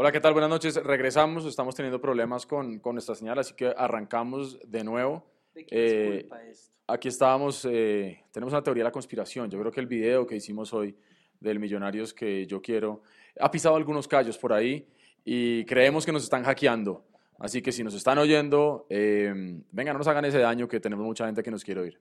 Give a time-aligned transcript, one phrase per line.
[0.00, 0.32] Hola, ¿qué tal?
[0.32, 0.76] Buenas noches.
[0.76, 5.26] Regresamos, estamos teniendo problemas con, con nuestra señal, así que arrancamos de nuevo.
[5.52, 6.72] ¿De Eh, esto?
[6.86, 9.50] Aquí estábamos, eh, tenemos una teoría de la conspiración.
[9.50, 10.96] Yo creo que el video que hicimos hoy
[11.40, 13.02] del Millonarios que yo quiero
[13.40, 14.86] ha pisado algunos callos por ahí
[15.24, 17.04] y creemos que nos están hackeando.
[17.40, 19.34] Así que si nos están oyendo, eh,
[19.72, 22.00] venga, no nos hagan ese daño que tenemos mucha gente que nos quiere oír.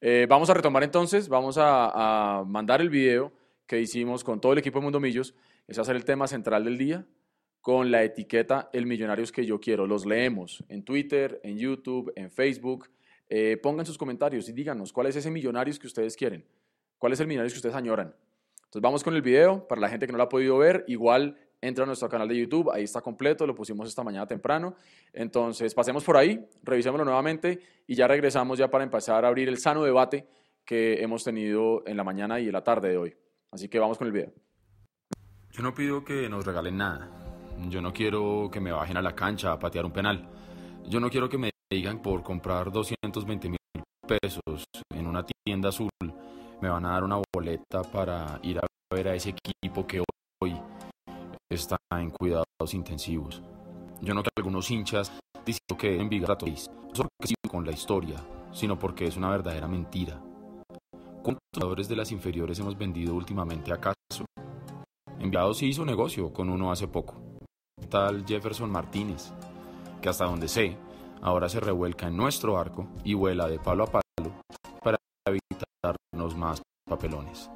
[0.00, 3.32] Eh, vamos a retomar entonces, vamos a, a mandar el video
[3.66, 5.34] que hicimos con todo el equipo de Mundo Millos.
[5.68, 7.06] Ese va a ser el tema central del día
[7.64, 9.86] con la etiqueta El Millonarios que yo quiero.
[9.86, 12.90] Los leemos en Twitter, en YouTube, en Facebook.
[13.30, 16.44] Eh, pongan sus comentarios y díganos cuál es ese Millonarios que ustedes quieren.
[16.98, 18.14] ¿Cuál es el Millonarios que ustedes añoran?
[18.64, 19.66] Entonces vamos con el video.
[19.66, 22.36] Para la gente que no lo ha podido ver, igual entra a nuestro canal de
[22.36, 22.70] YouTube.
[22.70, 23.46] Ahí está completo.
[23.46, 24.76] Lo pusimos esta mañana temprano.
[25.14, 29.56] Entonces pasemos por ahí, revisémoslo nuevamente y ya regresamos ya para empezar a abrir el
[29.56, 30.28] sano debate
[30.66, 33.16] que hemos tenido en la mañana y en la tarde de hoy.
[33.50, 34.34] Así que vamos con el video.
[35.52, 37.23] Yo no pido que nos regalen nada.
[37.68, 40.28] Yo no quiero que me bajen a la cancha a patear un penal.
[40.86, 43.58] Yo no quiero que me digan por comprar 220 mil
[44.06, 45.90] pesos en una tienda azul
[46.64, 50.02] me van a dar una boleta para ir a ver a ese equipo que
[50.40, 50.58] hoy
[51.50, 53.42] está en cuidados intensivos.
[54.00, 55.12] Yo no quiero que algunos hinchas
[55.44, 56.56] diciendo que Envigado no
[56.94, 58.16] solo porque sigo con la historia,
[58.52, 60.18] sino porque es una verdadera mentira.
[61.22, 64.24] ¿Cuántos jugadores de las inferiores hemos vendido últimamente acaso?
[65.18, 67.20] Enviado sí hizo negocio con uno hace poco,
[67.94, 69.30] tal Jefferson Martínez,
[70.02, 70.76] que hasta donde sé,
[71.22, 74.32] ahora se revuelca en nuestro arco y vuela de palo a palo
[74.82, 77.48] para evitarnos más papelones.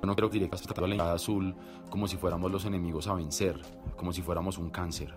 [0.00, 1.54] Yo no quiero que directas a la azul
[1.90, 3.60] como si fuéramos los enemigos a vencer,
[3.96, 5.14] como si fuéramos un cáncer.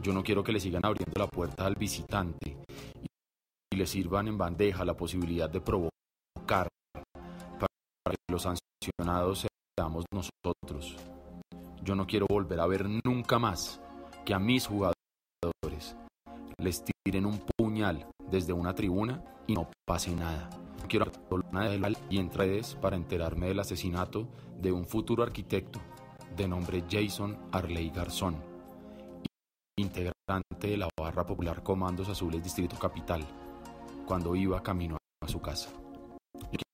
[0.00, 2.56] Yo no quiero que le sigan abriendo la puerta al visitante
[3.72, 6.68] y le sirvan en bandeja la posibilidad de provocar
[7.54, 7.68] para
[8.10, 10.96] que los sancionados seamos nosotros.
[11.84, 13.80] Yo no quiero volver a ver nunca más
[14.24, 15.96] que a mis jugadores
[16.58, 20.48] les tiren un puñal desde una tribuna y no pase nada.
[20.80, 21.06] No quiero
[21.50, 21.74] nada
[22.08, 22.30] y en
[22.80, 24.28] para enterarme del asesinato
[24.60, 25.80] de un futuro arquitecto
[26.36, 28.36] de nombre Jason Arley Garzón,
[29.76, 33.26] integrante de la barra popular Comandos Azules Distrito Capital,
[34.06, 35.70] cuando iba camino a su casa.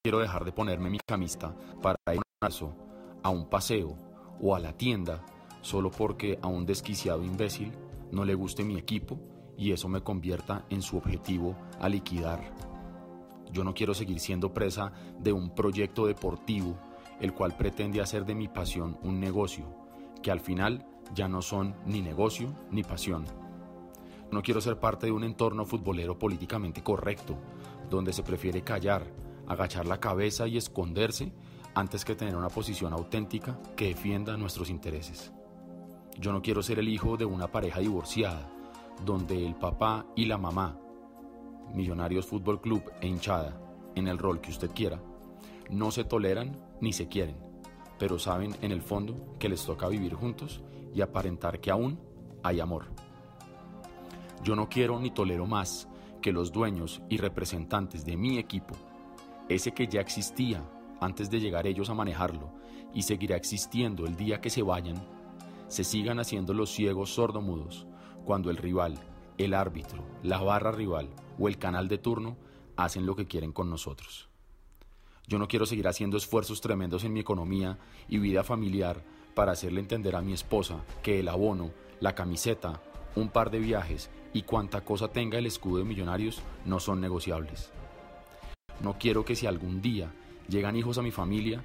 [0.02, 2.20] Quiero dejar de ponerme mi camista para ir
[3.22, 4.07] a un paseo
[4.40, 5.24] o a la tienda
[5.60, 7.72] solo porque a un desquiciado imbécil
[8.12, 9.18] no le guste mi equipo
[9.56, 12.40] y eso me convierta en su objetivo a liquidar.
[13.52, 16.76] Yo no quiero seguir siendo presa de un proyecto deportivo
[17.20, 19.64] el cual pretende hacer de mi pasión un negocio,
[20.22, 23.24] que al final ya no son ni negocio ni pasión.
[24.30, 27.36] No quiero ser parte de un entorno futbolero políticamente correcto,
[27.90, 29.06] donde se prefiere callar,
[29.46, 31.32] agachar la cabeza y esconderse
[31.78, 35.32] antes que tener una posición auténtica que defienda nuestros intereses.
[36.18, 38.50] Yo no quiero ser el hijo de una pareja divorciada,
[39.04, 40.76] donde el papá y la mamá,
[41.72, 43.60] Millonarios Fútbol Club e hinchada,
[43.94, 45.00] en el rol que usted quiera,
[45.70, 47.36] no se toleran ni se quieren,
[47.96, 50.60] pero saben en el fondo que les toca vivir juntos
[50.92, 52.00] y aparentar que aún
[52.42, 52.86] hay amor.
[54.42, 55.86] Yo no quiero ni tolero más
[56.20, 58.74] que los dueños y representantes de mi equipo,
[59.48, 60.64] ese que ya existía
[61.00, 62.52] antes de llegar ellos a manejarlo
[62.94, 64.96] y seguirá existiendo el día que se vayan,
[65.68, 67.86] se sigan haciendo los ciegos sordomudos
[68.24, 68.98] cuando el rival,
[69.36, 71.08] el árbitro, la barra rival
[71.38, 72.36] o el canal de turno
[72.76, 74.28] hacen lo que quieren con nosotros.
[75.26, 79.04] Yo no quiero seguir haciendo esfuerzos tremendos en mi economía y vida familiar
[79.34, 81.70] para hacerle entender a mi esposa que el abono,
[82.00, 82.82] la camiseta,
[83.14, 87.72] un par de viajes y cuanta cosa tenga el escudo de millonarios no son negociables.
[88.80, 90.12] No quiero que si algún día
[90.48, 91.62] llegan hijos a mi familia,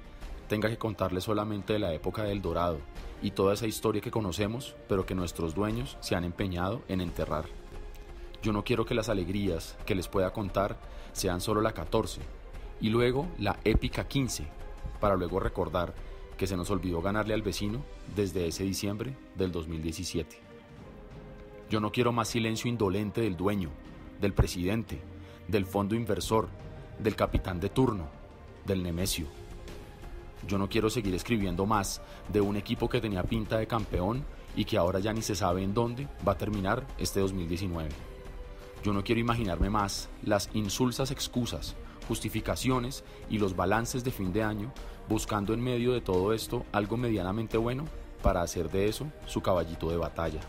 [0.48, 2.78] tenga que contarles solamente de la época del Dorado
[3.22, 7.46] y toda esa historia que conocemos, pero que nuestros dueños se han empeñado en enterrar.
[8.42, 10.78] Yo no quiero que las alegrías que les pueda contar
[11.12, 12.20] sean solo la 14
[12.80, 14.46] y luego la épica 15,
[15.00, 15.94] para luego recordar
[16.36, 17.82] que se nos olvidó ganarle al vecino
[18.14, 20.38] desde ese diciembre del 2017.
[21.70, 23.70] Yo no quiero más silencio indolente del dueño,
[24.20, 25.00] del presidente,
[25.48, 26.48] del fondo inversor,
[26.98, 28.08] del capitán de turno,
[28.64, 29.26] del Nemesio.
[30.46, 32.02] Yo no quiero seguir escribiendo más
[32.32, 34.24] de un equipo que tenía pinta de campeón
[34.56, 37.88] y que ahora ya ni se sabe en dónde va a terminar este 2019.
[38.82, 41.74] Yo no quiero imaginarme más las insulsas excusas,
[42.06, 44.72] justificaciones y los balances de fin de año
[45.08, 47.86] buscando en medio de todo esto algo medianamente bueno
[48.22, 50.40] para hacer de eso su caballito de batalla.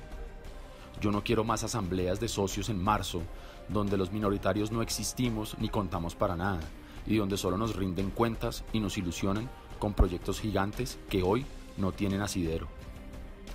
[0.99, 3.21] Yo no quiero más asambleas de socios en marzo
[3.69, 6.59] donde los minoritarios no existimos ni contamos para nada
[7.07, 9.49] y donde solo nos rinden cuentas y nos ilusionan
[9.79, 11.45] con proyectos gigantes que hoy
[11.77, 12.67] no tienen asidero.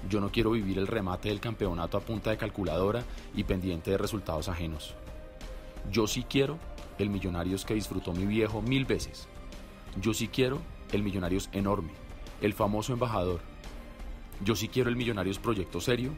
[0.09, 3.05] Yo no quiero vivir el remate del campeonato a punta de calculadora
[3.35, 4.95] y pendiente de resultados ajenos.
[5.91, 6.59] Yo sí quiero
[6.99, 9.29] el Millonarios que disfrutó mi viejo mil veces.
[10.01, 10.61] Yo sí quiero
[10.93, 11.91] el Millonarios enorme,
[12.41, 13.41] el famoso embajador.
[14.43, 16.13] Yo sí quiero el Millonarios proyecto serio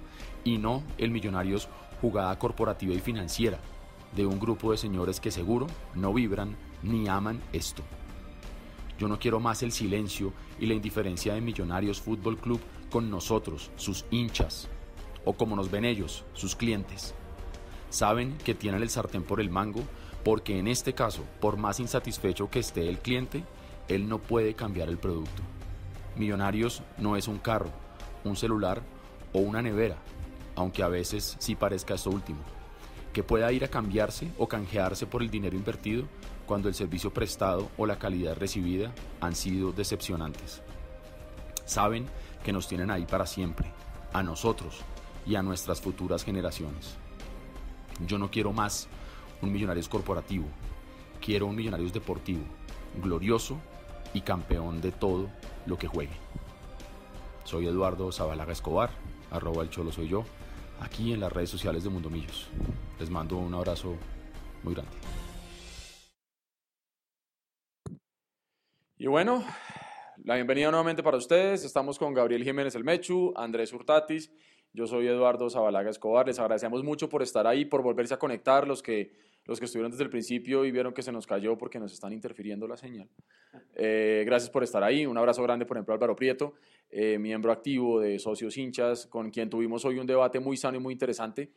[0.44, 1.68] y no el Millonarios
[2.00, 3.58] jugada corporativa y financiera
[4.14, 7.82] de un grupo de señores que seguro no vibran ni aman esto.
[8.98, 13.70] Yo no quiero más el silencio y la indiferencia de Millonarios Fútbol Club con nosotros,
[13.76, 14.68] sus hinchas,
[15.24, 17.14] o como nos ven ellos, sus clientes.
[17.90, 19.82] Saben que tienen el sartén por el mango
[20.24, 23.44] porque en este caso, por más insatisfecho que esté el cliente,
[23.88, 25.42] él no puede cambiar el producto.
[26.16, 27.70] Millonarios no es un carro,
[28.24, 28.82] un celular
[29.32, 29.96] o una nevera,
[30.54, 32.40] aunque a veces sí parezca esto último,
[33.12, 36.04] que pueda ir a cambiarse o canjearse por el dinero invertido
[36.46, 40.62] cuando el servicio prestado o la calidad recibida han sido decepcionantes.
[41.64, 42.06] Saben
[42.44, 43.72] que nos tienen ahí para siempre,
[44.12, 44.80] a nosotros
[45.26, 46.96] y a nuestras futuras generaciones.
[48.06, 48.88] Yo no quiero más
[49.40, 50.46] un Millonarios corporativo,
[51.20, 52.42] quiero un Millonarios deportivo,
[53.02, 53.58] glorioso
[54.14, 55.30] y campeón de todo
[55.66, 56.16] lo que juegue.
[57.44, 58.90] Soy Eduardo Zabalaga Escobar,
[59.30, 60.24] arroba el cholo soy yo,
[60.80, 62.48] aquí en las redes sociales de Mundo Millos.
[62.98, 63.94] Les mando un abrazo
[64.62, 64.92] muy grande.
[69.02, 69.44] Y bueno,
[70.22, 71.64] la bienvenida nuevamente para ustedes.
[71.64, 74.30] Estamos con Gabriel Jiménez El Mechu, Andrés Hurtatis.
[74.72, 76.28] Yo soy Eduardo Zabalaga Escobar.
[76.28, 79.10] Les agradecemos mucho por estar ahí, por volverse a conectar, los que,
[79.44, 82.12] los que estuvieron desde el principio y vieron que se nos cayó porque nos están
[82.12, 83.08] interfiriendo la señal.
[83.74, 85.04] Eh, gracias por estar ahí.
[85.04, 86.54] Un abrazo grande, por ejemplo, a Álvaro Prieto,
[86.88, 90.80] eh, miembro activo de Socios Hinchas, con quien tuvimos hoy un debate muy sano y
[90.80, 91.50] muy interesante.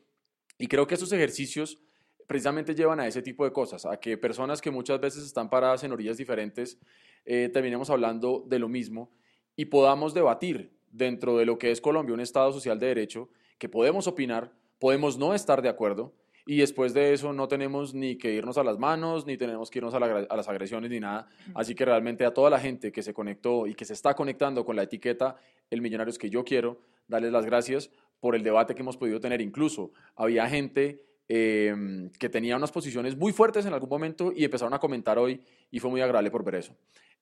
[0.58, 1.80] Y creo que estos ejercicios
[2.26, 5.84] precisamente llevan a ese tipo de cosas, a que personas que muchas veces están paradas
[5.84, 6.80] en orillas diferentes
[7.26, 9.12] eh, terminemos hablando de lo mismo
[9.56, 13.70] y podamos debatir dentro de lo que es Colombia, un Estado social de derecho, que
[13.70, 16.14] podemos opinar, podemos no estar de acuerdo
[16.46, 19.80] y después de eso no tenemos ni que irnos a las manos, ni tenemos que
[19.80, 21.28] irnos a, a, las agresiones ni nada.
[21.56, 24.64] Así que realmente a toda la gente que se conectó y que se está conectando
[24.64, 25.38] con la etiqueta
[25.72, 27.90] El Millonario es que yo quiero, darles las gracias
[28.20, 29.42] por el debate que hemos podido tener.
[29.42, 31.74] Incluso había gente eh,
[32.20, 35.42] que tenía unas posiciones muy fuertes en algún momento y empezaron a comentar hoy
[35.72, 36.76] y fue muy agradable por ver eso.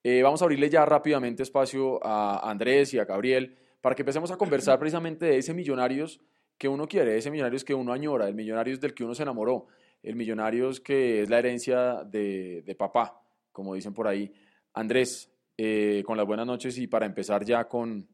[0.06, 4.30] Eh, vamos a abrirle ya rápidamente espacio a Andrés y a Gabriel para que empecemos
[4.30, 6.20] a conversar precisamente de ese millonarios
[6.58, 9.66] que uno quiere, ese millonarios que uno añora, el millonarios del que uno se enamoró,
[10.02, 13.18] el millonarios que es la herencia de, de papá,
[13.50, 14.30] como dicen por ahí.
[14.74, 18.06] Andrés, eh, con las buenas noches y para empezar ya con,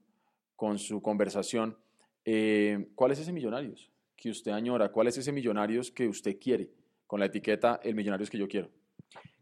[0.55, 1.77] con su conversación,
[2.25, 4.93] eh, ¿cuál es ese millonarios que usted añora?
[4.93, 6.71] ¿Cuál es ese millonarios que usted quiere?
[7.09, 8.71] Con la etiqueta el millonarios que yo quiero.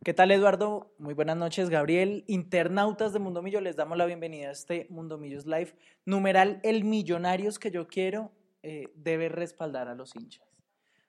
[0.04, 0.94] ¿Qué tal, Eduardo?
[0.98, 2.22] Muy buenas noches, Gabriel.
[2.28, 5.74] Internautas de Mundo Millo, les damos la bienvenida a este Mundo Millos Live.
[6.06, 8.30] Numeral, el millonarios que yo quiero
[8.62, 10.46] eh, debe respaldar a los hinchas.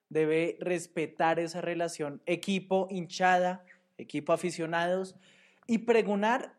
[0.10, 3.64] Debe respetar esa relación equipo, hinchada,
[4.00, 5.16] equipo aficionados
[5.68, 6.56] y pregonar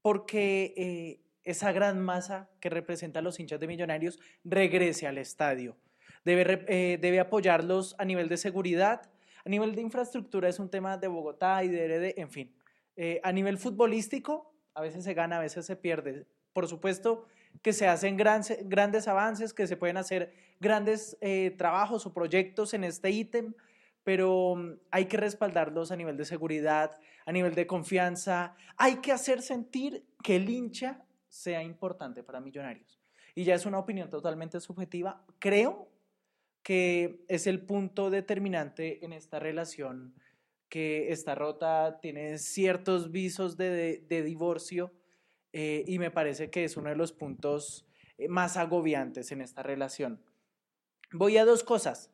[0.00, 5.76] porque eh, esa gran masa que representa a los hinchas de millonarios regrese al estadio.
[6.24, 9.02] Debe, eh, debe apoyarlos a nivel de seguridad,
[9.48, 12.54] a nivel de infraestructura es un tema de Bogotá y de Heredia, en fin.
[12.96, 16.26] Eh, a nivel futbolístico, a veces se gana, a veces se pierde.
[16.52, 17.24] Por supuesto
[17.62, 22.84] que se hacen grandes avances, que se pueden hacer grandes eh, trabajos o proyectos en
[22.84, 23.54] este ítem,
[24.04, 28.54] pero mm, hay que respaldarlos a nivel de seguridad, a nivel de confianza.
[28.76, 31.00] Hay que hacer sentir que el hincha
[31.30, 33.00] sea importante para Millonarios.
[33.34, 35.24] Y ya es una opinión totalmente subjetiva.
[35.38, 35.88] Creo
[36.68, 40.14] que es el punto determinante en esta relación
[40.68, 44.92] que está rota, tiene ciertos visos de, divorcio
[45.54, 47.86] eh, y me parece que es uno de los puntos
[48.18, 50.22] eh, más agobiantes en esta relación.
[51.10, 52.12] Voy a dos cosas.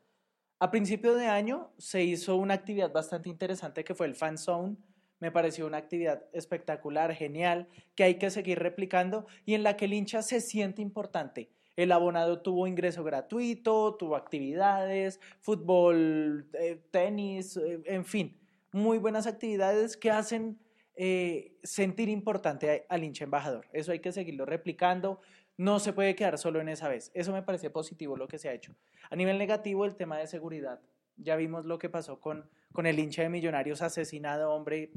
[0.61, 4.77] A principio de año se hizo una actividad bastante interesante que fue el Fan Zone.
[5.19, 9.87] Me pareció una actividad espectacular, genial, que hay que seguir replicando y en la que
[9.87, 11.51] el hincha se siente importante.
[11.77, 18.39] El abonado tuvo ingreso gratuito, tuvo actividades, fútbol, eh, tenis, eh, en fin,
[18.73, 20.59] muy buenas actividades que hacen
[20.97, 23.67] eh, sentir importante al hincha embajador.
[23.73, 25.21] Eso hay que seguirlo replicando.
[25.57, 27.11] No se puede quedar solo en esa vez.
[27.15, 28.75] Eso me parece positivo lo que se ha hecho.
[29.11, 30.81] A nivel negativo, el tema de seguridad.
[31.17, 34.93] Ya vimos lo que pasó con, con el hincha de Millonarios asesinado, hombre.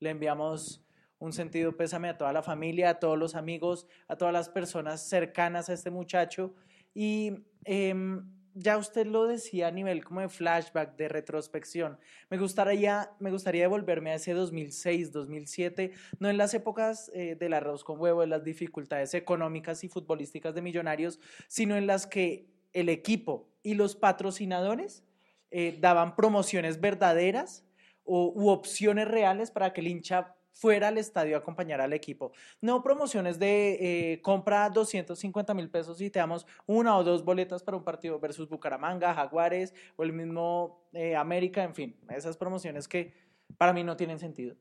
[0.00, 0.84] Le enviamos
[1.24, 5.08] un sentido pésame a toda la familia, a todos los amigos, a todas las personas
[5.08, 6.54] cercanas a este muchacho.
[6.94, 7.32] Y
[7.64, 11.98] em, ya usted lo decía a nivel como de flashback, de retrospección.
[12.28, 17.54] Me gustaría, me gustaría devolverme a ese 2006, 2007, no en las épocas eh, del
[17.54, 22.46] arroz con huevo, de las dificultades económicas y futbolísticas de millonarios, sino en las que
[22.74, 25.04] el equipo y los patrocinadores
[25.50, 27.64] eh, daban promociones verdaderas
[28.04, 32.32] o, u opciones reales para que el hincha fuera al estadio a acompañar al equipo.
[32.60, 37.62] No promociones de eh, compra 250 mil pesos y te damos una o dos boletas
[37.62, 42.88] para un partido versus Bucaramanga, Jaguares o el mismo eh, América, en fin, esas promociones
[42.88, 43.12] que
[43.58, 44.56] para mí no tienen sentido.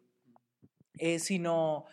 [0.98, 1.86] Eh, sino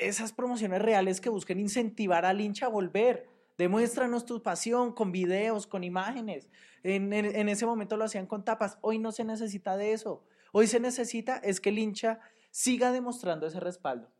[0.00, 3.28] esas promociones reales que busquen incentivar al hincha a volver.
[3.56, 6.50] Demuéstranos tu pasión con videos, con imágenes.
[6.82, 8.78] En, en ese momento lo hacían con tapas.
[8.80, 10.24] Hoy no se necesita de eso.
[10.52, 12.20] Hoy se necesita es que el hincha
[12.52, 14.12] siga demostrando ese respaldo.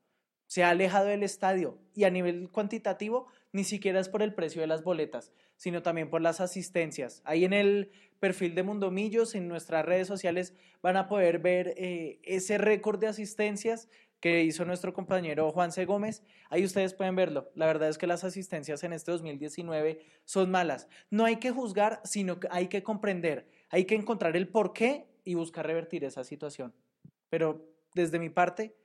[0.46, 4.60] Se ha alejado del estadio y a nivel cuantitativo ni siquiera es por el precio
[4.60, 7.22] de las boletas, sino también por las asistencias.
[7.24, 12.18] Ahí en el perfil de Mundomillos, en nuestras redes sociales, van a poder ver eh,
[12.22, 13.88] ese récord de asistencias
[14.20, 15.84] que hizo nuestro compañero Juan C.
[15.84, 16.22] Gómez.
[16.48, 17.50] Ahí ustedes pueden verlo.
[17.54, 20.88] La verdad es que las asistencias en este 2019 son malas.
[21.10, 23.48] No hay que juzgar, sino que hay que comprender.
[23.68, 26.72] Hay que encontrar el porqué y buscar revertir esa situación.
[27.28, 28.76] Pero desde mi parte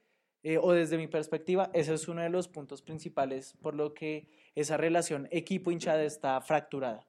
[0.44, 4.28] eh, o desde mi perspectiva, ese es uno de los puntos principales por lo que
[4.56, 7.06] esa relación equipo-hinchada está fracturada.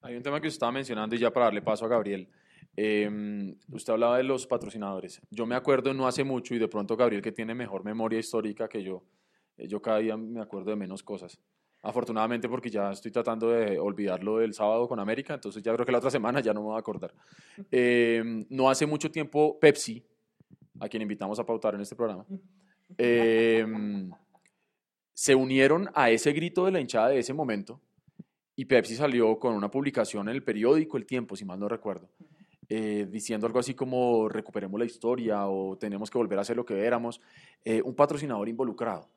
[0.00, 2.28] Hay un tema que usted estaba mencionando y ya para darle paso a Gabriel.
[2.76, 5.20] Em, usted hablaba de los patrocinadores.
[5.30, 8.68] Yo me acuerdo no hace mucho y de pronto Gabriel que tiene mejor memoria histórica
[8.68, 9.02] que yo,
[9.56, 11.40] eh, yo cada día me acuerdo de menos cosas.
[11.82, 15.92] Afortunadamente porque ya estoy tratando de olvidarlo del sábado con América, entonces ya creo que
[15.92, 17.12] la otra semana ya no me voy a acordar.
[17.70, 20.04] Em, no hace mucho tiempo Pepsi
[20.80, 22.24] a quien invitamos a pautar en este programa,
[22.96, 24.10] em,
[25.12, 27.80] se unieron a ese grito de la hinchada de ese momento
[28.54, 32.08] y Pepsi salió con una publicación en el periódico El Tiempo, si mal no recuerdo,
[32.68, 36.64] eh, diciendo algo así como recuperemos la historia o tenemos que volver a ser lo
[36.64, 37.20] que éramos,
[37.64, 39.08] eh, un patrocinador involucrado.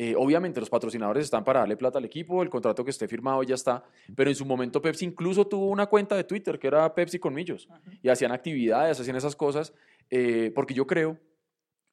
[0.00, 3.42] Eh, obviamente los patrocinadores están para darle plata al equipo, el contrato que esté firmado
[3.42, 3.82] ya está,
[4.14, 7.34] pero en su momento Pepsi incluso tuvo una cuenta de Twitter que era Pepsi con
[7.34, 7.68] Millos
[8.00, 9.74] y hacían actividades, hacían esas cosas
[10.10, 11.18] eh, porque yo creo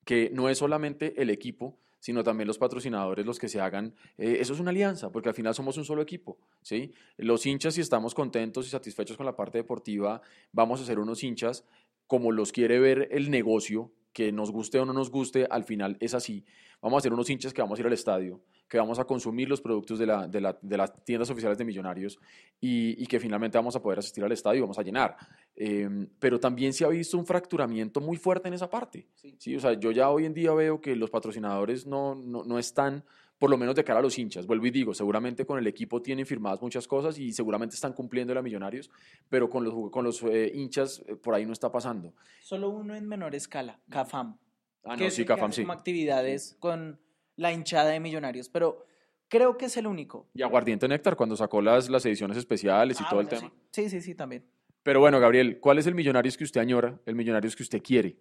[0.05, 3.95] que no es solamente el equipo, sino también los patrocinadores los que se hagan.
[4.19, 6.37] Eh, eso es una alianza, porque al final somos un solo equipo.
[6.61, 6.93] ¿sí?
[7.17, 11.23] Los hinchas, si estamos contentos y satisfechos con la parte deportiva, vamos a ser unos
[11.23, 11.65] hinchas
[12.05, 15.97] como los quiere ver el negocio, que nos guste o no nos guste, al final
[15.99, 16.45] es así.
[16.79, 19.47] Vamos a ser unos hinchas que vamos a ir al estadio, que vamos a consumir
[19.47, 22.19] los productos de, la, de, la, de las tiendas oficiales de Millonarios
[22.59, 25.15] y, y, que finalmente vamos a poder asistir al estadio y vamos a llenar.
[25.55, 29.07] Eh, pero también se ha visto un fracturamiento muy fuerte en esa parte.
[29.15, 29.35] Sí.
[29.39, 29.55] ¿sí?
[29.55, 33.03] O sea, yo ya hoy en día veo que los patrocinadores no, no, no están
[33.37, 34.47] por lo menos de cara a los hinchas.
[34.47, 38.33] Vuelvo y digo, seguramente con el equipo tienen firmadas muchas cosas y seguramente están cumpliendo
[38.33, 38.89] la Millonarios,
[39.29, 42.13] pero con los, con los eh, hinchas eh, por ahí no está pasando.
[42.41, 44.37] Solo uno en menor escala, CAFAM.
[44.83, 45.65] Ah, no, sí, CAFAM sí.
[45.67, 46.99] Actividades con
[47.35, 48.85] la hinchada de Millonarios, pero
[49.27, 50.27] creo que es el único.
[50.33, 53.53] Y Aguardiente Néctar cuando sacó las, las ediciones especiales y ah, todo bueno, el tema.
[53.71, 53.83] Sí.
[53.83, 54.45] sí, sí, sí, también.
[54.83, 58.17] Pero bueno, Gabriel, ¿cuál es el Millonarios que usted añora, el Millonarios que usted quiere?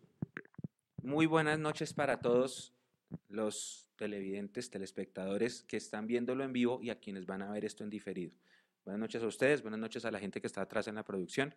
[1.02, 2.72] Muy buenas noches para todos
[3.28, 7.84] los televidentes, telespectadores que están viéndolo en vivo y a quienes van a ver esto
[7.84, 8.32] en diferido.
[8.84, 11.54] Buenas noches a ustedes, buenas noches a la gente que está atrás en la producción,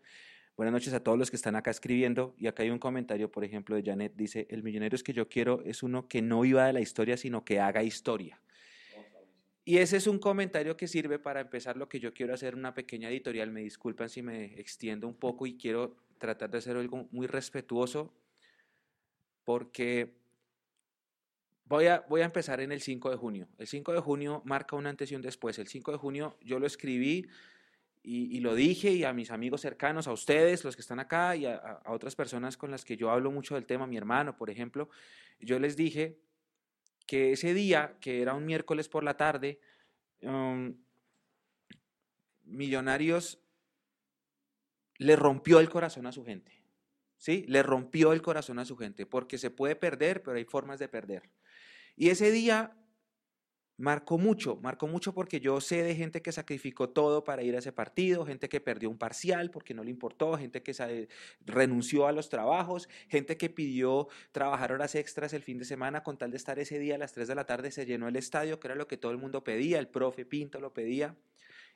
[0.57, 2.35] buenas noches a todos los que están acá escribiendo.
[2.37, 5.61] Y acá hay un comentario, por ejemplo, de Janet, dice, el Millonarios que yo quiero
[5.63, 8.41] es uno que no viva de la historia, sino que haga historia.
[9.63, 12.73] Y ese es un comentario que sirve para empezar lo que yo quiero hacer, una
[12.73, 13.51] pequeña editorial.
[13.51, 18.13] Me disculpan si me extiendo un poco y quiero tratar de hacer algo muy respetuoso,
[19.45, 20.15] porque
[21.69, 23.49] Voy a, voy a, empezar en el 5 de junio.
[23.57, 25.59] El 5 de junio marca un antes y un después.
[25.59, 27.27] El 5 de junio yo lo escribí
[28.09, 31.45] y, lo dije y a mis amigos cercanos, a ustedes, los que están acá y
[31.45, 34.49] a, a, otras personas con las que yo hablo mucho del tema, mi hermano, por
[34.49, 34.89] ejemplo,
[35.41, 36.17] yo les dije
[37.05, 39.59] que ese día, que era un miércoles por la tarde,
[40.21, 40.73] um,
[42.43, 43.41] Millonarios
[44.97, 46.63] le rompió el corazón a su gente.
[47.17, 47.43] ¿Sí?
[47.47, 50.87] Le rompió el corazón a su gente, porque se puede perder, pero hay formas de
[50.87, 51.29] perder.
[51.95, 52.77] Y ese día
[53.77, 57.59] marcó mucho, marcó mucho porque yo sé de gente que sacrificó todo para ir a
[57.59, 61.07] ese partido, gente que perdió un parcial porque no le importó, gente que
[61.45, 66.17] renunció a los trabajos, gente que pidió trabajar horas extras el fin de semana con
[66.17, 68.59] tal de estar ese día a las 3 de la tarde, se llenó el estadio,
[68.59, 71.15] que era lo que todo el mundo pedía, el profe Pinto lo pedía.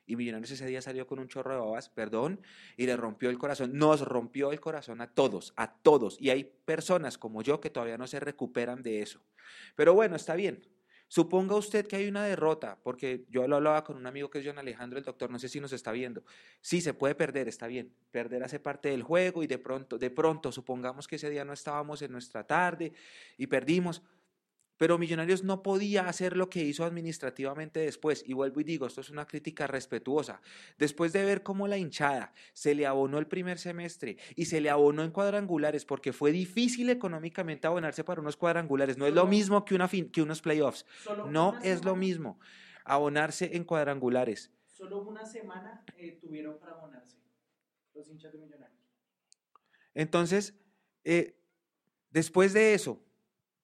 [0.04, 2.40] Y Millonarios ese día salió con un chorro de babas, perdón,
[2.76, 3.78] y le rompió el corazón.
[3.78, 6.20] Nos rompió el corazón a todos, a todos.
[6.20, 9.20] Y hay personas como yo que todavía no se recuperan de eso.
[9.76, 10.66] Pero bueno, está bien.
[11.12, 14.46] Suponga usted que hay una derrota, porque yo lo hablaba con un amigo que es
[14.46, 16.24] John Alejandro, el doctor, no sé si nos está viendo.
[16.62, 17.92] Sí, se puede perder, está bien.
[18.10, 21.52] Perder hace parte del juego y de pronto, de pronto, supongamos que ese día no
[21.52, 22.94] estábamos en nuestra tarde
[23.36, 24.00] y perdimos.
[24.82, 28.24] Pero Millonarios no podía hacer lo que hizo administrativamente después.
[28.26, 30.42] Y vuelvo y digo, esto es una crítica respetuosa.
[30.76, 34.70] Después de ver cómo la hinchada se le abonó el primer semestre y se le
[34.70, 38.98] abonó en cuadrangulares, porque fue difícil económicamente abonarse para unos cuadrangulares.
[38.98, 40.84] No es lo mismo que, una que unos playoffs.
[41.22, 42.40] No es lo mismo
[42.84, 44.50] abonarse en cuadrangulares.
[44.66, 47.18] Solo una semana eh, tuvieron para abonarse
[47.94, 48.80] los hinchas de Millonarios.
[49.94, 50.56] Entonces,
[51.04, 51.38] eh,
[52.10, 53.00] después de eso,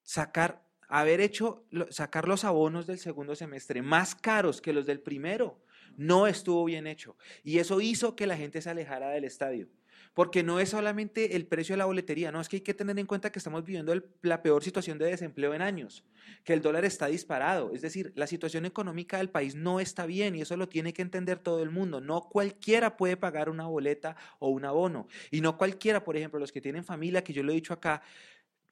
[0.05, 5.61] sacar haber hecho, sacar los abonos del segundo semestre más caros que los del primero,
[5.97, 7.17] no estuvo bien hecho.
[7.45, 9.69] Y eso hizo que la gente se alejara del estadio.
[10.15, 12.99] Porque no es solamente el precio de la boletería, no, es que hay que tener
[12.99, 16.05] en cuenta que estamos viviendo la peor situación de desempleo en años,
[16.45, 20.35] que el dólar está disparado, es decir, la situación económica del país no está bien
[20.35, 22.01] y eso lo tiene que entender todo el mundo.
[22.01, 26.53] No cualquiera puede pagar una boleta o un abono y no cualquiera, por ejemplo, los
[26.53, 28.03] que tienen familia, que yo lo he dicho acá,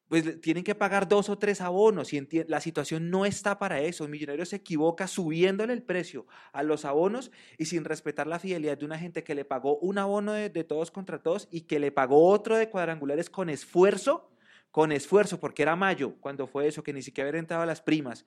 [0.08, 4.04] pues tienen que pagar dos o tres abonos y la situación no está para eso.
[4.04, 8.78] El millonario se equivoca subiéndole el precio a los abonos y sin respetar la fidelidad
[8.78, 11.80] de una gente que le pagó un abono de, de todos contra todos y que
[11.80, 14.30] le pagó otro de cuadrangulares con esfuerzo,
[14.70, 18.24] con esfuerzo, porque era mayo cuando fue eso, que ni siquiera habían entrado las primas.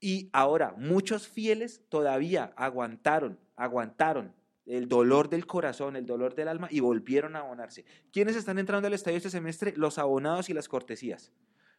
[0.00, 4.34] Y ahora muchos fieles todavía aguantaron, aguantaron
[4.68, 7.84] el dolor del corazón, el dolor del alma, y volvieron a abonarse.
[8.12, 9.72] ¿Quiénes están entrando al estadio este semestre?
[9.76, 11.32] Los abonados y las cortesías.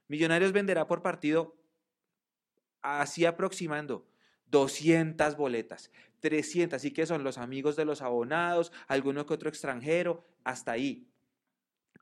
[0.08, 1.56] Millonarios venderá por partido
[2.82, 4.08] así aproximando
[4.48, 5.92] 200 boletas,
[6.22, 11.08] 300, así que son los amigos de los abonados, alguno que otro extranjero, hasta ahí.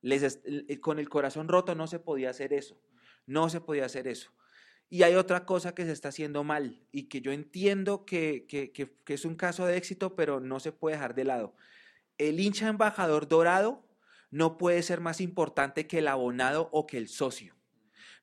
[0.02, 0.40] Les,
[0.80, 2.80] con el corazón roto no se podía hacer eso,
[3.26, 4.32] no se podía hacer eso.
[4.90, 8.46] Y hay otra cosa que se está haciendo mal y que yo entiendo que,
[9.06, 11.56] es un caso de éxito, pero no se puede dejar de lado.
[12.18, 13.84] El hincha embajador dorado
[14.32, 17.56] no puede ser más importante que el abonado o que el socio.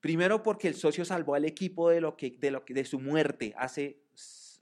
[0.00, 3.54] Primero porque el socio salvó al equipo de, lo que, de, lo de su muerte
[3.56, 4.02] hace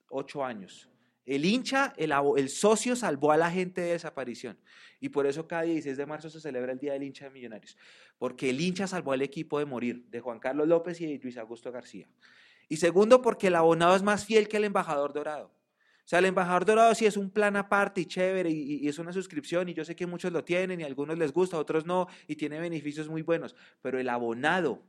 [0.08, 0.91] ocho años.
[1.24, 4.58] El hincha, el, socio salvó a la gente de desaparición.
[5.00, 7.76] Y por eso cada 16 de marzo se celebra el Día del Hincha de Millonarios.
[8.18, 11.36] Porque el hincha salvó al equipo de morir, de Juan Carlos López y de Luis
[11.36, 12.08] Augusto García.
[12.68, 15.52] Y segundo, porque el abonado es más fiel que el embajador dorado.
[16.04, 18.98] O sea, el embajador dorado sí es un plan aparte y chévere y, y, es
[18.98, 21.60] una suscripción y yo sé que muchos lo tienen y a algunos les gusta, a
[21.60, 23.54] otros no y tiene beneficios muy buenos.
[23.80, 24.82] Pero el abonado,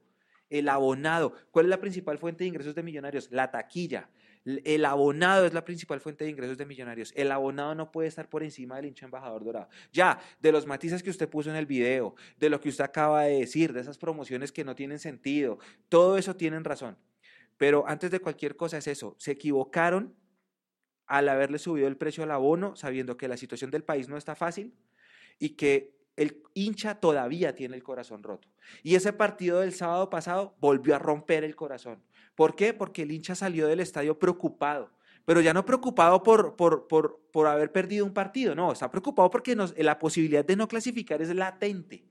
[0.50, 3.30] el abonado, ¿cuál es la principal fuente de ingresos de millonarios?
[3.32, 4.10] La taquilla.
[4.46, 7.14] El abonado es la principal fuente de ingresos de millonarios.
[7.16, 9.70] El abonado no puede estar por encima del hincha embajador dorado.
[9.94, 13.24] Ya, de los matices que usted puso en el video, de lo que usted acaba
[13.24, 16.98] de decir, de esas promociones que no tienen sentido, todo eso tienen razón.
[17.58, 20.14] Pero antes de cualquier cosa es eso, se equivocaron
[21.06, 24.36] al haberle subido el precio al abono, sabiendo que la situación del país no está
[24.36, 24.74] fácil
[25.40, 28.48] y que el hincha todavía tiene el corazón roto.
[28.84, 32.04] Y ese partido del sábado pasado volvió a romper el corazón.
[32.36, 32.74] ¿Por qué?
[32.74, 34.92] Porque el hincha salió del estadio preocupado,
[35.26, 39.30] pero ya no preocupado por, por, por, por haber perdido un partido, no, está preocupado
[39.30, 42.06] porque la posibilidad de no clasificar es latente.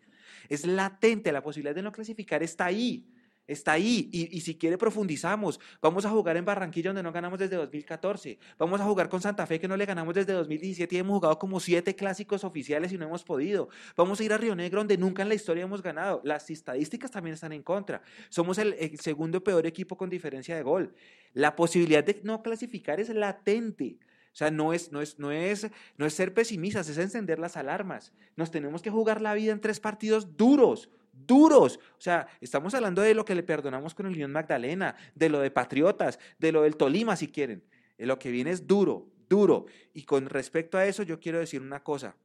[0.49, 3.07] Es latente, la posibilidad de no clasificar está ahí.
[3.47, 5.59] Está ahí y, si quiere profundizamos.
[5.81, 8.39] Vamos a jugar en Barranquilla donde no ganamos desde 2014.
[8.59, 11.39] Vamos a jugar con Santa Fe que no le ganamos desde 2017 y hemos jugado
[11.39, 13.69] como siete clásicos oficiales y no hemos podido.
[13.97, 16.21] Vamos a ir a Río Negro donde nunca en la historia hemos ganado.
[16.25, 18.03] Las estadísticas también están en contra.
[18.29, 20.95] Somos el, el segundo peor equipo con diferencia de gol.
[21.35, 23.99] La posibilidad de no clasificar es latente.
[24.33, 27.59] O sea, no es, no, es, no, es, no es ser pesimistas, es encender las
[27.59, 28.13] alarmas.
[28.35, 31.79] Nos tenemos que jugar la vida en tres partidos duros, duros.
[31.99, 35.41] O sea, estamos hablando de lo que le perdonamos con el Unión Magdalena, de lo
[35.41, 37.65] de Patriotas, de lo del Tolima, si quieren.
[37.99, 39.67] Lo que viene es duro, duro.
[39.95, 42.17] Y con respecto a eso, yo quiero decir una cosa.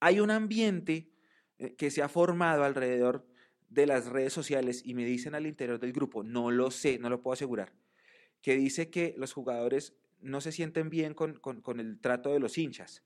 [0.00, 1.10] Hay un ambiente
[1.58, 3.26] eh, que se ha formado alrededor
[3.68, 7.10] de las redes sociales y me dicen al interior del grupo, no lo sé, no
[7.10, 7.72] lo puedo asegurar,
[8.40, 12.38] que dice que los jugadores no se sienten bien con, con, con el trato de
[12.38, 13.02] los hinchas.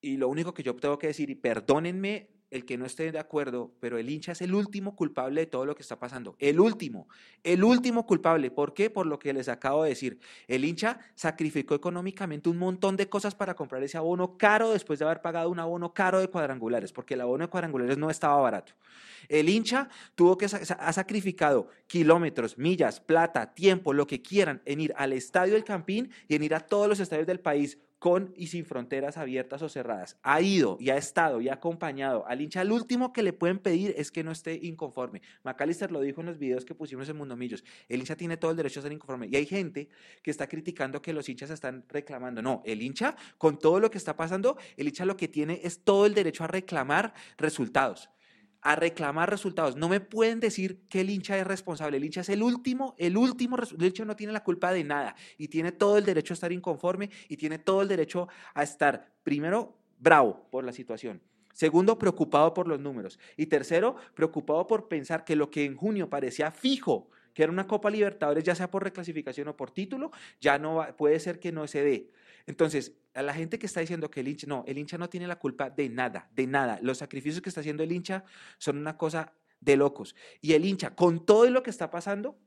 [0.00, 3.18] Y lo único que yo tengo que decir, y perdónenme el que no esté de
[3.18, 6.36] acuerdo, pero el hincha es el último culpable de todo lo que está pasando.
[6.38, 7.08] El último,
[7.42, 8.50] el último culpable.
[8.50, 8.90] ¿Por qué?
[8.90, 10.20] Por lo que les acabo de decir.
[10.46, 15.06] El hincha sacrificó económicamente un montón de cosas para comprar ese abono caro después de
[15.06, 18.74] haber pagado un abono caro de cuadrangulares, porque el abono de cuadrangulares no estaba barato.
[19.30, 24.92] El hincha tuvo que ha sacrificado kilómetros, millas, plata, tiempo, lo que quieran en ir
[24.98, 28.48] al estadio del Campín y en ir a todos los estadios del país con y
[28.48, 30.16] sin fronteras abiertas o cerradas.
[30.24, 32.60] Ha ido y ha estado y ha acompañado al hincha.
[32.60, 35.22] Al último que le pueden pedir es que no esté inconforme.
[35.44, 37.62] McAllister lo dijo en los videos que pusimos en Mundo Millos.
[37.88, 39.28] El hincha tiene todo el derecho a ser inconforme.
[39.30, 39.88] Y hay gente
[40.20, 42.42] que está criticando que los hinchas están reclamando.
[42.42, 45.84] No, el hincha, con todo lo que está pasando, el hincha lo que tiene es
[45.84, 48.10] todo el derecho a reclamar resultados
[48.62, 49.76] a reclamar resultados.
[49.76, 51.96] No me pueden decir que el hincha es responsable.
[51.96, 55.14] El hincha es el último, el último, el hincha no tiene la culpa de nada
[55.36, 59.12] y tiene todo el derecho a estar inconforme y tiene todo el derecho a estar,
[59.24, 61.20] primero, bravo por la situación.
[61.52, 63.18] Segundo, preocupado por los números.
[63.36, 67.66] Y tercero, preocupado por pensar que lo que en junio parecía fijo, que era una
[67.66, 71.52] Copa Libertadores, ya sea por reclasificación o por título, ya no va, puede ser que
[71.52, 72.10] no se dé.
[72.46, 75.26] Entonces, a la gente que está diciendo que el hincha, no, el hincha no tiene
[75.26, 76.78] la culpa de nada, de nada.
[76.82, 78.24] Los sacrificios que está haciendo el hincha
[78.58, 80.14] son una cosa de locos.
[80.40, 82.38] Y el hincha, con todo lo que está pasando,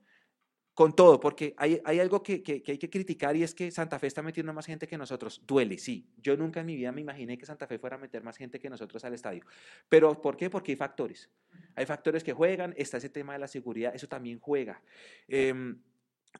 [0.75, 4.21] con todo, porque hay, algo que, hay que criticar y es que Santa Fe está
[4.21, 5.41] metiendo más gente que nosotros.
[5.47, 6.09] Duele, sí.
[6.17, 8.59] Yo nunca en mi vida me imaginé que Santa Fe fuera a meter más gente
[8.59, 9.45] que nosotros al estadio.
[9.87, 10.49] Pero ¿por qué?
[10.49, 11.29] Porque hay factores.
[11.75, 14.81] Hay factores que juegan, está ese tema de la seguridad, eso también juega.
[15.29, 15.79] Em,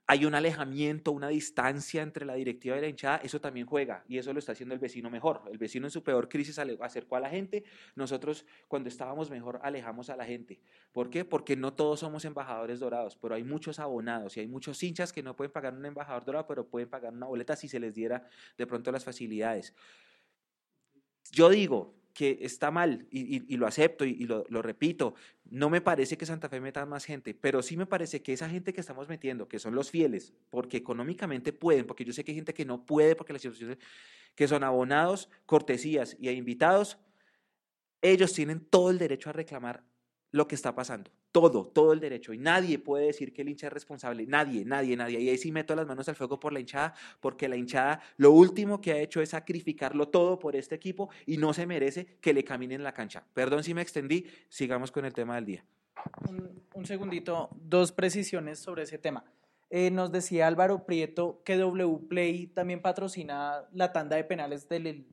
[0.08, 4.18] hay un alejamiento, una distancia entre la directiva y la hinchada, eso también juega y
[4.18, 5.42] eso lo está haciendo el vecino mejor.
[5.52, 7.64] El vecino en su peor crisis acercó a la gente,
[7.96, 10.60] nosotros cuando estábamos mejor alejamos a la gente.
[10.92, 11.26] ¿Por qué?
[11.26, 15.24] Porque no todos somos embajadores dorados, pero hay muchos abonados y hay muchos hinchas que
[15.24, 18.28] no pueden pagar un embajador dorado, pero pueden pagar una boleta si se les diera
[18.58, 19.74] de pronto las facilidades.
[21.32, 25.15] Yo digo, que está mal y, lo acepto y, lo, repito.
[25.43, 28.49] No me parece que Santa Fe meta más gente, pero sí me parece que esa
[28.49, 32.32] gente que estamos metiendo, que son los fieles, porque económicamente pueden, porque yo sé que
[32.32, 33.78] hay gente que no puede, porque las situaciones
[34.34, 36.97] que son abonados, cortesías y invitados,
[38.01, 39.84] ellos tienen todo el derecho a reclamar
[40.32, 41.12] lo que está pasando.
[41.36, 42.32] Todo, todo el derecho.
[42.32, 44.26] Y nadie puede decir que el hincha es responsable.
[44.26, 45.19] Nadie, nadie, nadie.
[45.19, 48.32] Y ahí sí meto las manos al fuego por la hinchada, porque la hinchada lo
[48.32, 52.34] último que ha hecho es sacrificarlo todo por este equipo y no se merece que
[52.34, 53.26] le caminen la cancha.
[53.34, 55.65] Perdón si me extendí, sigamos con el tema del día.
[56.74, 59.26] Un, segundito, dos precisiones sobre ese tema.
[59.69, 65.06] Eh, nos decía Álvaro Prieto que W Play también patrocina la tanda de penales del,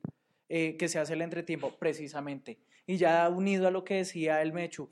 [0.47, 2.59] eh, que se hace el entretiempo, precisamente.
[2.87, 4.89] Y ya unido a lo que decía el Mechu,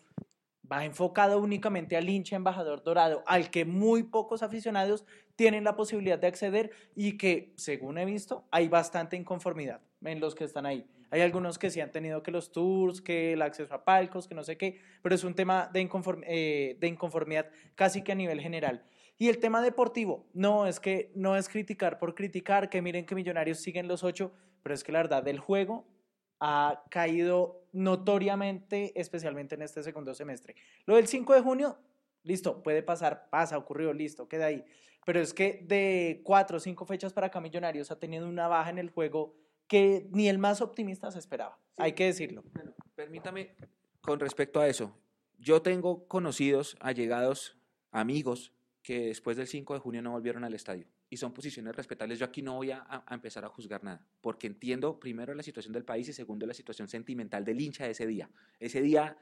[0.71, 5.05] va enfocado únicamente al hincha embajador dorado, al que muy pocos aficionados
[5.35, 10.35] tienen la posibilidad de acceder y que, según he visto, hay bastante inconformidad en los
[10.35, 10.87] que están ahí.
[11.09, 14.35] Hay algunos que sí han tenido que los tours, que el acceso a palcos, que
[14.35, 15.89] no sé qué, pero es un tema de,
[16.27, 18.85] eh, de inconformidad casi que a nivel general.
[19.17, 23.13] Y el tema deportivo, no es que no es criticar por criticar, que miren que
[23.13, 24.31] Millonarios siguen los ocho,
[24.63, 25.85] pero es que la verdad del juego
[26.39, 30.55] ha caído notoriamente, especialmente en este segundo semestre.
[30.85, 31.77] Lo del 5 de junio,
[32.23, 34.63] listo, puede pasar, pasa, ocurrió, listo, queda ahí.
[35.05, 38.69] Pero es que de cuatro o cinco fechas para acá Millonarios ha tenido una baja
[38.69, 39.35] en el juego
[39.67, 42.43] que ni el más optimista se esperaba, hay que decirlo.
[42.93, 43.55] permítame,
[44.01, 44.95] con respecto a eso,
[45.39, 47.57] yo tengo conocidos, allegados,
[47.89, 48.53] amigos,
[48.83, 52.17] que después del 5 de junio no volvieron al estadio y son posiciones respetables.
[52.17, 55.83] Yo aquí no voy a, empezar a juzgar nada, porque entiendo primero la situación del
[55.83, 58.29] país y segundo la situación sentimental del hincha de ese día.
[58.59, 59.17] Ese día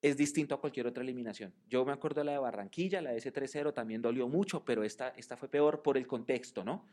[0.00, 1.52] es distinto a cualquier otra eliminación.
[1.68, 4.84] Yo me acuerdo de la de Barranquilla, la de ese 3-0 también dolió mucho, pero
[4.84, 6.86] esta, esta fue peor por el contexto, ¿no?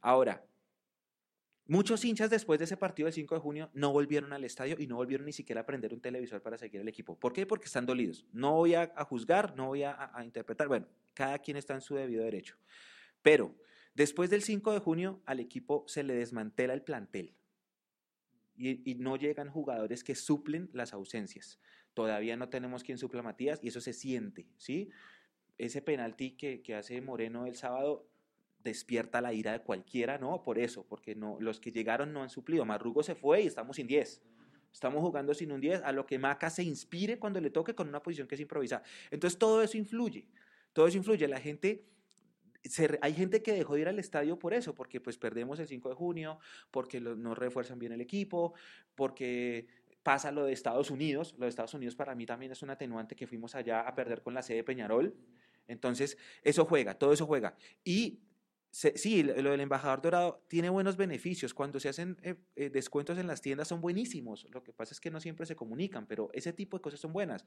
[0.00, 0.42] Ahora,
[1.66, 4.88] Muchos hinchas después de ese partido del 5 de junio no volvieron al estadio y
[4.88, 7.16] no volvieron ni siquiera a prender un televisor para seguir el equipo.
[7.16, 7.46] ¿Por qué?
[7.46, 8.26] Porque están dolidos.
[8.32, 10.66] No voy a, juzgar, no voy a, interpretar.
[10.66, 12.56] Bueno, cada quien está en su debido derecho.
[13.22, 13.56] Pero
[13.94, 17.34] después del 5 de junio al equipo se le desmantela el plantel
[18.56, 21.58] y, no llegan jugadores que suplen las ausencias.
[21.94, 24.90] Todavía no tenemos quien supla a Matías y eso se siente, ¿sí?
[25.58, 28.08] Ese penalti que, que hace Moreno el sábado
[28.62, 30.42] despierta la ira de cualquiera, ¿no?
[30.42, 32.64] Por eso, porque no, los que llegaron no han suplido.
[32.64, 34.22] Marrugo se fue y estamos sin 10.
[34.72, 37.88] Estamos jugando sin un 10, a lo que Maca se inspire cuando le toque con
[37.88, 38.82] una posición que es improvisada.
[39.10, 40.28] Entonces todo eso influye,
[40.72, 41.28] todo eso influye.
[41.28, 41.84] La gente,
[43.00, 45.88] hay gente que dejó de ir al estadio por eso, porque pues perdemos el 5
[45.88, 46.38] de junio,
[46.70, 48.54] porque no refuerzan bien el equipo,
[48.94, 49.66] porque
[50.02, 51.34] pasa lo de Estados Unidos.
[51.38, 54.22] Lo de Estados Unidos para mí también es un atenuante que fuimos allá a perder
[54.22, 55.14] con la sede de Peñarol.
[55.68, 57.56] Entonces, eso juega, todo eso juega.
[57.84, 58.20] Y
[58.70, 61.54] sí, lo del embajador dorado tiene buenos beneficios.
[61.54, 64.46] Cuando se hacen eh, eh, descuentos en las tiendas son buenísimos.
[64.50, 67.12] Lo que pasa es que no siempre se comunican, pero ese tipo de cosas son
[67.12, 67.44] buenas.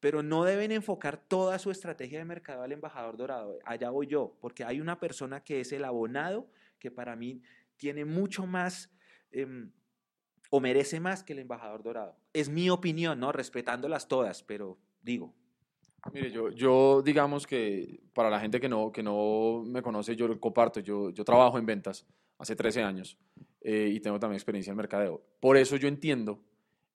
[0.00, 3.58] Pero no deben enfocar toda su estrategia de mercado al embajador dorado.
[3.64, 7.42] Allá voy yo, porque hay una persona que es el abonado, que para mí
[7.76, 8.92] tiene mucho más
[9.30, 9.70] em,
[10.50, 12.16] o merece más que el embajador dorado.
[12.32, 13.32] Es mi opinión, ¿no?
[13.32, 15.34] Respetándolas todas, pero digo,
[16.12, 20.38] Mire, yo, yo digamos que para la gente que no, que no me conoce, yo
[20.38, 22.06] comparto, yo, yo trabajo en ventas
[22.38, 23.18] hace 13 años
[23.60, 25.22] eh, y tengo también experiencia en mercadeo.
[25.40, 26.40] Por eso yo entiendo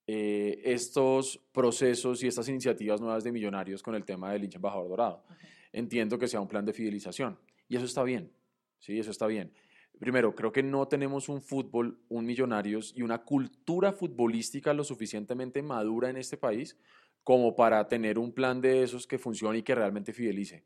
[0.07, 4.89] eh, estos procesos y estas iniciativas nuevas de millonarios con el tema del hincha embajador
[4.89, 5.23] dorado.
[5.71, 7.37] Entiendo que sea un plan de fidelización
[7.67, 8.31] y eso está bien,
[8.79, 9.51] sí, eso está bien.
[9.99, 15.61] Primero, creo que no tenemos un fútbol, un millonarios y una cultura futbolística lo suficientemente
[15.61, 16.75] madura en este país
[17.23, 20.63] como para tener un plan de esos que funcione y que realmente fidelice.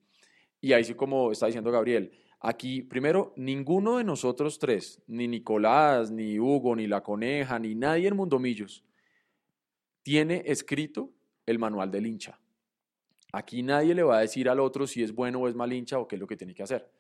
[0.62, 6.12] Y ahí sí, como está diciendo Gabriel, aquí, primero, ninguno de nosotros tres, ni Nicolás,
[6.12, 8.84] ni Hugo, ni La Coneja, ni nadie en Mundomillos,
[10.06, 11.12] tiene escrito
[11.48, 12.40] el manual del hincha.
[13.34, 15.98] Aquí nadie le va a decir al otro si es bueno o es mal hincha
[15.98, 16.92] o qué es lo que tiene que hacer.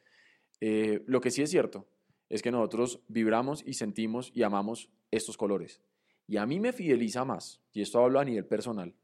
[0.59, 1.87] Eh, lo que sí es cierto
[2.29, 5.83] es que nosotros vibramos y sentimos y amamos estos colores.
[6.25, 8.95] Y a mí me fideliza más, y esto hablo a nivel personal,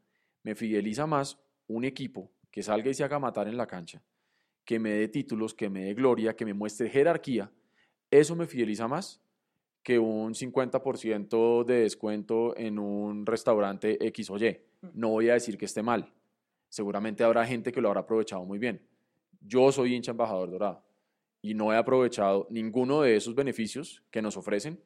[0.42, 1.38] me fideliza más
[1.68, 4.02] un equipo que salga y se haga matar en la cancha,
[4.66, 7.52] que me dé títulos, que me dé gloria, que me muestre jerarquía,
[8.10, 9.22] eso me fideliza más
[9.84, 14.60] que un 50% de descuento en un restaurante X o Y.
[14.94, 16.14] No voy a decir que esté mal.
[16.70, 18.82] Seguramente habrá gente que lo habrá aprovechado muy bien.
[19.42, 20.84] Yo soy hincha embajador dorado
[21.42, 24.80] y no he aprovechado ninguno de esos beneficios que nos ofrecen,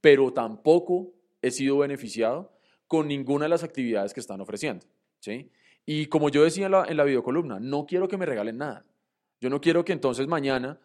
[0.00, 2.52] pero tampoco he sido beneficiado
[2.86, 4.86] con ninguna de las actividades que están ofreciendo.
[5.18, 5.50] ¿sí?
[5.84, 8.86] Y como yo decía en la, en la videocolumna, no quiero que me regalen nada.
[9.40, 10.80] Yo no quiero que entonces mañana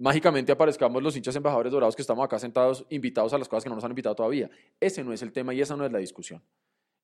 [0.00, 3.70] mágicamente aparezcamos los hinchas embajadores dorados que estamos acá sentados, invitados a las cosas que
[3.70, 4.50] no nos han invitado todavía.
[4.80, 6.42] Ese no es el tema y esa no es la discusión.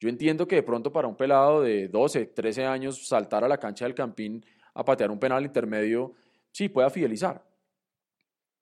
[0.01, 3.59] Yo entiendo que de pronto para un pelado de 12, 13 años saltar a la
[3.59, 6.15] cancha del Campín a patear un penal intermedio,
[6.51, 7.47] sí, pueda fidelizar.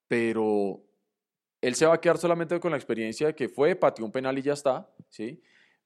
[0.07, 0.83] Pero
[1.61, 4.37] él se va a quedar solamente con la experiencia de que fue, pateó un penal
[4.37, 5.41] y ya está, ¿sí?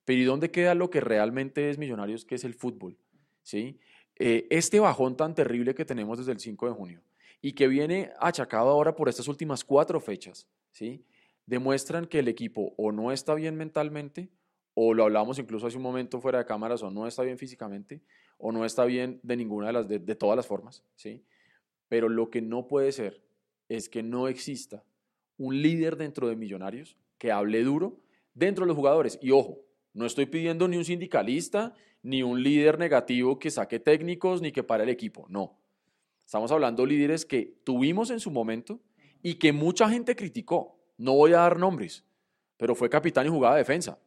[0.05, 2.97] Pero ¿y dónde queda lo que realmente es Millonarios, que es el fútbol?
[3.43, 3.79] ¿sí?
[4.15, 7.01] Eh, este bajón tan terrible que tenemos desde el 5 de junio
[7.41, 11.06] y que viene achacado ahora por estas últimas cuatro fechas, ¿sí?
[11.45, 14.30] demuestran que el equipo o no está bien mentalmente,
[14.75, 18.02] o lo hablamos incluso hace un momento fuera de cámaras, o no está bien físicamente,
[18.38, 21.23] o no está bien de ninguna de las, de, todas las formas, ¿sí?
[21.88, 23.21] Pero lo que no puede ser
[23.67, 24.84] es que no exista
[25.38, 27.99] un líder dentro de Millonarios que hable duro
[28.34, 29.17] dentro de los jugadores.
[29.21, 29.60] Y ojo,
[29.93, 31.73] no estoy pidiendo ni un sindicalista,
[32.04, 35.25] ni un líder negativo que saque técnicos, ni que pare el equipo.
[35.30, 35.59] No.
[36.30, 38.80] Estamos hablando de líderes que tuvimos en su momento
[39.24, 40.78] y que mucha gente criticó.
[40.96, 42.06] No voy a dar nombres,
[42.56, 43.98] pero fue capitán y jugaba defensa.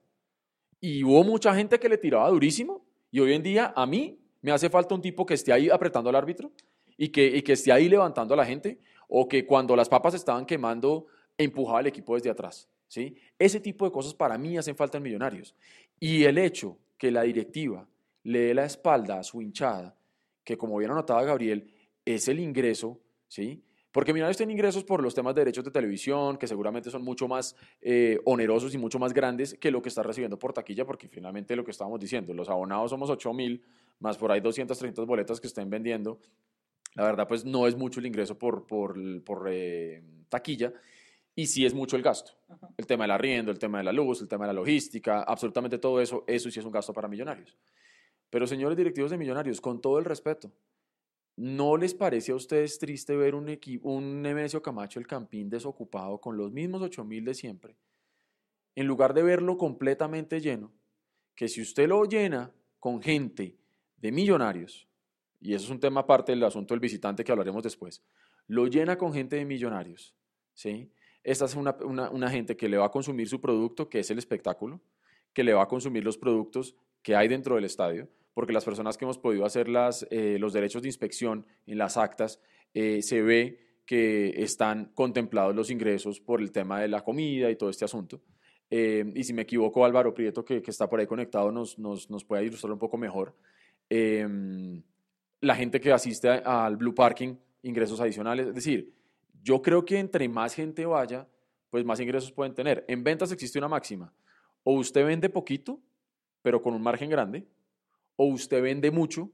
[0.80, 2.86] Y hubo mucha gente que le tiraba durísimo.
[3.10, 6.10] Y hoy en día a mí me hace falta un tipo que esté ahí apretando
[6.10, 6.52] al árbitro
[6.96, 10.14] y que, y que esté ahí levantando a la gente o que cuando las papas
[10.14, 11.06] estaban quemando
[11.36, 12.68] empujaba al equipo desde atrás.
[12.86, 13.16] ¿sí?
[13.36, 15.56] Ese tipo de cosas para mí hacen falta en Millonarios.
[15.98, 17.88] Y el hecho que la directiva
[18.22, 19.96] le dé la espalda a su hinchada,
[20.44, 21.68] que como bien anotaba Gabriel,
[22.04, 23.62] es el ingreso, ¿sí?
[23.92, 27.28] Porque Millonarios tiene ingresos por los temas de derechos de televisión, que seguramente son mucho
[27.28, 31.08] más eh, onerosos y mucho más grandes que lo que está recibiendo por taquilla, porque
[31.08, 33.62] finalmente lo que estábamos diciendo, los abonados somos 8 mil,
[34.00, 36.18] más por ahí 230 boletas que estén vendiendo.
[36.94, 40.72] La verdad, pues no es mucho el ingreso por, por, por eh, taquilla
[41.34, 42.32] y sí es mucho el gasto.
[42.78, 45.78] El tema del arriendo, el tema de la luz, el tema de la logística, absolutamente
[45.78, 47.56] todo eso, eso sí es un gasto para millonarios.
[48.30, 50.50] Pero señores directivos de millonarios, con todo el respeto,
[51.36, 56.20] ¿no les parece a ustedes triste ver un, equipo, un Nemesio Camacho el Campín desocupado
[56.20, 57.76] con los mismos 8 mil de siempre?
[58.74, 60.72] En lugar de verlo completamente lleno,
[61.34, 63.56] que si usted lo llena con gente
[63.96, 64.88] de millonarios,
[65.40, 68.02] y eso es un tema aparte del asunto del visitante que hablaremos después,
[68.46, 70.14] lo llena con gente de millonarios,
[70.54, 70.90] ¿sí?
[71.22, 74.18] Esta es una, una, gente que le va a consumir su producto, que es el
[74.18, 74.80] espectáculo,
[75.32, 78.96] que le va a consumir los productos que hay dentro del estadio, porque las personas
[78.96, 82.40] que hemos podido hacer las, eh, los derechos de inspección en las actas,
[82.74, 87.56] eh, se ve que están contemplados los ingresos por el tema de la comida y
[87.56, 88.20] todo este asunto.
[88.70, 92.08] Eh, y si me equivoco, Álvaro Prieto, que, que está por ahí conectado, nos, nos,
[92.08, 93.34] nos, puede ilustrar un poco mejor.
[95.40, 98.94] la gente que asiste al Blue Parking, ingresos adicionales, es decir,
[99.42, 101.28] yo creo que entre más gente vaya,
[101.68, 102.84] pues más ingresos pueden tener.
[102.88, 104.12] En ventas existe una máxima.
[104.62, 105.80] O usted vende poquito,
[106.42, 107.46] pero con un margen grande,
[108.22, 109.32] o usted vende mucho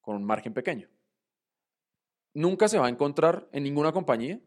[0.00, 0.88] con un margen pequeño.
[2.34, 4.40] Nunca se va a encontrar en ninguna compañía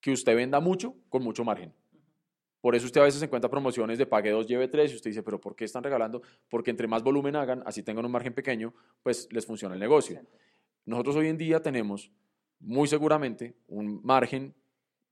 [0.00, 1.72] que usted venda mucho con mucho margen.
[2.60, 5.22] Por eso usted a veces encuentra promociones de pague 2, lleve 3 y usted dice,
[5.22, 6.20] pero ¿por qué están regalando?
[6.48, 8.74] Porque entre más volumen hagan, así tengan un margen pequeño,
[9.04, 10.20] pues les funciona el negocio.
[10.84, 12.10] Nosotros hoy en día tenemos
[12.58, 14.52] muy seguramente un margen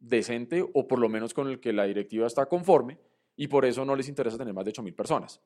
[0.00, 2.98] decente o por lo menos con el que la directiva está conforme
[3.36, 5.40] y por eso no les interesa tener más de 8 mil personas.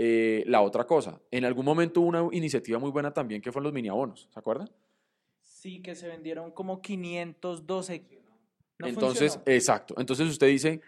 [0.00, 1.20] Eh, la otra cosa.
[1.32, 4.38] En algún momento hubo una iniciativa muy buena también que fueron los mini abonos, ¿se
[4.38, 4.70] acuerdan?
[5.40, 8.04] Sí, que se vendieron como 512.
[8.78, 9.56] No Entonces, funcionó.
[9.56, 9.94] exacto.
[9.98, 10.80] Entonces usted dice,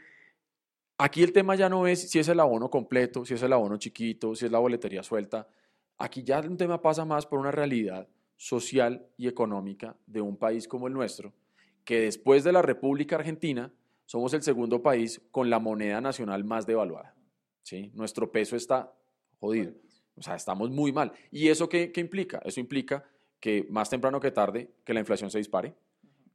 [0.96, 3.78] aquí el tema ya no es si es el abono completo, si es el abono
[3.78, 5.48] chiquito, si es la boletería suelta.
[5.98, 10.68] Aquí ya un tema pasa más por una realidad social y económica de un país
[10.68, 11.32] como el nuestro,
[11.84, 13.72] que después de la República Argentina
[14.06, 17.16] somos el segundo país con la moneda nacional más devaluada.
[17.62, 17.90] ¿sí?
[17.92, 18.94] Nuestro peso está
[19.40, 19.72] jodido.
[20.16, 21.12] O sea, estamos muy mal.
[21.30, 22.40] ¿Y eso qué, qué implica?
[22.44, 23.04] Eso implica
[23.40, 25.74] que más temprano que tarde, que la inflación se dispare,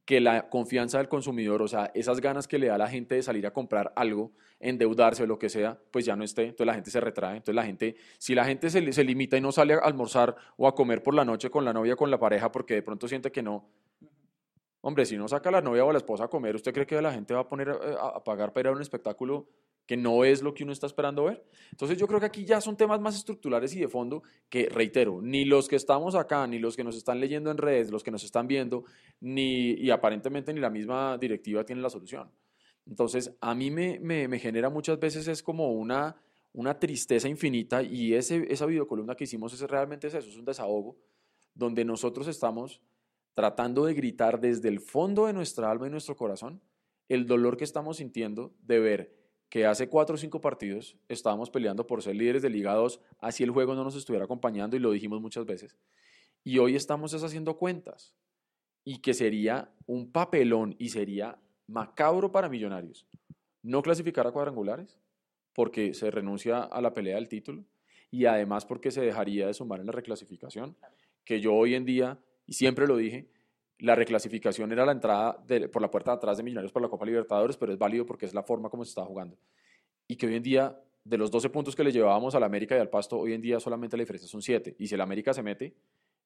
[0.04, 3.16] que la confianza del consumidor, o sea, esas ganas que le da a la gente
[3.16, 6.66] de salir a comprar algo, endeudarse o lo que sea, pues ya no esté, entonces
[6.66, 9.50] la gente se retrae, entonces la gente, si la gente se, se limita y no
[9.50, 12.52] sale a almorzar o a comer por la noche con la novia, con la pareja,
[12.52, 13.68] porque de pronto siente que no,
[14.86, 17.02] hombre, si no saca la novia o a la esposa a comer, ¿usted cree que
[17.02, 19.48] la gente va a poner eh, a, pagar para ir a un espectáculo
[19.84, 21.44] que no es lo que uno está esperando ver?
[21.72, 25.20] Entonces yo creo que aquí ya son temas más estructurales y de fondo que, reitero,
[25.20, 28.12] ni los que estamos acá, ni los que nos están leyendo en redes, los que
[28.12, 28.84] nos están viendo,
[29.20, 32.30] ni, y aparentemente ni la misma directiva tiene la solución.
[32.86, 36.14] Entonces, a mí me, me- me genera muchas veces es como una,
[36.52, 40.44] una tristeza infinita y ese, esa videocolumna que hicimos es, realmente es eso, es un
[40.44, 40.96] desahogo,
[41.54, 42.80] donde nosotros estamos
[43.36, 46.62] tratando de gritar desde el fondo de nuestra alma y nuestro corazón
[47.08, 49.16] el dolor que estamos sintiendo de ver
[49.50, 53.44] que hace cuatro o cinco partidos estábamos peleando por ser líderes de Liga 2, así
[53.44, 55.76] el juego no nos estuviera acompañando y lo dijimos muchas veces.
[56.42, 58.16] Y hoy estamos es haciendo cuentas
[58.84, 63.06] y que sería un papelón y sería macabro para Millonarios
[63.62, 64.98] no clasificar a cuadrangulares
[65.52, 67.64] porque se renuncia a la pelea del título
[68.10, 70.76] y además porque se dejaría de sumar en la reclasificación,
[71.24, 73.28] que yo hoy en día, y siempre lo dije,
[73.78, 77.04] la reclasificación era la entrada por la puerta de atrás de Millonarios para la Copa
[77.04, 79.36] Libertadores, pero es válido porque es la forma como se está jugando.
[80.08, 82.80] Y que hoy en día, de los 12 puntos que le llevábamos al América y
[82.80, 84.76] al Pasto, hoy en día solamente la diferencia son 7.
[84.78, 85.74] Y si el América se mete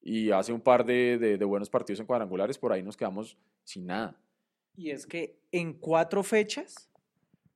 [0.01, 3.37] y hace un par de, de- de buenos partidos en cuadrangulares, por ahí nos quedamos
[3.65, 4.17] sin nada.
[4.77, 6.89] Y es que en cuatro fechas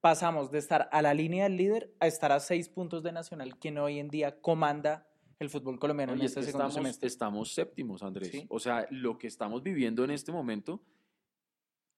[0.01, 3.57] pasamos de estar a la línea del líder a estar a seis puntos de Nacional,
[3.59, 5.07] quien hoy en día comanda
[5.45, 7.07] el fútbol colombiano en es este que segundo estamos, semestre.
[7.07, 8.31] estamos séptimos, Andrés.
[8.31, 8.47] Sí.
[8.49, 10.83] O sea, lo que estamos viviendo en este momento,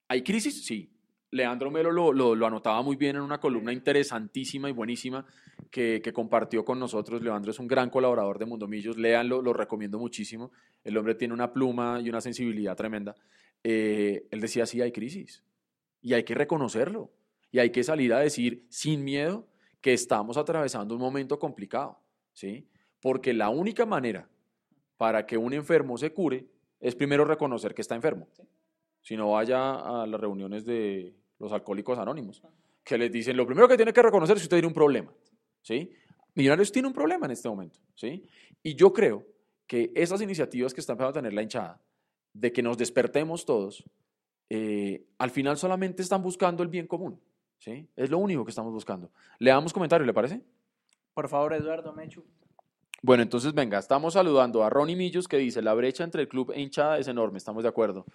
[0.08, 0.64] ¿hay crisis?
[0.64, 0.92] Sí.
[1.32, 5.26] Leandro Melo lo, lo- lo anotaba muy bien en una columna interesantísima y buenísima
[5.70, 7.20] que, que compartió con nosotros.
[7.20, 8.96] Leandro es un gran colaborador de Mundo Millos.
[8.96, 10.52] Léanlo, lo recomiendo muchísimo.
[10.84, 13.14] El hombre tiene una pluma y una sensibilidad tremenda.
[13.64, 15.42] Eh, él decía, sí, hay crisis.
[16.00, 17.10] Y hay que reconocerlo.
[17.50, 19.48] Y hay que salir a decir sin miedo
[19.80, 21.98] que estamos atravesando un momento complicado.
[22.32, 22.68] ¿sí?
[23.06, 24.28] Porque la única manera
[24.96, 26.44] para que un enfermo se cure
[26.80, 28.26] es primero reconocer que está enfermo.
[29.00, 32.42] Si no vaya a las reuniones de los alcohólicos anónimos,
[32.82, 35.12] que les dicen, lo primero que tiene que reconocer es si usted tiene un problema.
[35.62, 35.92] ¿sí?
[36.34, 37.78] Millonarios tiene un problema en este momento.
[37.94, 38.24] ¿sí?
[38.60, 39.24] Y yo creo
[39.68, 41.80] que esas iniciativas que está empezando a tener la hinchada,
[42.32, 43.84] de que nos despertemos todos,
[44.50, 47.20] eh, al final solamente están buscando el bien común.
[47.60, 47.88] ¿sí?
[47.94, 49.12] Es lo único que estamos buscando.
[49.38, 50.42] Le damos comentario, ¿le parece?
[51.14, 52.24] Por favor, Eduardo Mechu.
[53.02, 56.52] Bueno, entonces venga, estamos saludando a Ronnie Millos que dice, la brecha entre el club
[56.54, 58.06] e hinchada es enorme, estamos de acuerdo.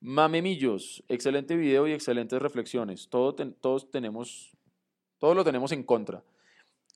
[0.00, 3.08] Mame Millos, excelente video y excelentes reflexiones.
[3.08, 4.52] Todo todos tenemos,
[5.20, 6.22] lo tenemos en contra.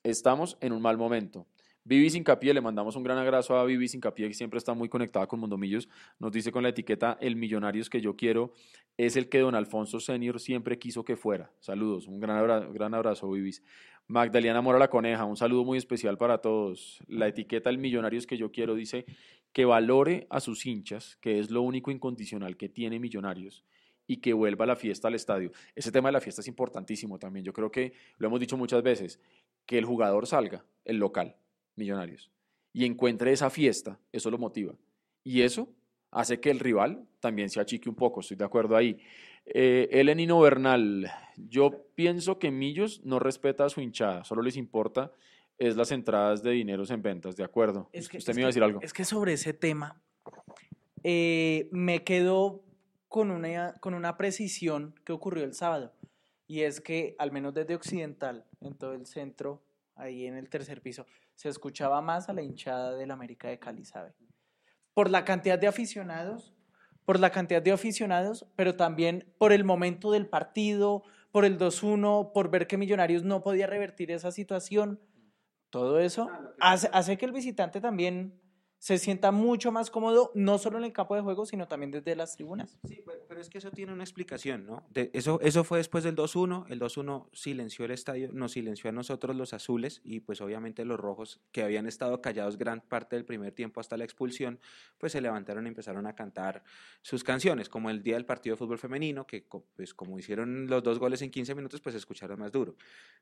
[0.03, 1.47] Estamos en un mal momento.
[1.85, 5.27] Vivi Sincapié, le mandamos un gran abrazo a Vivi Sincapié, que siempre está muy conectada
[5.27, 5.89] con Mundo Millos.
[6.17, 8.53] Nos dice con la etiqueta El Millonarios que yo quiero
[8.95, 11.51] es el que don Alfonso Senior siempre quiso que fuera.
[11.59, 13.63] Saludos, un gran gran abrazo Vivis.
[14.07, 16.99] Magdalena Mora la Coneja, un saludo muy especial para todos.
[17.07, 19.05] La etiqueta El Millonarios que yo quiero dice
[19.53, 23.63] que valore a sus hinchas, que es lo único incondicional que tiene Millonarios,
[24.05, 25.51] y que vuelva la fiesta al estadio.
[25.75, 27.45] Ese tema de la fiesta es importantísimo también.
[27.45, 29.19] Yo creo que lo hemos dicho muchas veces,
[29.65, 31.37] que el jugador salga, el local,
[31.75, 32.29] Millonarios,
[32.73, 34.75] y encuentre esa fiesta, eso lo motiva.
[35.23, 35.69] Y eso
[36.11, 38.99] hace que el rival también se achique un poco, estoy de acuerdo ahí.
[39.45, 45.11] Eh, Elenino Bernal, yo pienso que Millos no respeta a su hinchada, solo les importa
[45.59, 47.89] es las entradas de dineros en ventas, de acuerdo.
[47.93, 48.79] Es que- Usted es me iba a decir algo.
[48.81, 50.01] Es que sobre ese tema
[51.03, 52.63] eh, me quedo
[53.07, 55.93] con una, con una precisión que ocurrió el sábado.
[56.47, 59.61] Y es que, al menos desde Occidental, en todo el centro,
[59.95, 63.85] ahí en el tercer piso, se escuchaba más a la hinchada del América de Cali,
[63.85, 64.13] ¿sabe?
[64.93, 66.52] Por la cantidad de aficionados,
[67.05, 72.31] por la cantidad de aficionados, pero también por el momento del partido, por el 2-1,
[72.33, 74.99] por ver que Millonarios no podía revertir esa situación.
[75.69, 78.39] Todo eso hace, hace que el visitante también
[78.83, 82.17] se sienta mucho más cómodo, no solo en el campo de juego, sino también desde
[82.17, 82.77] las tribunas.
[82.85, 84.83] Sí, pero, es que eso tiene una explicación, ¿no?
[84.93, 89.37] Eso, eso fue después del 2-1, el 2-1 silenció el estadio, nos silenció a nosotros
[89.37, 93.53] los azules y pues obviamente los rojos que habían estado callados gran parte del primer
[93.53, 94.59] tiempo hasta la expulsión,
[94.97, 96.65] pues se levantaron y empezaron a cantar
[97.01, 100.83] sus canciones, como el día del partido de fútbol femenino, que pues como hicieron los
[100.83, 102.75] dos goles en 15 minutos, pues se escucharon más duro.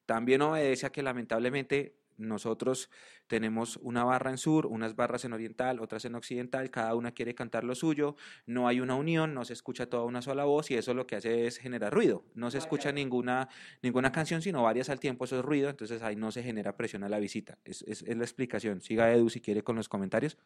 [0.07, 2.89] También obedece a que lamentablemente nosotros
[3.27, 7.33] tenemos una barra en sur, unas barras en oriental, otras en occidental, cada una quiere
[7.35, 8.15] cantar lo suyo,
[8.45, 11.15] no hay una unión, no se escucha toda una sola voz y eso lo que
[11.15, 12.23] hace es generar ruido.
[12.35, 13.49] No se escucha ninguna,
[13.81, 17.03] ninguna canción, sino varias al tiempo, eso es ruido, entonces ahí no se genera presión
[17.03, 17.57] a la visita.
[17.65, 18.81] Es, es- es la explicación.
[18.81, 20.37] Siga Edu si quiere con los comentarios.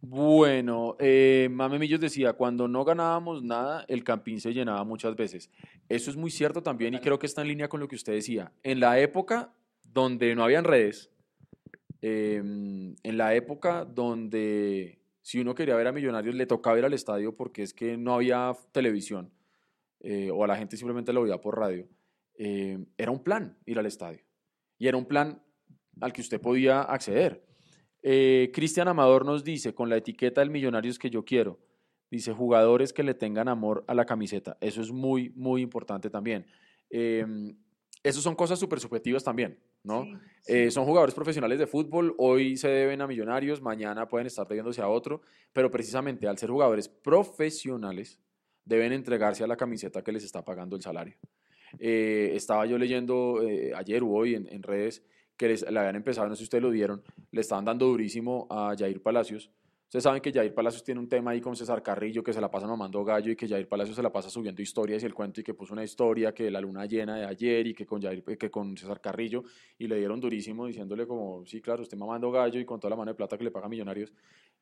[0.00, 5.50] Bueno, eh, Mame Millos decía, cuando no ganábamos nada, el campín se llenaba muchas veces.
[5.88, 8.12] Eso es muy cierto también y creo que está en línea con lo que usted
[8.12, 8.52] decía.
[8.62, 9.52] En la época
[9.94, 11.10] donde no habían redes,
[12.02, 16.92] em, en la época donde si uno quería ver a Millonarios le tocaba ir al
[16.92, 19.32] estadio porque es que no había televisión
[20.00, 21.88] eh, o a la gente simplemente lo veía por radio,
[22.36, 24.20] eh, era un plan ir al estadio
[24.78, 25.40] y era un plan
[26.00, 27.44] al que usted podía acceder.
[28.02, 31.60] Eh, Cristian Amador nos dice, con la etiqueta del Millonarios que yo quiero,
[32.10, 34.58] dice, jugadores que le tengan amor a la camiseta.
[34.60, 36.46] Eso es muy, muy importante también.
[36.90, 37.24] Eh,
[38.02, 40.06] eso son cosas súper subjetivas también, ¿no?
[40.46, 44.82] Eh, son jugadores profesionales de fútbol, hoy se deben a Millonarios, mañana pueden estar debiéndose
[44.82, 45.22] a otro,
[45.52, 48.18] pero precisamente al ser jugadores profesionales,
[48.64, 51.16] deben entregarse a la camiseta que les está pagando el salario.
[51.78, 55.02] Eh, estaba yo leyendo eh, ayer o hoy en, en redes
[55.36, 58.46] que les, le habían empezado, no sé si ustedes lo dieron, le estaban dando durísimo
[58.50, 59.50] a Jair Palacios.
[59.94, 62.50] Ustedes saben que Jair Palacios tiene un tema ahí con César Carrillo, que se la
[62.50, 65.40] pasa mamando gallo y que Jair Palacios se la pasa subiendo historias y el cuento
[65.40, 68.24] y que puso una historia que la luna llena de ayer y que con, Jair,
[68.24, 69.44] que con César Carrillo
[69.78, 72.96] y le dieron durísimo diciéndole como, sí, claro, usted mamando gallo y con toda la
[72.96, 74.12] mano de plata que le paga Millonarios.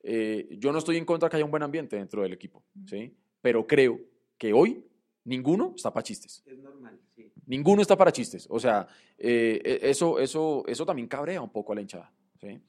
[0.03, 3.17] Eh, yo no estoy en contra que haya un buen ambiente dentro del equipo, ¿sí?
[3.41, 4.01] Pero creo
[4.37, 4.85] que hoy
[5.25, 6.43] ninguno está para chistes.
[6.45, 7.33] Es normal, sí.
[7.47, 8.47] Ninguno está para chistes.
[8.51, 12.13] O sea, eh, e- eso, eso, eso también cabrea un poco a la hinchada.
[12.39, 12.61] ¿sí?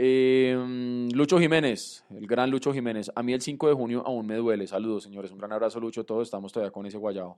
[0.00, 3.10] Eh, mm, Lucho Jiménez, el gran Lucho Jiménez.
[3.16, 4.64] A mí el 5 de junio aún me duele.
[4.68, 5.32] Saludos, señores.
[5.32, 6.04] Un gran abrazo, Lucho.
[6.04, 7.36] Todos estamos todavía con ese guayabo.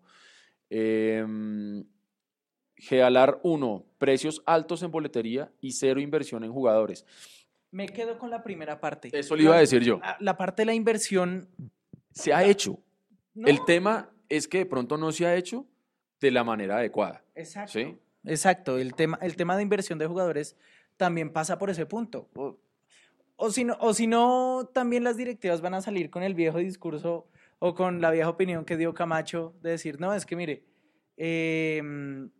[0.68, 1.24] Eh,
[2.76, 7.06] Gealar 1, precios altos en boletería y cero inversión en jugadores.
[7.70, 9.08] Me quedo con la primera parte.
[9.10, 9.98] Eso le iba a decir yo.
[10.00, 11.48] La, la parte de la inversión.
[12.12, 12.78] Se ha hecho.
[13.32, 15.64] no, El tema es que de pronto no se ha hecho
[16.20, 17.24] de la manera adecuada.
[17.34, 17.72] Exacto.
[17.72, 17.96] ¿sí?
[18.24, 20.56] Exacto, el tema, el tema de inversión de jugadores
[21.00, 22.28] también pasa por ese punto.
[22.34, 22.58] O,
[23.36, 26.58] o si no, o si no, también las directivas van a salir con el viejo
[26.58, 27.26] discurso
[27.58, 30.64] o con la vieja opinión que dio Camacho de decir, no, es que mire,
[31.16, 31.82] eh,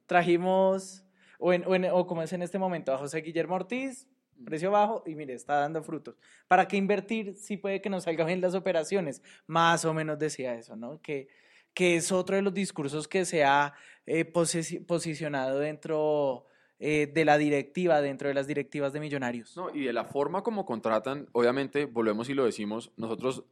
[0.05, 1.07] trajimos,
[1.39, 4.09] o, en- o en- o como es en este momento, a José Guillermo Ortiz,
[4.45, 6.17] precio bajo, y mire, está dando frutos.
[6.49, 9.23] ¿Para qué invertir si puede que nos salgan bien las operaciones?
[9.47, 11.01] Más o menos decía eso, ¿no?
[11.01, 11.29] Que,
[11.73, 13.73] que es otro de los discursos que se ha
[14.05, 16.45] eh, posicionado dentro
[16.83, 19.55] eh, de la directiva, dentro de las directivas de Millonarios.
[19.55, 23.45] No, y de la forma como contratan, obviamente, volvemos y lo decimos, nosotros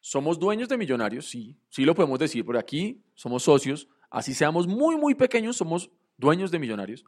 [0.00, 4.66] somos dueños de millonarios, sí, sí lo podemos decir, por aquí somos socios, así seamos
[4.66, 7.04] muy, muy pequeños, somos dueños de millonarios.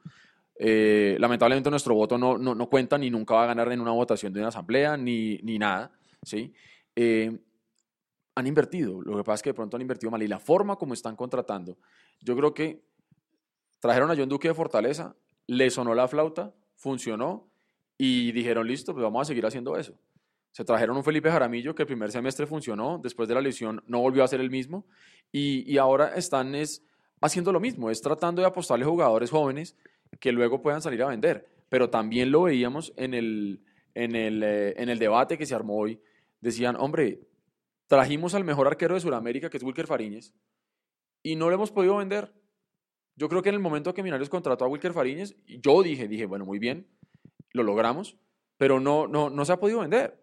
[0.57, 3.91] Eh, lamentablemente nuestro voto no, no, no cuenta ni nunca va a ganar en una
[3.91, 5.93] votación de una asamblea ni, ni nada,
[6.23, 6.55] ¿sí?
[6.97, 7.37] Eh,
[8.37, 10.77] han invertido, lo que pasa es que de pronto han invertido mal y la forma
[10.77, 11.77] como están contratando,
[12.21, 12.83] yo creo que
[13.81, 15.15] trajeron a John Duque de Fortaleza,
[15.47, 17.51] le sonó la flauta, funcionó
[17.99, 19.95] y dijeron, listo, pues vamos a seguir haciendo eso.
[20.53, 24.01] Se trajeron un Felipe Jaramillo que el primer semestre funcionó, después de la lesión no
[24.01, 24.87] volvió a ser el mismo
[25.33, 26.85] y, y ahora están es,
[27.21, 29.77] haciendo lo mismo, es tratando de apostarle jugadores jóvenes
[30.21, 31.49] que luego puedan salir a vender.
[31.69, 33.65] Pero también lo veíamos en el,
[33.95, 36.01] en el, eh, en el debate que se armó hoy.
[36.41, 37.21] Decían, hombre,
[37.87, 40.35] trajimos al mejor arquero de Sudamérica, que es Wilker Fariñez,
[41.23, 42.33] y no lo hemos podido vender.
[43.17, 46.27] Yo creo que en el momento que Millonarios contrató a Wilker Fariñez, yo dije, dije,
[46.27, 46.89] bueno, muy bien,
[47.53, 48.17] lo logramos,
[48.57, 50.21] pero no, no, no se ha podido vender.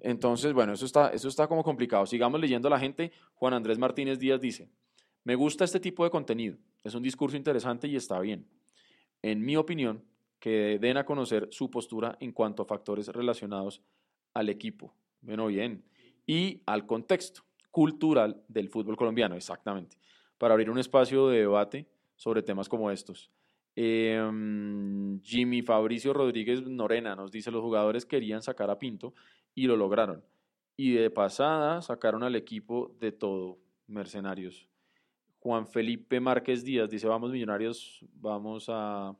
[0.00, 2.06] Entonces, bueno, eso está, eso está como complicado.
[2.06, 3.12] Sigamos leyendo a la gente.
[3.34, 4.68] Juan Andrés Martínez Díaz dice,
[5.22, 8.48] me gusta este tipo de contenido, es un discurso interesante y está bien.
[9.22, 10.04] En mi opinión,
[10.40, 13.80] que den a conocer su postura en cuanto a factores relacionados
[14.34, 14.92] al equipo.
[15.20, 15.84] Bueno, bien.
[16.26, 19.98] Y al contexto cultural del fútbol colombiano, exactamente.
[20.38, 21.86] Para abrir un espacio de debate
[22.22, 23.32] sobre temas como estos.
[23.74, 24.16] Eh,
[25.22, 29.12] Jimmy Fabricio Rodríguez Norena nos dice, los jugadores querían sacar a Pinto
[29.56, 30.24] y lo lograron.
[30.76, 33.58] Y de pasada sacaron al equipo de todo,
[33.88, 34.68] mercenarios.
[35.40, 39.16] Juan Felipe Márquez Díaz dice, vamos millonarios, vamos a...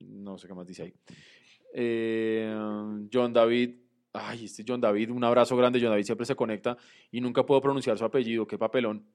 [0.00, 0.94] No sé qué más dice ahí.
[1.72, 2.54] Eh,
[3.10, 3.76] John David
[4.14, 5.80] Ay, este John David, un abrazo grande.
[5.80, 6.76] John David siempre se conecta
[7.10, 8.46] y nunca puedo pronunciar su apellido.
[8.46, 9.06] Qué papelón.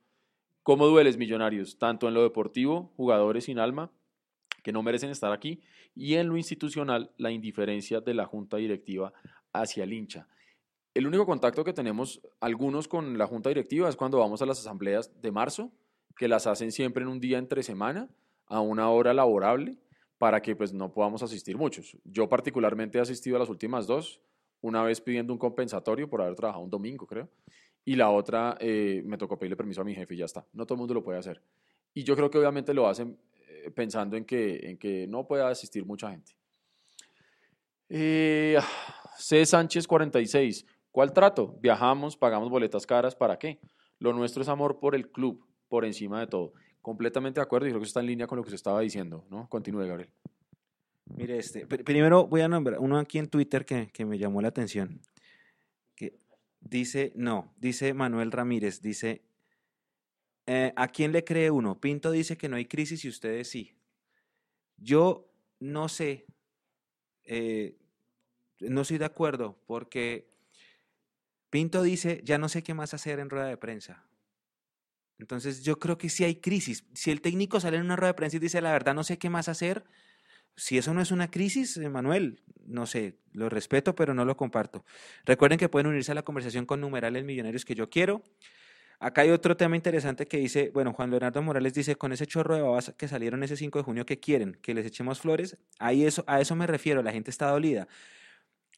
[0.68, 1.78] ¿Cómo dueles, millonarios?
[1.78, 3.89] Tanto en lo deportivo, jugadores sin alma,
[4.63, 5.61] que no merecen estar aquí,
[5.95, 9.13] y en lo institucional, la indiferencia de la junta directiva
[9.53, 10.28] hacia el hincha.
[10.93, 14.59] El único contacto que tenemos algunos con la junta directiva es cuando vamos a las
[14.59, 15.72] asambleas de marzo,
[16.18, 18.09] que las hacen siempre en un día entre semana,
[18.47, 19.78] a una hora laborable,
[20.18, 21.95] para que pues no podamos asistir muchos.
[22.03, 24.20] Yo particularmente he asistido a las últimas dos,
[24.59, 27.30] una vez pidiendo un compensatorio por haber trabajado un domingo, creo,
[27.88, 30.45] y la otra eh, me tocó pedirle permiso a mi jefe y ya está.
[30.51, 31.41] No todo el mundo lo puede hacer.
[31.93, 33.17] Y yo creo que obviamente lo hacen
[33.47, 36.33] eh, pensando en que, en que no pueda asistir mucha gente.
[37.88, 38.57] Eh,
[39.17, 39.45] C.
[39.45, 40.65] Sánchez 46.
[40.91, 41.57] ¿Cuál trato?
[41.61, 43.61] Viajamos, pagamos boletas caras, ¿para qué?
[43.99, 46.51] Lo nuestro es amor por el club, por encima de todo.
[46.81, 49.23] Completamente de acuerdo y creo que está en línea con lo que se estaba diciendo,
[49.29, 49.47] ¿no?
[49.47, 50.09] Continúe, Gabriel.
[51.05, 54.49] Mire, este, primero voy a nombrar uno aquí en Twitter que, que me llamó la
[54.49, 54.99] atención.
[56.70, 59.22] Dice, no, dice Manuel Ramírez, dice,
[60.47, 61.80] eh, ¿a quién le cree uno?
[61.80, 63.78] Pinto dice que no hay crisis y ustedes sí.
[64.76, 66.26] Yo no sé,
[67.24, 67.78] eh,
[68.59, 70.30] no estoy de acuerdo porque
[71.49, 74.05] Pinto dice, ya no sé qué más hacer en rueda de prensa.
[75.20, 76.86] Entonces yo creo que sí hay crisis.
[76.93, 79.18] Si el técnico sale en una rueda de prensa y dice, la verdad no sé
[79.18, 79.86] qué más hacer,
[80.57, 84.83] si eso no es una crisis, Manuel, no sé, lo respeto, pero no lo comparto.
[85.23, 88.23] Recuerden que pueden unirse a la conversación con numerales millonarios que yo quiero.
[88.99, 92.55] Acá hay otro tema interesante que dice, bueno, Juan Leonardo Morales dice, con ese chorro
[92.55, 94.57] de babas que salieron ese 5 de junio, ¿qué quieren?
[94.61, 95.57] ¿Que les echemos flores?
[95.77, 97.87] Ahí eso, a eso me refiero, la gente está dolida.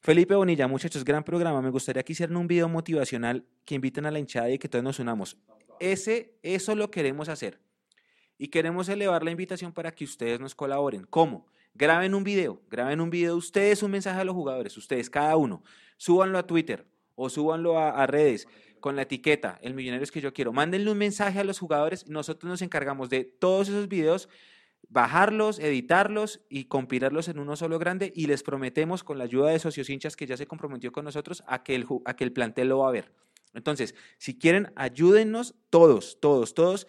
[0.01, 1.61] Felipe Bonilla, muchachos, gran programa.
[1.61, 4.83] Me gustaría que hicieran un video motivacional que inviten a la hinchada y que todos
[4.83, 5.37] nos unamos.
[5.79, 7.61] Ese, eso lo queremos hacer.
[8.37, 11.05] Y queremos elevar la invitación para que ustedes nos colaboren.
[11.09, 11.45] ¿Cómo?
[11.79, 15.63] Graben un video, graben un video ustedes un mensaje a los jugadores, ustedes, cada uno.
[15.95, 18.49] Súbanlo a Twitter o súbanlo a, redes
[18.81, 20.51] con la etiqueta, el millonario es que yo quiero.
[20.51, 24.27] Mándenle un mensaje a los jugadores, nosotros nos encargamos de todos esos videos,
[24.89, 29.59] bajarlos, editarlos y compilarlos en uno solo grande y les prometemos con la ayuda de
[29.59, 32.67] socios hinchas que ya se comprometió con nosotros a que el, a que el plantel
[32.67, 33.13] lo va a ver.
[33.53, 36.87] Entonces, si quieren, ayúdennos todos, todos, todos,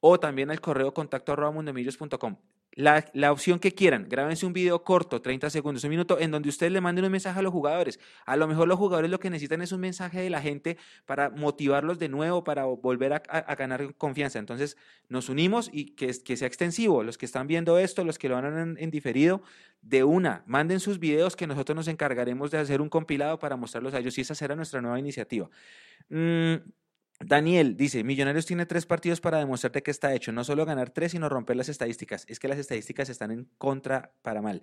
[0.00, 2.38] o también al correo contacto arroba mundomillos.com
[2.74, 4.06] la, la, opción que quieran.
[4.08, 7.38] Grábense un video corto, 30 segundos, un minuto, en donde ustedes le manden un mensaje
[7.38, 8.00] a los jugadores.
[8.24, 11.30] A lo mejor los jugadores lo que necesitan es un mensaje de la gente para
[11.30, 14.38] motivarlos de nuevo, para volver a, ganar confianza.
[14.38, 14.76] Entonces,
[15.08, 17.02] nos unimos y que, que, sea extensivo.
[17.02, 19.42] Los que están viendo esto, los que lo van en, en, diferido,
[19.82, 23.94] de una, manden sus videos que nosotros nos encargaremos de hacer un compilado para mostrarlos
[23.94, 24.16] a ellos.
[24.16, 25.50] Y esa será nuestra nueva iniciativa.
[26.08, 26.54] Mm,
[27.24, 31.12] Daniel dice, Millonarios tiene tres partidos para demostrarte que está hecho, no solo ganar tres,
[31.12, 32.24] sino romper las estadísticas.
[32.28, 34.62] Es que las estadísticas están en contra para mal.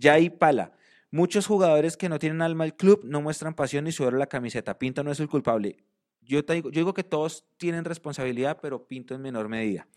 [0.00, 0.72] Jai Pala,
[1.10, 4.26] muchos jugadores que no tienen alma al club no muestran pasión ni sudor a la
[4.26, 4.78] camiseta.
[4.78, 5.84] Pinto no es el culpable.
[6.22, 9.88] Yo, digo, yo digo que todos tienen responsabilidad, pero Pinto en menor medida.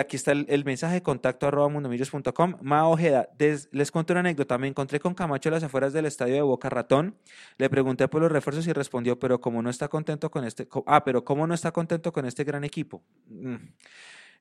[0.00, 2.56] Aquí está el, mensaje de contacto arroba mundomillos.com.
[2.60, 4.58] Ma Ojeda, les cuento una anécdota.
[4.58, 7.16] Me encontré con Camacho a las afueras del estadio de Boca Ratón.
[7.56, 11.04] Le pregunté por los refuerzos y respondió, pero como no está contento con este, ah,
[11.04, 13.02] pero cómo no está contento con este gran equipo.
[13.28, 13.56] Mm.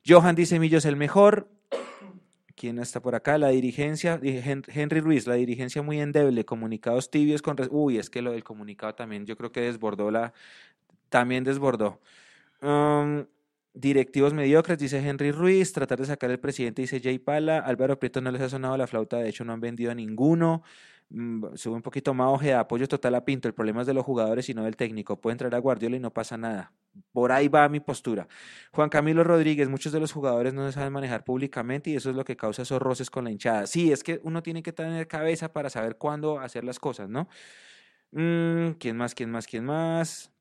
[0.07, 1.47] Johan dice Millos el mejor.
[2.55, 3.37] ¿Quién está por acá?
[3.37, 7.55] La dirigencia, Henry Ruiz, la dirigencia muy endeble, comunicados tibios con...
[7.69, 10.33] Uy, es que lo del comunicado también, yo creo que desbordó la...
[11.07, 12.01] También desbordó.
[12.61, 13.25] Um,
[13.73, 15.73] Directivos mediocres, dice Henry Ruiz.
[15.73, 17.59] Tratar de sacar el presidente, dice Jay Pala.
[17.59, 20.63] Álvaro Prieto no les ha sonado la flauta, de hecho no han vendido a ninguno.
[21.11, 23.47] Mm, sube un poquito más ojeda, apoyo total a Pinto.
[23.47, 25.19] El problema es de los jugadores y no del técnico.
[25.19, 26.71] Puede entrar a Guardiola y no pasa nada.
[27.11, 28.27] Por ahí va mi postura.
[28.71, 32.15] Juan Camilo Rodríguez, muchos de los jugadores no se saben manejar públicamente y eso es
[32.15, 33.67] lo que causa esos roces con la hinchada.
[33.67, 37.27] Sí, es que uno tiene que tener cabeza para saber cuándo hacer las cosas, ¿no?
[38.11, 39.15] Mm, ¿Quién más?
[39.15, 39.47] ¿Quién más?
[39.47, 40.31] ¿Quién más?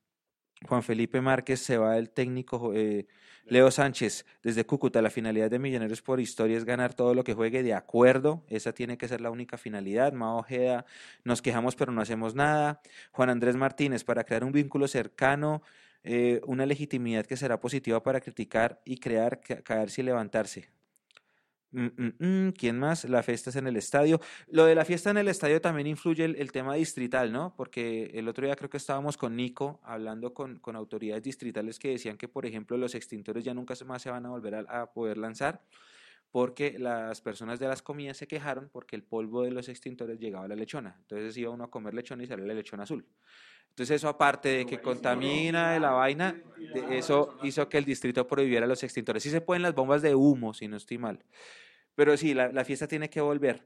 [0.67, 3.07] Juan Felipe Márquez se va del técnico eh,
[3.45, 5.01] Leo Sánchez desde Cúcuta.
[5.01, 8.43] La finalidad de Millonarios por Historia es ganar todo lo que juegue de acuerdo.
[8.47, 10.13] Esa tiene que ser la única finalidad.
[10.13, 10.85] Mao Ojeda,
[11.23, 12.81] nos quejamos pero no hacemos nada.
[13.11, 15.61] Juan Andrés Martínez, para crear un vínculo cercano,
[16.03, 20.78] eh, una legitimidad que será positiva para criticar y crear, caerse y levantarse.
[21.71, 23.05] Mm, mm, mm, ¿Quién más?
[23.05, 24.19] La fiesta es en el estadio.
[24.47, 27.53] Lo de la fiesta en el estadio también influye el, tema distrital, ¿no?
[27.55, 31.89] Porque el otro día creo que estábamos con Nico hablando con, con autoridades distritales que
[31.91, 35.17] decían que, por ejemplo, los extintores ya nunca más se van a volver a, poder
[35.17, 35.61] lanzar
[36.31, 40.45] porque las personas de las comidas se quejaron porque el polvo de los extintores llegaba
[40.45, 40.95] a la lechona.
[41.01, 43.05] Entonces iba uno a comer lechona y salía la lechona azul.
[43.79, 46.35] Entonces eso aparte de que contamina de la vaina,
[46.91, 49.23] eso hizo que el distrito prohibiera los extintores.
[49.23, 51.23] Sí se pueden las bombas de humo, si no estoy mal.
[51.95, 53.65] Pero sí, la, fiesta tiene que volver.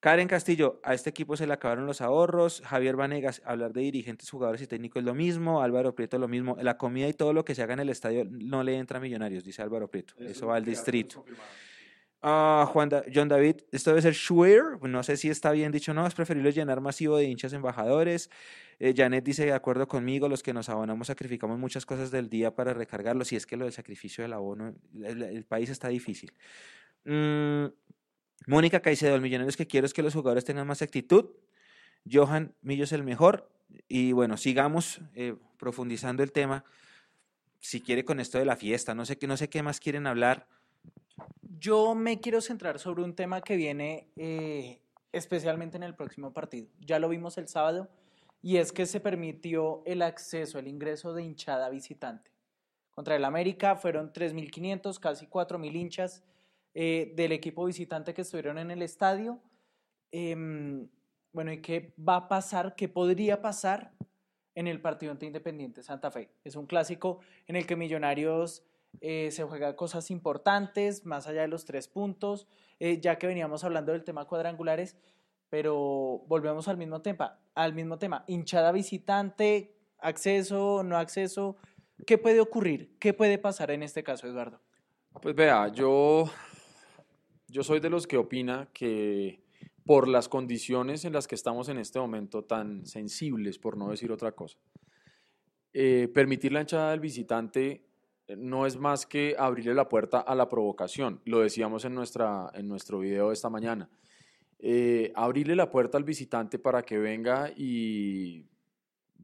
[0.00, 2.62] Karen Castillo, a este equipo se le acabaron los ahorros.
[2.64, 5.62] Javier Vanegas, hablar de dirigentes, jugadores y técnicos es lo mismo.
[5.62, 6.56] Álvaro Prieto, lo mismo.
[6.60, 9.00] La comida y todo lo que se haga en el estadio no le entra a
[9.00, 10.14] Millonarios, dice Álvaro Prieto.
[10.18, 11.24] Eso, va al distrito.
[12.26, 16.06] Ah, Juan John David, esto debe ser Schwer, no sé si está bien dicho no,
[16.06, 18.30] es preferible llenar masivo de hinchas embajadores.
[18.78, 22.54] Eh, Janet dice, de acuerdo conmigo, los que nos abonamos sacrificamos muchas cosas del día
[22.54, 26.32] para recargarlo, si es que lo del sacrificio del abono, el, país está difícil.
[27.04, 27.66] Mm,
[28.46, 31.26] Mónica Caicedo, el millonario que quiero es que los jugadores tengan más actitud.
[32.10, 33.50] Johan Millo es el mejor.
[33.86, 36.64] Y bueno, sigamos eh, profundizando el tema.
[37.60, 40.48] Si quiere con esto de la fiesta, no sé, no sé qué más quieren hablar.
[41.58, 44.80] Yo me quiero centrar sobre un tema que viene eh,
[45.12, 46.68] especialmente en el próximo partido.
[46.80, 47.88] Ya lo vimos el sábado
[48.42, 52.30] y es que se permitió el acceso, el ingreso de hinchada visitante.
[52.90, 56.22] Contra el América fueron 3.500, casi 4.000 hinchas
[56.74, 59.40] eh, del equipo visitante que estuvieron en el estadio.
[60.12, 60.88] Em,
[61.32, 62.74] bueno, ¿y qué va a pasar?
[62.76, 63.92] ¿Qué podría pasar
[64.54, 66.30] en el partido ante Independiente Santa Fe?
[66.44, 68.62] Es un clásico en el que Millonarios
[69.00, 72.46] eh, se juega cosas importantes, más allá de los tres puntos,
[72.78, 74.96] eh, ya que veníamos hablando del tema cuadrangulares,
[75.48, 81.56] pero volvemos al mismo tema, al mismo tema, hinchada visitante, acceso, no acceso,
[82.06, 82.96] ¿qué puede ocurrir?
[82.98, 84.60] ¿Qué puede pasar en este caso, Eduardo?
[85.20, 86.28] Pues vea, yo
[87.54, 89.44] yo soy de los que opina que
[89.86, 94.10] por las condiciones en las que estamos en este momento tan sensibles, por no decir
[94.10, 94.58] otra cosa,
[95.72, 97.86] eh, permitir la hinchada del visitante
[98.28, 101.20] no es más que abrirle la puerta a la provocación.
[101.24, 103.88] Lo decíamos en, nuestra, en nuestro video de esta mañana.
[104.58, 108.46] Eh, abrirle la puerta al visitante para que venga y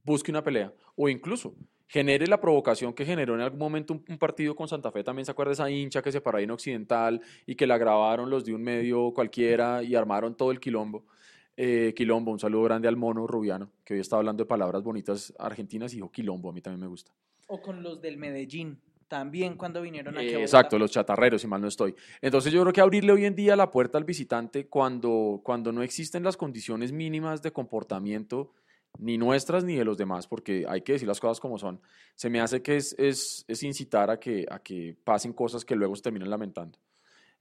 [0.05, 1.55] busque una pelea o incluso
[1.91, 5.33] genere la provocación que generó en algún momento un, partido con Santa Fe, también se
[5.33, 8.55] acuerda esa hincha que se paró ahí en Occidental y que la grabaron los de
[8.55, 11.05] un medio cualquiera y armaron todo el quilombo.
[11.57, 15.35] Eh, quilombo, un saludo grande al mono Rubiano, que hoy está hablando de palabras bonitas
[15.37, 17.13] argentinas y dijo quilombo, a mí también me gusta.
[17.49, 18.79] O con los del Medellín,
[19.11, 20.29] también cuando vinieron aquí.
[20.29, 21.97] exacto, los chatarreros, si mal no estoy.
[22.23, 25.83] Entonces yo creo que abrirle hoy en día la puerta al visitante cuando, cuando no
[25.83, 28.53] existen las condiciones mínimas de comportamiento
[28.99, 31.81] ni nuestras ni de los demás, porque hay que decir las cosas como son,
[32.15, 35.75] se me hace que es, es, es incitar a que, a que pasen cosas que
[35.75, 36.79] luego se terminen lamentando.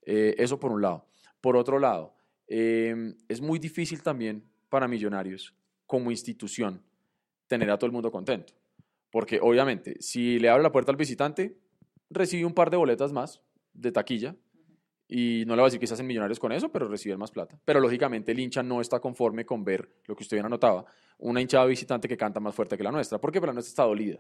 [0.01, 1.05] Eh, eso por un lado.
[1.39, 2.15] Por otro lado,
[2.47, 5.53] em, es muy difícil también para millonarios
[5.86, 6.82] como institución
[7.45, 8.53] tener a todo el mundo contento,
[9.12, 11.57] porque obviamente si le abre la puerta al visitante,
[12.10, 13.41] recibe un par de boletas más
[13.74, 14.36] de taquilla,
[15.12, 17.32] y no le voy a decir que se hacen millonarios con eso, pero reciben más
[17.32, 17.60] plata.
[17.66, 20.86] Pero lógicamente el hincha no está conforme con ver lo que usted bien anotaba,
[21.18, 23.18] una hinchada visitante que canta más fuerte que la nuestra.
[23.18, 23.32] ¿Por?
[23.32, 24.20] Porque la nuestra está dolida.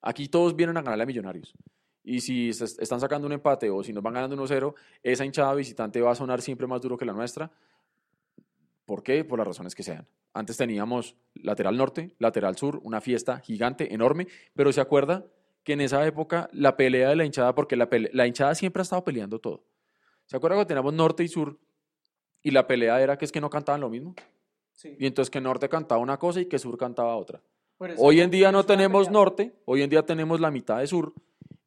[0.00, 1.52] Aquí todos vienen a ganarle a millonarios.
[2.04, 6.00] Y si están sacando un empate o si nos van ganando 1-0, esa hinchada visitante
[6.00, 7.50] va a sonar siempre más duro que la nuestra.
[8.88, 9.22] ¿Por qué?
[9.22, 10.08] Por las razones que sean.
[10.32, 15.26] Antes teníamos lateral norte, lateral sur, una fiesta gigante, enorme, pero se acuerda
[15.62, 18.84] que en esa época la pelea de la hinchada, porque la, la hinchada siempre ha
[18.84, 19.66] estado peleando todo
[20.24, 21.58] ¿Se acuerdan que teníamos norte y sur?
[22.42, 24.14] Y la pelea era que es que no cantaban lo mismo.
[24.72, 24.96] Sí.
[24.98, 27.42] Y entonces que norte cantaba una cosa y que sur cantaba otra.
[27.98, 31.12] Hoy en día no tenemos norte, hoy en día tenemos la mitad de sur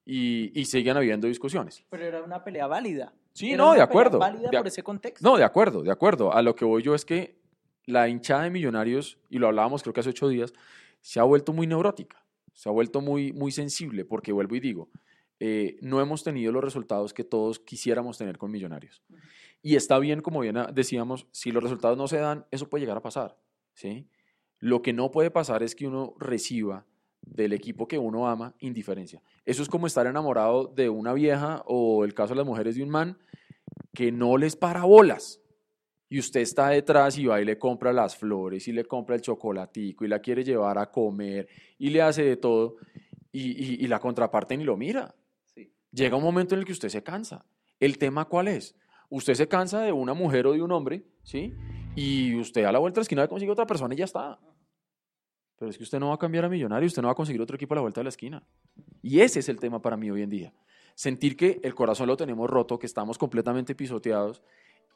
[0.06, 1.84] y, y siguen habiendo discusiones.
[1.90, 3.14] Pero era una pelea válida.
[3.34, 4.20] Sí, no, de acuerdo.
[4.20, 5.28] válida por ese contexto.
[5.28, 6.34] No, de acuerdo, de acuerdo.
[6.34, 7.40] A lo que voy yo es que
[7.86, 10.54] la hinchada de millonarios, y lo hablábamos creo que hace ocho días,
[11.02, 12.24] se ha vuelto muy neurótica,
[12.54, 14.90] se ha vuelto muy, muy sensible, porque vuelvo y digo,
[15.40, 19.02] eh, no hemos tenido los resultados que todos quisiéramos tener con Millonarios.
[19.64, 22.98] Y está bien, como bien decíamos, si los resultados no se dan, eso puede llegar
[22.98, 23.38] a pasar.
[23.74, 24.08] ¿sí?
[24.60, 26.86] Lo que no puede pasar es que uno reciba
[27.22, 29.22] del equipo que uno ama indiferencia.
[29.46, 32.84] Eso es como estar enamorado de una vieja o el caso de las mujeres de
[32.84, 33.18] un man
[33.94, 35.42] que no les para bolas.
[36.10, 39.22] Y usted está detrás y va y le compra las flores y le compra el
[39.22, 41.48] chocolatico y la quiere llevar a comer
[41.78, 42.76] y le hace de todo
[43.32, 45.16] y, y la contraparte ni lo mira
[45.92, 47.46] llega un momento en el que usted se cansa.
[47.80, 48.76] ¿El tema cuál es?
[49.10, 51.54] Usted se cansa de una mujer o de un hombre, ¿sí?
[51.96, 54.40] Y usted a la vuelta de la esquina consigue otra persona y ya está.
[55.62, 57.40] Pero es que usted no va a cambiar a millonario, usted no va a conseguir
[57.40, 58.42] otro equipo a la vuelta de la esquina.
[59.04, 60.54] Y ese es el tema para mí hoy en día.
[60.96, 64.42] Sentir que el corazón lo tenemos roto, que estamos completamente pisoteados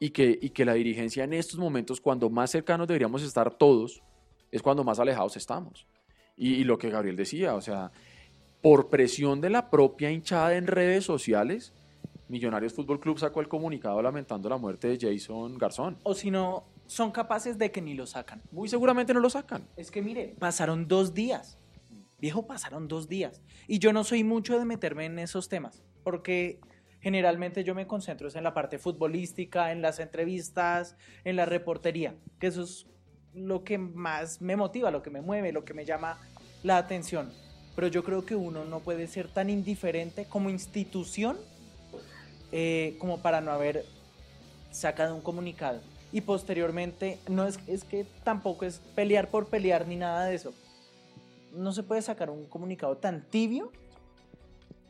[0.00, 4.02] y que, y que la dirigencia en estos momentos, cuando más cercanos deberíamos estar todos,
[4.50, 5.86] es cuando más alejados estamos.
[6.36, 7.92] Y, y lo que Gabriel decía, o sea,
[8.60, 11.72] por presión de la propia hinchada en redes sociales,
[12.26, 15.96] Millonarios Fútbol Club sacó el comunicado lamentando la muerte de Jason Garzón.
[16.02, 18.42] O si no, son capaces de que ni lo sacan.
[18.50, 19.66] Muy seguramente no lo sacan.
[19.76, 21.58] Es que mire, pasaron dos días.
[22.18, 23.42] Viejo, pasaron dos días.
[23.68, 26.60] Y yo no soy mucho de meterme en esos temas, porque
[27.00, 32.46] generalmente yo me concentro en la parte futbolística, en las entrevistas, en la reportería, que
[32.46, 32.86] eso es
[33.34, 36.18] lo que más me motiva, lo que me mueve, lo que me llama
[36.62, 37.30] la atención.
[37.74, 41.36] Pero yo creo que uno no puede ser tan indiferente como institución
[42.50, 43.84] eh, como para no haber
[44.70, 45.82] sacado un comunicado.
[46.16, 50.54] Y posteriormente, no es, es que tampoco es pelear por pelear ni nada de eso.
[51.52, 53.70] No se puede sacar un comunicado tan tibio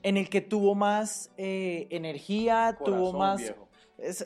[0.04, 3.42] en el que tuvo más eh, energía, tuvo más...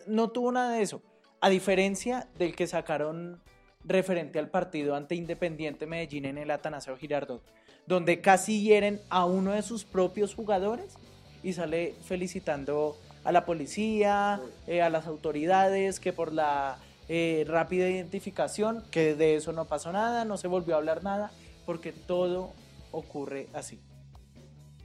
[0.06, 1.00] no tuvo nada de eso.
[1.40, 3.40] A diferencia del que sacaron
[3.82, 7.42] referente al partido ante Independiente Medellín en el Atanasio Girardot,
[7.86, 10.98] donde casi hieren a uno de sus propios jugadores
[11.42, 16.76] y sale felicitando a la policía, eh, a las autoridades, que por la
[17.12, 21.32] eh, rápida identificación, que de eso no pasó nada, no se volvió a hablar nada,
[21.66, 22.52] porque todo
[22.92, 23.80] ocurre así.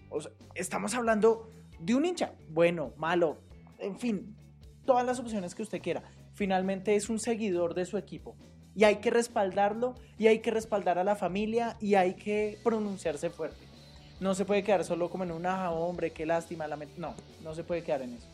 [0.09, 3.37] O sea, estamos hablando de un hincha, bueno, malo,
[3.77, 4.35] en fin,
[4.87, 6.01] todas las opciones que usted quiera.
[6.33, 8.35] Finalmente es un seguidor de su equipo
[8.73, 13.29] y hay que respaldarlo y hay que respaldar a la familia y hay que pronunciarse
[13.29, 13.67] fuerte.
[14.19, 16.65] No se puede quedar solo como en una, hombre, qué lástima.
[16.65, 17.13] La no,
[17.43, 18.27] no se puede quedar en eso.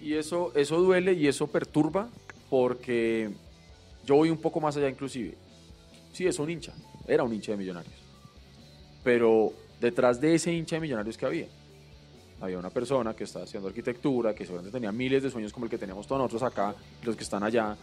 [0.00, 2.08] Y eso, eso duele y eso perturba
[2.50, 3.30] porque
[4.04, 5.34] yo voy un poco más allá inclusive.
[6.12, 6.72] Sí, es un hincha,
[7.06, 7.94] era un hincha de millonarios.
[9.04, 11.46] Pero detrás de ese hincha de millonarios que había,
[12.40, 15.70] había una persona que estaba haciendo arquitectura, que seguramente tenía miles de sueños como el
[15.70, 17.76] que teníamos todos nosotros acá, los que están allá.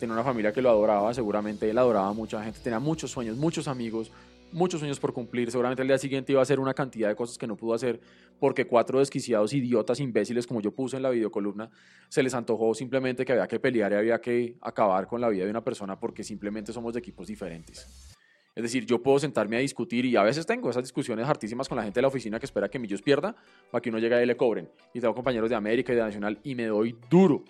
[0.00, 3.36] Tenía una familia que lo adoraba, seguramente él adoraba a mucha gente, tenía muchos sueños,
[3.36, 4.10] muchos amigos,
[4.52, 5.50] muchos sueños por cumplir.
[5.50, 8.00] Seguramente el día siguiente iba a hacer una cantidad de cosas que no pudo hacer
[8.38, 11.70] porque cuatro desquiciados, idiotas, imbéciles, como yo puse en la videocolumna,
[12.08, 15.44] se les antojó simplemente que había que pelear y había que acabar con la vida
[15.44, 18.16] de una persona porque simplemente somos de equipos diferentes.
[18.54, 21.76] Es decir, yo puedo sentarme a discutir y a veces tengo esas discusiones hartísimas con
[21.76, 23.36] la gente de la oficina que espera que Millos pierda
[23.70, 24.68] para que uno llegue y le cobren.
[24.92, 27.44] Y tengo compañeros de América y de Nacional y me doy duro.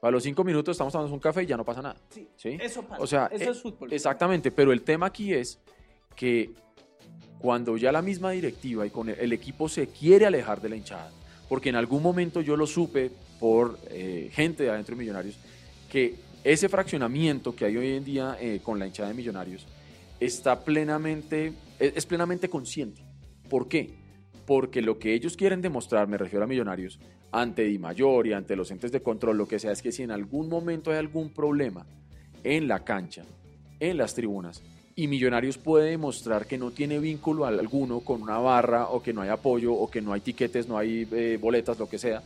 [0.00, 1.96] A los cinco minutos estamos tomando un café y ya no pasa nada.
[2.08, 2.28] Sí,
[2.58, 3.02] eso pasa.
[3.02, 3.92] O sea, eso es fútbol.
[3.92, 5.60] Exactamente, pero el tema aquí es
[6.16, 6.50] que
[7.38, 11.12] cuando ya la misma directiva y con el, equipo se quiere alejar de la hinchada,
[11.48, 15.38] porque en algún momento yo lo supe por eh, gente de adentro de Millonarios,
[15.90, 19.66] que ese fraccionamiento que hay hoy en día eh, con la hinchada de Millonarios
[20.18, 23.02] está plenamente, es, es plenamente consciente.
[23.48, 23.94] ¿Por qué?
[24.46, 26.98] Porque lo que ellos quieren demostrar, me refiero a Millonarios,
[27.30, 30.02] ante Di Mayor y ante los entes de control, lo que sea, es que si
[30.02, 31.86] en algún momento hay algún problema
[32.42, 33.24] en la cancha,
[33.78, 34.62] en las tribunas,
[34.98, 39.20] y Millonarios puede demostrar que no tiene vínculo alguno con una barra o que no
[39.20, 42.22] hay apoyo o que no hay tiquetes, no hay eh, boletas, lo que sea,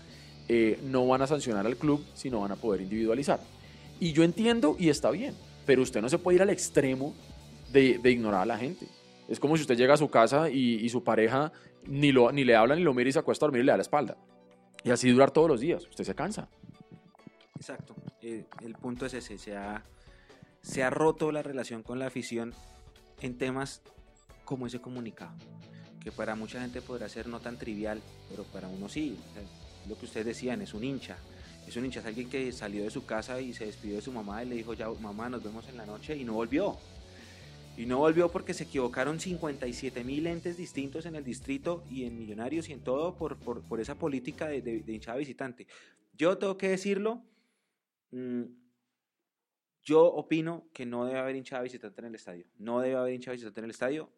[0.48, 3.40] eh, no van a sancionar al club, sino van a poder individualizar.
[3.98, 5.34] Y yo entiendo y está bien,
[5.66, 7.12] pero usted no se puede ir al extremo
[7.72, 8.86] de, ignorar a la gente.
[9.28, 11.52] Es como si usted llega a su casa y, su pareja
[11.86, 13.82] ni le habla ni lo mira y se acuesta a dormir y le da la
[13.82, 14.16] espalda.
[14.84, 15.86] Y así durar todos los días.
[15.88, 16.48] Usted se cansa.
[17.56, 17.96] Exacto.
[18.22, 19.38] Eh, el punto es ese.
[19.38, 19.82] Se ha
[20.62, 22.54] se ha roto la relación con la afición
[23.20, 23.82] en temas
[24.44, 25.34] como ese comunicado,
[26.02, 29.16] que para mucha gente podrá ser no tan trivial, pero para uno sí.
[29.88, 31.16] lo que ustedes decían, es un hincha.
[31.68, 34.10] Es un hincha, es alguien que salió de su casa y se despidió de su
[34.10, 36.76] mamá y le dijo, ya mamá, nos vemos en la noche y no volvió.
[37.76, 42.18] Y no volvió porque se equivocaron 57 mil entes distintos en el distrito y en
[42.18, 45.66] Millonarios y en todo por, por, esa política de, de, hinchada visitante.
[46.12, 47.22] Yo tengo que decirlo,
[48.10, 48.42] mm,
[49.82, 52.46] yo opino que no debe haber hinchada visitante en el estadio.
[52.58, 54.10] No debe haber hinchada visitante en el estadio,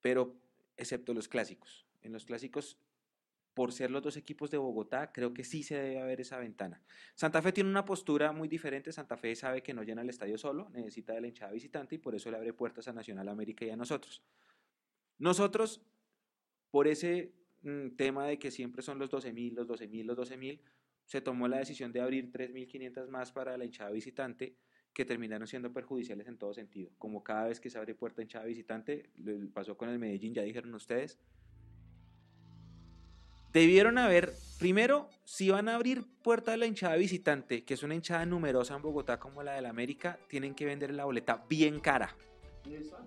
[0.00, 0.34] pero
[0.76, 1.86] excepto los clásicos.
[2.02, 2.78] En los clásicos,
[3.54, 6.82] por ser los dos equipos de Bogotá, creo que sí se debe haber esa ventana.
[7.14, 8.92] Santa Fe tiene una postura muy diferente.
[8.92, 11.98] Santa Fe sabe que no llena el estadio solo, necesita de la hinchada visitante y
[11.98, 14.22] por eso le abre puertas a Nacional América y a nosotros.
[15.18, 15.82] Nosotros,
[16.70, 17.32] por ese
[17.62, 20.60] mm, tema de que siempre son los 12.000, los 12.000, los 12.000,
[21.06, 24.56] se tomó la decisión de abrir 3.500 más para la hinchada visitante
[24.92, 26.90] que terminaron siendo perjudiciales en todo sentido.
[26.98, 29.10] Como cada vez que se abre puerta hinchada visitante,
[29.54, 31.18] pasó con el Medellín, ya dijeron ustedes.
[33.52, 37.94] Debieron haber, primero, si van a abrir puerta de la hinchada visitante, que es una
[37.94, 42.16] hinchada numerosa en Bogotá como la del América, tienen que vender la boleta bien cara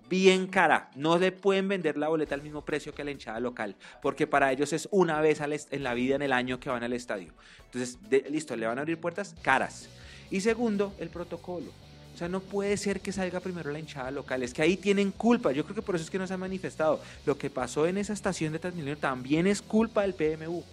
[0.08, 0.90] bien cara.
[0.94, 4.52] No le pueden vender la boleta al mismo precio que la hinchada local, porque para
[4.52, 5.40] ellos es una vez
[5.70, 7.32] en la vida en el año que van al estadio.
[7.66, 7.98] Entonces,
[8.30, 9.88] listo, le van a abrir puertas caras.
[10.30, 11.70] Y segundo, el protocolo.
[12.14, 14.42] O sea, no puede ser que salga primero la hinchada local.
[14.42, 15.52] Es que ahí tienen culpa.
[15.52, 17.00] Yo creo que por eso es que no se han manifestado.
[17.26, 20.64] Lo que pasó en esa estación de Transmilenio también es culpa del PMU.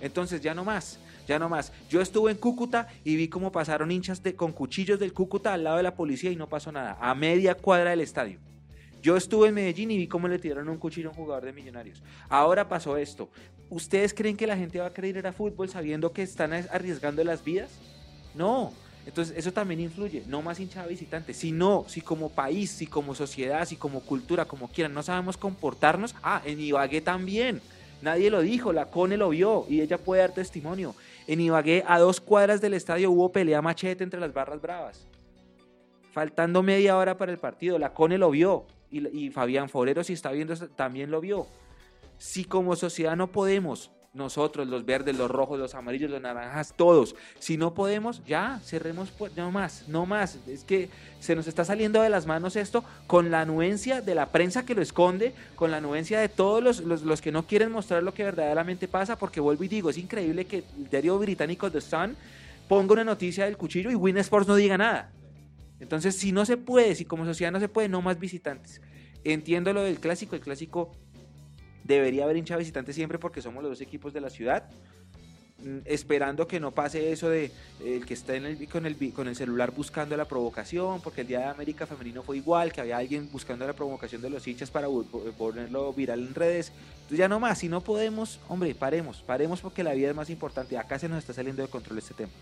[0.00, 0.98] Entonces, ya no más
[1.32, 1.72] ya no más.
[1.88, 5.64] Yo estuve en Cúcuta y vi cómo pasaron hinchas de, con cuchillos del Cúcuta al
[5.64, 8.38] lado de la policía y no pasó nada, a media cuadra del estadio.
[9.02, 11.52] Yo estuve en Medellín y vi cómo le tiraron un cuchillo a un jugador de
[11.52, 12.02] Millonarios.
[12.28, 13.30] Ahora pasó esto.
[13.68, 17.24] ¿Ustedes creen que la gente va a querer ir a fútbol sabiendo que están arriesgando
[17.24, 17.70] las vidas?
[18.34, 18.72] No.
[19.04, 20.22] Entonces, eso también influye.
[20.28, 21.34] No más hinchada visitante.
[21.34, 25.36] Si no, si como país, si como sociedad, si como cultura, como quieran, no sabemos
[25.36, 26.14] comportarnos.
[26.22, 27.60] Ah, en Ibagué también.
[28.02, 30.94] Nadie lo dijo, la Cone lo vio y ella puede dar testimonio.
[31.26, 35.06] En Ibagué, a dos cuadras del estadio, hubo pelea machete entre las barras bravas.
[36.12, 40.12] Faltando media hora para el partido, la Cone lo vio y, y Fabián Forero, si
[40.12, 41.46] está viendo, también lo vio.
[42.18, 47.14] Si como sociedad no podemos, nosotros, los verdes, los rojos, los amarillos, los naranjas, todos,
[47.38, 50.38] si no podemos, ya, cerremos, no más, no más.
[50.46, 54.30] Es que se nos está saliendo de las manos esto con la anuencia de la
[54.30, 58.02] prensa que lo esconde, con la anuencia de todos los, los, que no quieren mostrar
[58.02, 61.80] lo que verdaderamente pasa, porque vuelvo y digo, es increíble que el diario británico The
[61.80, 62.16] Sun
[62.68, 65.10] ponga una noticia del cuchillo y Win Sports no diga nada.
[65.80, 68.80] Entonces, si no se puede, si como sociedad no se puede, no más visitantes.
[69.24, 70.92] Entiendo lo del clásico, el clásico
[71.84, 74.68] debería haber hincha visitante siempre porque somos los dos equipos de la ciudad.
[75.62, 77.52] Mm, esperando que no pase eso de
[77.84, 81.28] el que está en el, con, el, con el celular buscando la provocación, porque el
[81.28, 84.70] Día de América Femenino fue igual, que había alguien buscando la provocación de los hinchas
[84.70, 84.88] para
[85.38, 86.72] ponerlo viral en redes.
[86.94, 90.30] Entonces ya no más, si no podemos, hombre, paremos, paremos porque la vida es más
[90.30, 90.76] importante.
[90.76, 92.32] Acá se nos está saliendo de control este tema.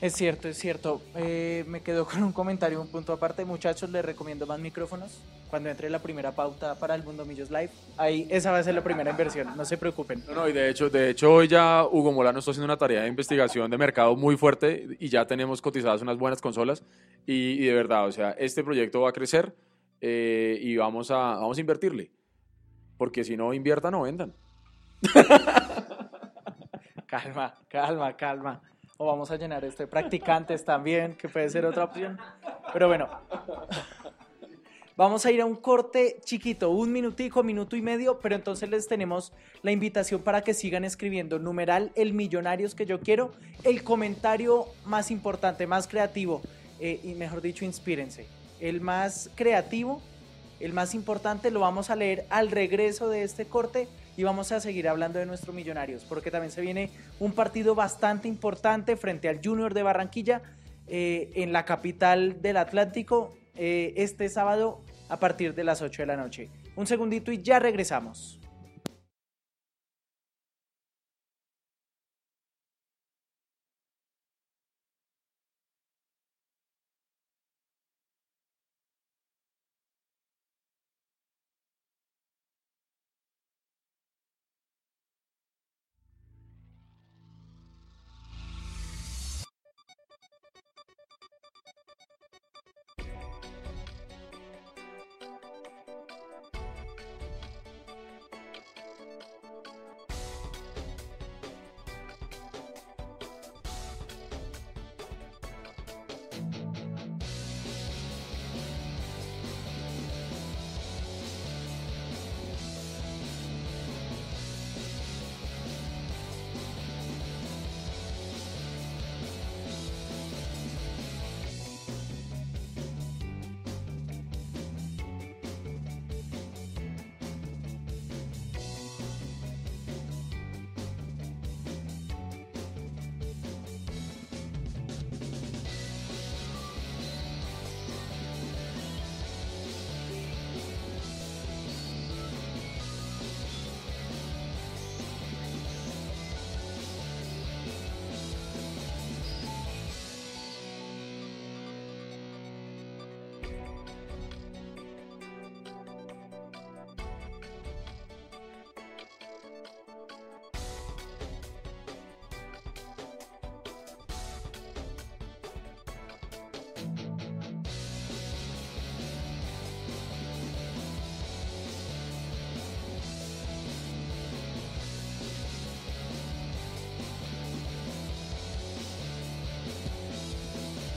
[0.00, 1.00] Es cierto, es cierto.
[1.14, 3.44] Eh, me quedo con un comentario, un punto aparte.
[3.44, 5.22] Muchachos, les recomiendo más micrófonos.
[5.48, 8.74] Cuando entre la primera pauta para el Mundo Millos Live, ahí esa va a ser
[8.74, 10.24] la primera inversión, no se preocupen.
[10.26, 13.02] No, no, y de hecho, de hecho hoy ya Hugo Molano está haciendo una tarea
[13.02, 16.82] de investigación de mercado muy fuerte y ya tenemos cotizadas unas buenas consolas
[17.26, 19.54] y, de verdad, o sea, este proyecto va a crecer
[20.00, 22.10] eh, y vamos a, vamos a invertirle,
[22.98, 24.34] porque si no inviertan no vendan.
[27.06, 28.62] calma, calma, calma
[28.98, 32.18] o vamos a llenar este practicantes también, que puede ser otra opción.
[32.72, 33.08] Pero bueno,
[34.96, 38.88] vamos a ir a un corte chiquito, un minutico, minuto y medio, pero entonces les
[38.88, 39.32] tenemos
[39.62, 43.32] la invitación para que sigan escribiendo numeral el millonarios que yo quiero,
[43.64, 46.40] el comentario más importante, más creativo,
[46.80, 48.26] eh, y mejor dicho, inspírense.
[48.60, 50.00] El más creativo,
[50.60, 54.60] el más importante, lo vamos a leer al regreso de este corte y vamos a
[54.60, 56.90] seguir hablando de nuestros millonarios, porque también se viene
[57.20, 60.42] un partido bastante importante frente al Junior de Barranquilla
[60.86, 66.06] eh, en la capital del Atlántico eh, este sábado a partir de las 8 de
[66.06, 66.48] la noche.
[66.76, 68.38] Un segundito y ya regresamos.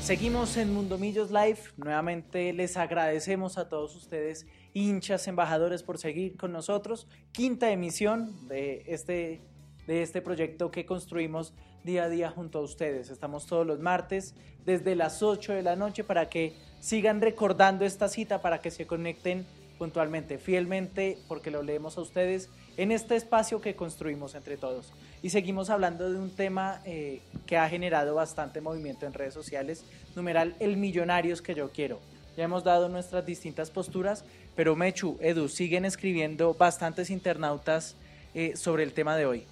[0.10, 1.60] Seguimos en Mundo Millos Live.
[1.78, 7.08] Nuevamente les agradecemos a todos ustedes, hinchas, embajadores, por seguir con nosotros.
[7.32, 9.44] Quinta emisión de este,
[9.86, 11.54] de este proyecto que construimos
[11.84, 13.12] día a día junto a ustedes.
[13.12, 14.34] Estamos todos los martes
[14.66, 18.88] desde las 8 de la noche para que sigan recordando esta cita, para que se
[18.88, 19.46] conecten
[19.80, 24.94] puntualmente, fielmente, porque lo leemos a ustedes en este espacio que construimos entre todos.
[25.24, 29.84] Y seguimos hablando de un tema eh, que ha generado bastante movimiento en redes sociales,
[30.16, 32.00] numeral el millonarios que yo quiero.
[32.38, 34.24] Ya hemos dado nuestras distintas posturas,
[34.56, 37.96] pero Mechu, Edu, siguen escribiendo bastantes internautas
[38.36, 39.46] eh, sobre el tema de hoy.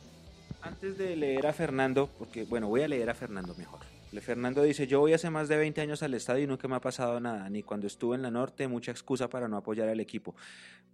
[0.62, 3.87] Antes de leer a Fernando, porque bueno, voy a leer a Fernando mejor.
[4.22, 6.82] Fernando dice, yo voy hace más de 20 años al estadio y nunca me ha
[6.82, 10.36] pasado nada, ni cuando estuve en la norte, mucha excusa para no apoyar al equipo.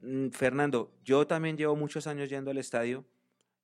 [0.02, 3.06] Mm, Fernando, yo también llevo muchos años yendo al estadio,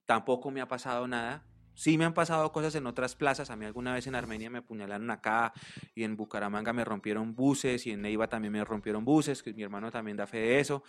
[0.06, 1.44] tampoco me ha pasado nada.
[1.74, 4.58] Sí me han pasado cosas en otras plazas, a mí alguna vez en Armenia me
[4.58, 5.54] apuñalaron acá
[5.96, 9.64] y en Bucaramanga me rompieron buses y en Neiva también me rompieron buses, que mi
[9.64, 10.84] hermano también da fe de eso.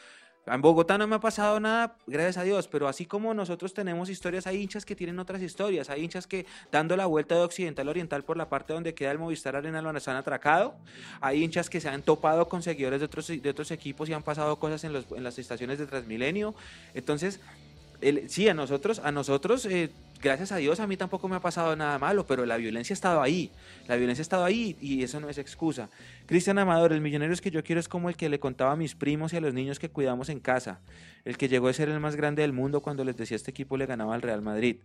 [0.46, 4.08] En Bogotá no me ha pasado nada, gracias a Dios, pero así como nosotros tenemos
[4.08, 7.86] historias, hay hinchas que tienen otras historias, hay hinchas que dando la vuelta de occidental
[7.86, 10.74] a oriental por la parte donde queda el Movistar Arena lo han atracado,
[11.20, 14.22] hay hinchas que se han topado con seguidores de otros, de otros equipos y han
[14.22, 16.54] pasado cosas en, los, en las estaciones de Transmilenio,
[16.94, 17.38] entonces
[18.28, 19.90] sí, a nosotros, a nosotros, eh,
[20.22, 22.94] gracias a Dios, a mí tampoco me ha pasado nada malo, pero la violencia ha
[22.94, 23.50] estado ahí,
[23.88, 25.88] la violencia ha estado ahí y eso no es excusa.
[26.26, 28.94] Cristian Amador, el millonario que yo quiero es como el que le contaba a mis
[28.94, 30.80] primos y a los niños que cuidamos en casa,
[31.24, 33.76] el que llegó a ser el más grande del mundo cuando les decía este equipo
[33.76, 34.76] le ganaba al Real Madrid.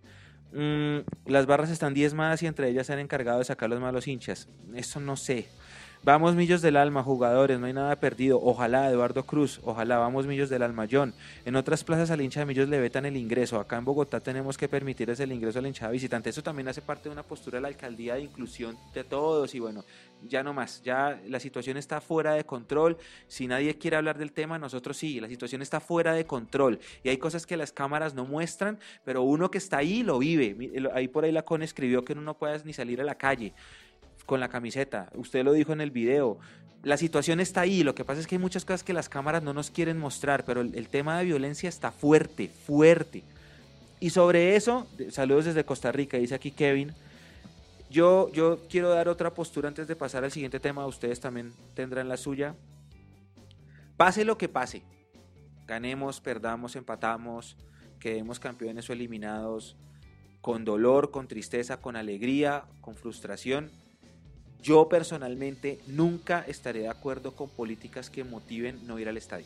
[0.53, 4.07] Mm, las barras están diezmadas y entre ellas se han encargado de sacar los malos
[4.07, 4.47] hinchas.
[4.73, 5.47] Eso no sé.
[6.05, 8.39] Vamos Millos del Alma, jugadores, no hay nada perdido.
[8.39, 11.15] Ojalá, Eduardo Cruz, ojalá, vamos Millos del Alma, John.
[11.45, 13.59] En otras plazas al hincha de Millos le vetan el ingreso.
[13.59, 16.29] Acá en Bogotá tenemos que permitirles el ingreso al hinchada visitante.
[16.29, 19.55] Eso también hace parte de una postura de la alcaldía de inclusión de todos.
[19.55, 19.83] Y bueno,
[20.21, 22.99] ya no más, ya la situación está fuera de control.
[23.27, 26.77] Si nadie quiere hablar del tema, nosotros sí, la situación está fuera de control.
[27.03, 30.55] Y hay cosas que las cámaras no muestran, pero uno que está ahí lo vive.
[30.93, 33.55] Ahí por ahí la CON escribió que uno no puede ni salir a la calle
[34.25, 35.09] con la camiseta.
[35.15, 36.39] Usted lo dijo en el video.
[36.83, 37.83] La situación está ahí.
[37.83, 40.45] Lo que pasa es que hay muchas cosas que las cámaras no nos quieren mostrar,
[40.45, 43.23] pero el, tema de violencia está fuerte, fuerte.
[43.99, 46.93] Y sobre eso, saludos desde Costa Rica, dice aquí Kevin.
[47.89, 50.85] Yo, yo quiero dar otra postura antes de pasar al siguiente tema.
[50.85, 52.55] Ustedes también tendrán la suya.
[53.97, 54.83] Pase lo que pase.
[55.65, 57.57] Ganemos, perdamos, empatamos,
[57.99, 59.75] quedemos campeones o eliminados,
[60.41, 63.71] con dolor, con tristeza, con alegría, con frustración.
[64.65, 69.45] Yo personalmente nunca estaré de acuerdo con políticas que motiven no ir al estadio.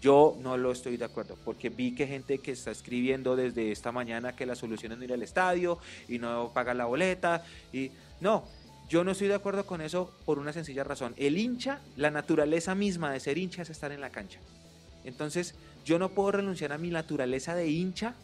[0.00, 3.92] Yo no lo estoy de acuerdo, porque vi que gente que está escribiendo desde esta
[3.92, 7.44] mañana que la solución es no ir al estadio y no pagar la boleta.
[7.74, 7.90] Y
[8.22, 8.44] no,
[8.88, 11.12] yo no estoy de acuerdo con eso por una sencilla razón.
[11.18, 14.40] El hincha, la naturaleza misma de ser hincha es estar en la cancha.
[15.04, 15.54] Entonces,
[15.84, 18.14] yo no puedo renunciar a mi naturaleza de hincha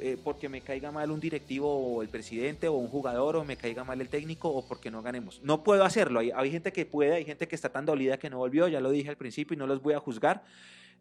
[0.00, 3.56] eh, porque me caiga mal un directivo o el presidente o un jugador o me
[3.56, 5.40] caiga mal el técnico o porque no ganemos.
[5.42, 6.20] No puedo hacerlo.
[6.20, 8.80] Hay, hay gente que puede, hay gente que está tan dolida que no volvió, ya
[8.80, 10.44] lo dije al principio y no los voy a juzgar.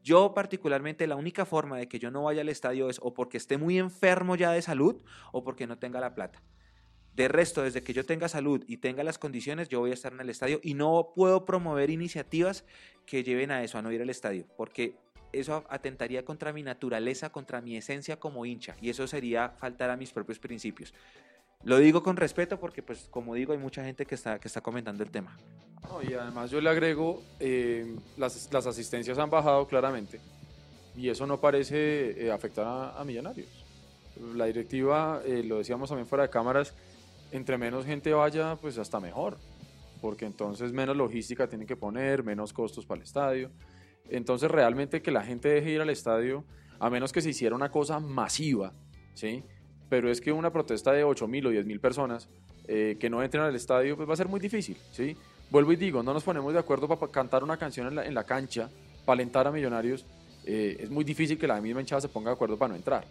[0.03, 3.37] Yo particularmente la única forma de que yo no vaya al estadio es o porque
[3.37, 6.41] esté muy enfermo ya de salud o porque no tenga la plata.
[7.15, 10.11] De resto, desde que yo tenga salud y tenga las condiciones, yo voy a estar
[10.11, 12.65] en el estadio y no puedo promover iniciativas
[13.05, 14.97] que lleven a eso, a no ir al estadio, porque
[15.33, 19.97] eso atentaría contra mi naturaleza, contra mi esencia como hincha, y eso sería faltar a
[19.97, 20.93] mis propios principios.
[21.63, 24.61] Lo digo con respeto porque, pues, como digo, hay mucha gente que está, que está
[24.61, 25.37] comentando el tema.
[25.83, 30.19] No, y además yo le agrego, eh, las, las asistencias han bajado claramente
[30.95, 33.47] y eso no parece eh, afectar a, Millonarios.
[34.35, 36.73] La directiva, eh, lo decíamos también fuera de cámaras,
[37.31, 39.37] entre menos gente vaya, pues hasta mejor,
[40.01, 43.49] porque entonces menos logística tienen que poner, menos costos para el estadio.
[44.09, 46.43] Entonces realmente que la gente deje ir al estadio,
[46.79, 48.73] a menos que se hiciera una cosa masiva,
[49.13, 49.43] ¿sí?
[49.89, 52.29] Pero es que una protesta de 8 mil o 10 mil personas
[52.67, 55.15] eh, que no entren al estadio, pues va a ser muy difícil, ¿sí?
[55.49, 58.13] Vuelvo y digo, no nos ponemos de acuerdo para cantar una canción en la, en
[58.13, 58.69] la cancha,
[59.05, 60.05] para alentar a Millonarios,
[60.45, 63.05] eh, es muy difícil que la misma hinchada se ponga de acuerdo para no entrar.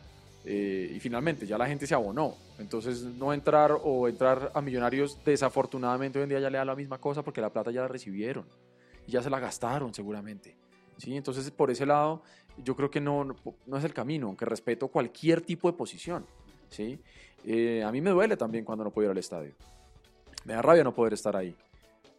[0.45, 2.35] Eh, y finalmente ya la gente se abonó.
[2.59, 6.75] Entonces no entrar o entrar a Millonarios desafortunadamente hoy en día ya le da la
[6.75, 8.45] misma cosa porque la plata ya la recibieron
[9.07, 10.57] y ya se la gastaron seguramente.
[10.99, 11.17] ¿Sí?
[11.17, 12.23] Entonces por ese lado
[12.63, 13.25] yo creo que no,
[13.67, 16.27] no, es el camino, aunque respeto cualquier tipo de posición.
[16.69, 16.99] ¿sí?
[17.45, 19.53] Eh, a mí me duele también cuando no puedo ir al estadio.
[20.45, 21.55] Me da rabia no poder estar ahí.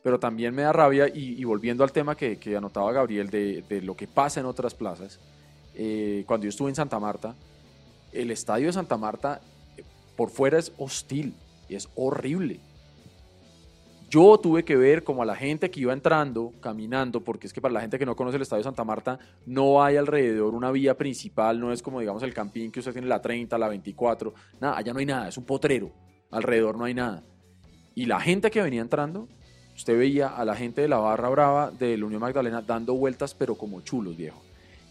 [0.02, 3.64] Pero también me da rabia, y, y volviendo al tema que, que anotaba Gabriel de,
[3.70, 5.20] de, lo que pasa en otras plazas,
[5.76, 7.36] eh, cuando yo estuve en Santa Marta,
[8.12, 9.40] el estadio de Santa Marta
[9.78, 9.84] eh,
[10.18, 11.34] por fuera es hostil
[11.76, 12.60] es horrible.
[14.14, 17.60] Yo tuve que ver como a la gente que iba entrando, caminando, porque es que
[17.60, 20.96] para la gente que no conoce el estadio Santa Marta, no hay alrededor una vía
[20.96, 24.78] principal, no es como digamos el campín que usted tiene la 30, la 24, nada,
[24.78, 25.92] allá no hay nada, es un potrero,
[26.30, 27.24] alrededor no hay nada.
[27.96, 29.28] Y la gente que venía entrando,
[29.76, 33.34] usted veía a la gente de la barra brava de la Unión Magdalena dando vueltas,
[33.34, 34.44] pero como chulos, viejo,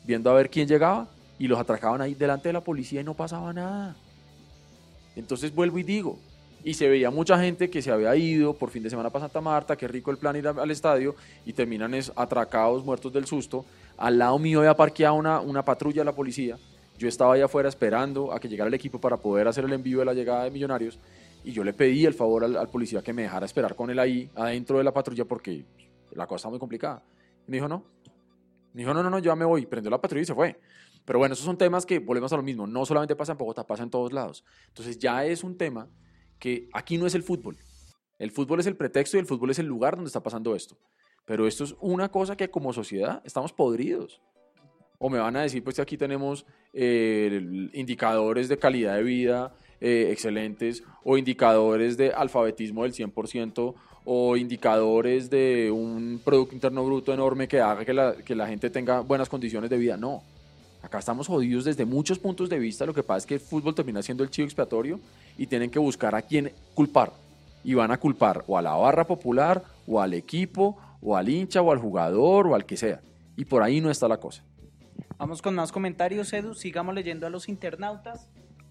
[0.05, 1.07] viendo a ver quién llegaba
[1.39, 3.95] y los atracaban ahí delante de la policía y no pasaba nada.
[5.15, 6.19] Entonces vuelvo y digo,
[6.65, 9.41] y se veía mucha gente que se había ido por fin de semana para Santa
[9.41, 13.65] Marta, qué rico el plan ir al estadio, y terminan atracados, muertos del susto.
[13.97, 16.57] Al lado mío había parqueado una, una patrulla de la policía.
[16.99, 19.99] Yo estaba allá afuera esperando a que llegara el equipo para poder hacer el envío
[19.99, 20.99] de la llegada de Millonarios
[21.45, 24.31] y yo le pedí el favor al, policía que me dejara esperar con él ahí
[24.35, 25.65] adentro de la patrulla porque
[26.13, 27.03] la cosa está muy complicada.
[27.47, 27.85] Y me dijo, no.
[28.73, 29.67] Me dijo, no, no, no, ya me voy.
[29.67, 30.59] Prendió la patrulla y se fue.
[31.05, 32.67] Pero bueno, esos son temas que volvemos a lo mismo.
[32.67, 34.45] No solamente pasa en Bogotá, pasa en todos lados.
[34.69, 35.89] Entonces ya es un tema
[36.43, 37.57] que aquí no es el fútbol.
[38.19, 40.77] El fútbol es el pretexto y el fútbol es el lugar donde está pasando esto.
[41.25, 44.21] Pero esto es una cosa que como sociedad estamos podridos.
[44.99, 50.09] O me van a decir, pues aquí tenemos eh, indicadores de calidad de vida eh,
[50.11, 53.75] excelentes, o indicadores de alfabetismo del 100%,
[54.05, 58.69] o indicadores de un Producto Interno Bruto enorme que haga que la, que la gente
[58.69, 59.97] tenga buenas condiciones de vida.
[59.97, 60.25] No.
[60.93, 62.85] Acá estamos jodidos desde muchos puntos de vista.
[62.85, 65.01] Lo que pasa es que el fútbol termina siendo el chivo expiatorio
[65.39, 67.15] y tienen que buscar a quién culpar.
[67.65, 71.63] Y van a culpar o a la barra popular, o al equipo, o al hincha,
[71.63, 73.01] o al jugador, o al que sea.
[73.39, 74.45] Y por ahí no está la cosa.
[75.17, 76.53] Vamos con más comentarios, Edu.
[76.55, 78.29] Sigamos leyendo a los internautas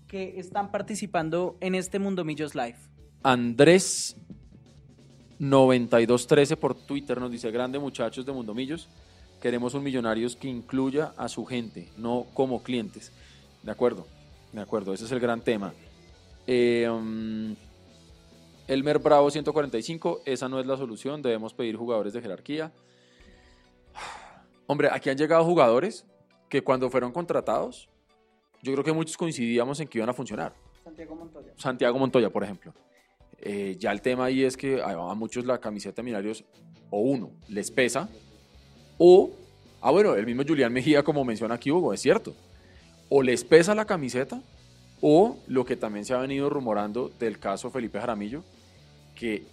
[0.08, 2.78] que están participando en este Mundo Millos Live.
[3.24, 4.16] Andrés
[5.40, 8.90] 9213 por Twitter nos dice, grande muchachos de Mundo Millos,
[9.42, 13.12] queremos un millonarios que incluya a su gente, no como clientes.
[13.64, 14.08] De acuerdo,
[14.54, 15.74] de acuerdo, ese es el gran tema.
[16.48, 17.56] Eh, um,
[18.68, 22.72] Elmer Bravo 145, esa no es la solución, debemos pedir jugadores de jerarquía.
[24.68, 26.06] Hombre, aquí han llegado jugadores
[26.48, 27.90] que cuando fueron contratados,
[28.62, 30.54] yo creo que muchos coincidíamos en que iban a funcionar.
[30.84, 31.54] Santiago Montoya.
[31.58, 32.74] Santiago Montoya, por ejemplo.
[33.40, 36.46] Eh, ya el tema ahí es que a, muchos la camiseta de Millonarios,
[36.92, 38.08] o uno, les pesa,
[39.04, 39.32] o,
[39.82, 42.36] ah bueno, el mismo Julián Mejía, como menciona aquí Hugo, es cierto,
[43.10, 44.40] o les pesa la camiseta,
[45.02, 48.44] o lo que también se ha venido rumorando del caso Felipe Jaramillo,
[49.16, 49.44] que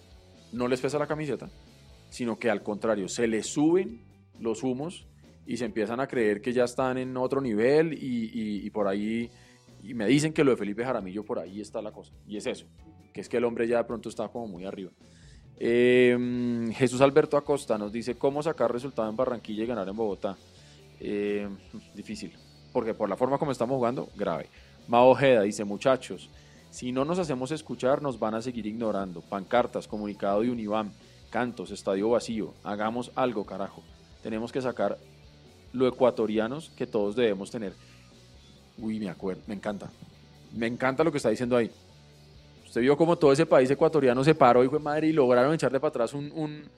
[0.52, 1.48] no les pesa la camiseta,
[2.10, 4.02] sino que al contrario, se les suben
[4.38, 5.06] los humos
[5.46, 8.86] y se empiezan a creer que ya están en otro nivel y, y- y por
[8.86, 9.30] ahí,
[9.82, 12.46] y me dicen que lo de Felipe Jaramillo por ahí está la cosa, y es
[12.46, 12.66] eso,
[13.14, 14.90] que es que el hombre ya de pronto está como muy arriba.
[15.60, 20.36] Eh, Jesús Alberto Acosta nos dice cómo sacar resultado en Barranquilla y ganar en Bogotá.
[21.00, 21.48] Eh,
[21.94, 22.32] difícil,
[22.72, 24.48] porque por la forma como estamos jugando, grave.
[24.86, 26.30] Mao Ojeda dice, muchachos,
[26.70, 29.20] si no nos hacemos escuchar, nos van a seguir ignorando.
[29.20, 30.92] Pancartas, comunicado de Univam,
[31.30, 32.54] cantos, estadio vacío.
[32.62, 33.82] Hagamos algo, carajo.
[34.22, 34.98] Tenemos que sacar
[35.72, 37.74] lo ecuatorianos que todos debemos tener.
[38.78, 39.90] Uy, me acuerdo, me encanta.
[40.54, 41.70] Me encanta lo que está diciendo ahí.
[42.68, 45.80] Usted vio como todo ese país ecuatoriano se paró, hijo de madre, y lograron echarle
[45.80, 46.68] para atrás un,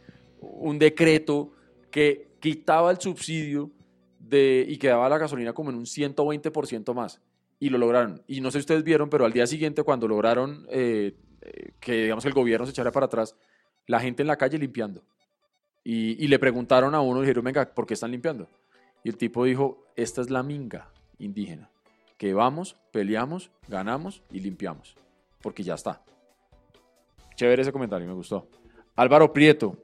[0.41, 1.51] un, decreto
[1.91, 3.73] que quitaba el subsidio
[4.21, 7.21] de, y que daba la gasolina como en un 120% más.
[7.59, 8.23] Y lo lograron.
[8.29, 12.03] Y no sé si ustedes vieron, pero al día siguiente, cuando lograron eh, eh, que
[12.05, 13.35] digamos, el gobierno se echara para atrás,
[13.89, 15.03] la gente en la calle limpiando.
[15.83, 18.49] Y, y le preguntaron a uno, dijeron, venga, ¿por qué están limpiando?
[19.03, 20.89] Y el tipo dijo, esta es la minga
[21.19, 21.69] indígena,
[22.17, 24.95] que vamos, peleamos, ganamos y limpiamos,
[25.43, 26.03] porque ya está.
[27.37, 28.49] Chévere ese comentario, me gustó.
[28.97, 29.77] Álvaro Prieto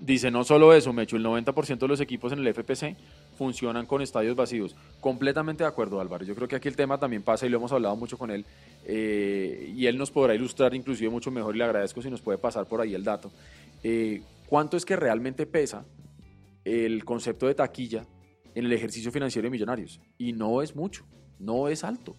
[0.00, 2.96] dice, no solo eso, Mecho, el 90% de los equipos en el FPC
[3.36, 4.74] funcionan con estadios vacíos.
[5.00, 6.24] Completamente de acuerdo, Álvaro.
[6.24, 8.44] Yo creo que aquí el tema también pasa y lo hemos hablado mucho con él.
[8.84, 12.38] eh, y él nos podrá ilustrar inclusive mucho mejor y le agradezco si nos puede
[12.38, 13.30] pasar por ahí el dato.
[13.82, 15.84] Eh, ¿Cuánto es que realmente pesa
[16.64, 18.06] el concepto de taquilla
[18.54, 20.00] en el ejercicio financiero de millonarios?
[20.16, 21.04] Y no es mucho,
[21.38, 22.16] no es alto.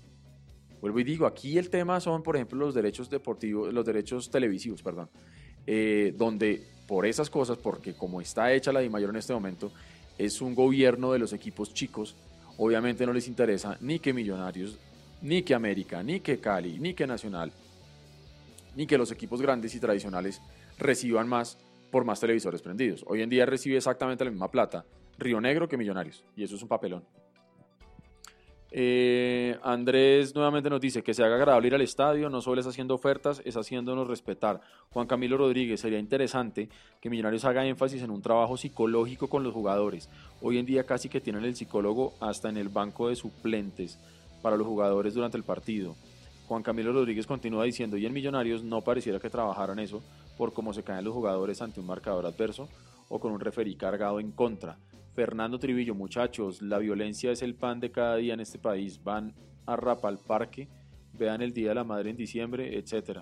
[0.81, 4.81] Vuelvo y digo, aquí el tema son, por ejemplo, los derechos deportivos, los derechos televisivos,
[4.81, 5.09] perdón,
[5.67, 9.71] eh, donde por esas cosas, porque como está hecha la DIMAYOR en este momento,
[10.17, 12.15] es un gobierno de los equipos chicos,
[12.57, 14.77] obviamente no les interesa ni que Millonarios,
[15.21, 17.51] ni que América, ni que Cali, ni que Nacional,
[18.75, 20.41] ni que los equipos grandes y tradicionales
[20.77, 21.57] reciban más
[21.91, 23.03] por más televisores prendidos.
[23.07, 24.85] Hoy en día recibe exactamente la misma plata
[25.17, 27.03] Río Negro que Millonarios, y eso es un papelón.
[28.71, 32.67] Eh, Andrés nuevamente nos dice que se haga agradable ir al estadio, no solo es
[32.67, 34.61] haciendo ofertas, es haciéndonos respetar.
[34.91, 36.69] Juan Camilo Rodríguez, sería interesante
[37.01, 40.09] que Millonarios haga énfasis en un trabajo psicológico con los jugadores.
[40.41, 43.97] Hoy en día casi que tienen el psicólogo hasta en el banco de suplentes
[44.41, 45.95] para los jugadores durante el partido.
[46.47, 50.01] Juan Camilo Rodríguez continúa diciendo, y en Millonarios no pareciera que trabajaran eso
[50.37, 52.69] por cómo se caen los jugadores ante un marcador adverso
[53.09, 54.77] o con un referí cargado en contra.
[55.19, 59.03] Fernando Trivillo, muchachos, la violencia es el pan de cada día en este país.
[59.03, 59.33] Van
[59.65, 60.69] a rapa al parque,
[61.11, 63.19] vean el Día de la Madre en diciembre, etc.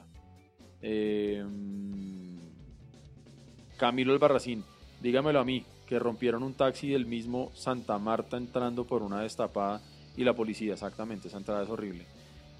[3.78, 4.64] Camilo Albarracín,
[5.02, 9.82] dígamelo a mí, que rompieron un taxi del mismo Santa Marta entrando por una destapada
[10.16, 12.06] y la policía, exactamente, esa entrada es horrible.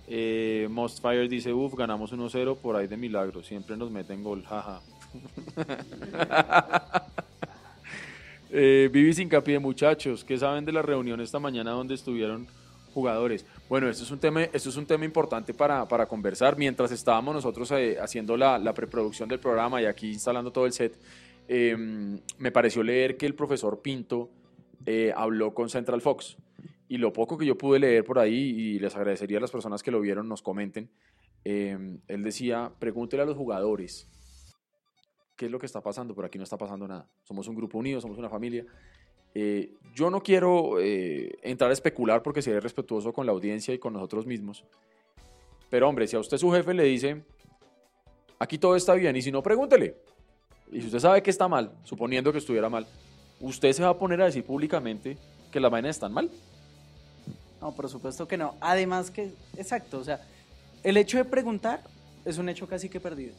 [0.08, 0.68] Eh,
[1.30, 4.82] dice, uff, ganamos 1-0 por ahí de milagro, siempre nos meten gol, jaja.
[8.50, 12.48] Eh, Vivi Sincapié, muchachos, ¿qué saben de la reunión esta mañana donde estuvieron
[12.98, 13.46] jugadores.
[13.70, 16.58] Bueno, esto es un tema, esto es un tema importante para, para conversar.
[16.58, 20.98] Mientras estábamos nosotros eh, haciendo la, preproducción del programa y aquí instalando todo el set,
[21.48, 21.78] eh,
[22.40, 24.32] me pareció leer que el profesor Pinto
[24.88, 26.38] eh, habló con Central Fox.
[26.90, 29.84] Y lo poco que yo pude leer por ahí, y les agradecería a las personas
[29.84, 30.90] que lo vieron, nos comenten,
[31.44, 34.10] él decía, pregúntele a los jugadores
[35.38, 37.08] qué es lo que está pasando, pero aquí no está pasando nada.
[37.24, 38.66] Somos un grupo unido, somos una familia.
[39.34, 43.78] Eh, yo no quiero eh, entrar a especular porque seré respetuoso con la audiencia y
[43.78, 44.66] con nosotros mismos.
[45.70, 47.24] Pero hombre, si a usted su jefe le dice,
[48.40, 49.96] aquí todo está bien, y si no, pregúntele.
[50.72, 52.88] Y si usted sabe que está mal, suponiendo que estuviera mal,
[53.40, 55.18] ¿usted se va a poner a decir públicamente
[55.52, 56.32] que las vainas están mal?
[57.62, 58.56] No, por supuesto que no.
[58.60, 60.26] Además que, exacto, o sea,
[60.84, 61.84] el hecho de preguntar
[62.26, 63.36] es un hecho casi que perdido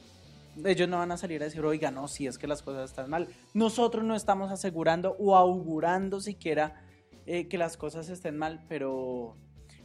[0.65, 3.11] ellos no van a salir a decir, oiga, no, si es que las cosas están
[3.11, 3.29] mal.
[3.55, 6.83] Nosotros no estamos asegurando o augurando siquiera
[7.27, 9.37] eh, que las cosas estén mal, pero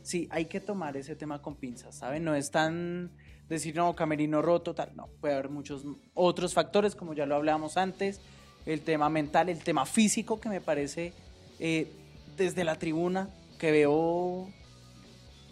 [0.02, 2.24] sí, hay que tomar ese tema con pinzas, ¿saben?
[2.24, 3.12] No es tan
[3.50, 5.84] decir, no, camerino roto, tal, no, puede haber muchos
[6.14, 8.22] otros factores, como ya lo hablábamos antes,
[8.66, 11.14] el tema mental, el tema físico, que me parece
[11.60, 11.92] eh,
[12.38, 13.30] desde la tribuna,
[13.60, 14.50] que veo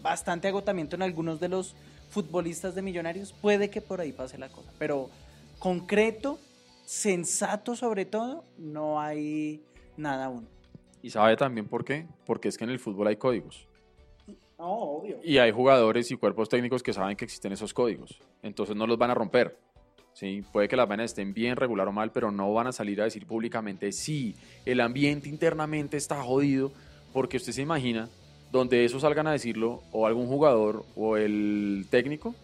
[0.02, 1.76] bastante agotamiento en algunos de los
[2.12, 4.70] futbolistas de millonarios, puede que por ahí pase la cosa.
[4.78, 5.08] Pero
[5.58, 6.38] concreto,
[6.84, 9.62] sensato sobre todo, no hay
[9.96, 10.46] nada aún.
[11.02, 12.06] ¿Y sabe también por qué?
[12.26, 13.66] Porque es que en el fútbol hay códigos.
[14.58, 15.18] No, obvio.
[15.24, 18.20] Y hay jugadores y cuerpos técnicos que saben que existen esos códigos.
[18.42, 19.58] Entonces no los van a romper.
[20.12, 20.44] ¿sí?
[20.52, 23.04] Puede que las vainas estén bien, regular o mal, pero no van a salir a
[23.04, 24.36] decir públicamente, sí,
[24.66, 26.72] el ambiente internamente está jodido,
[27.12, 28.08] porque usted se imagina
[28.52, 32.34] donde eso salgan a decirlo, o algún jugador o el técnico,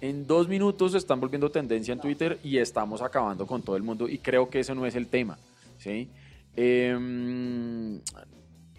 [0.00, 4.08] en dos minutos están volviendo tendencia en Twitter y estamos acabando con todo el mundo
[4.08, 5.38] y creo que ese no es el tema.
[5.78, 6.08] ¿sí?
[6.56, 8.00] Eh,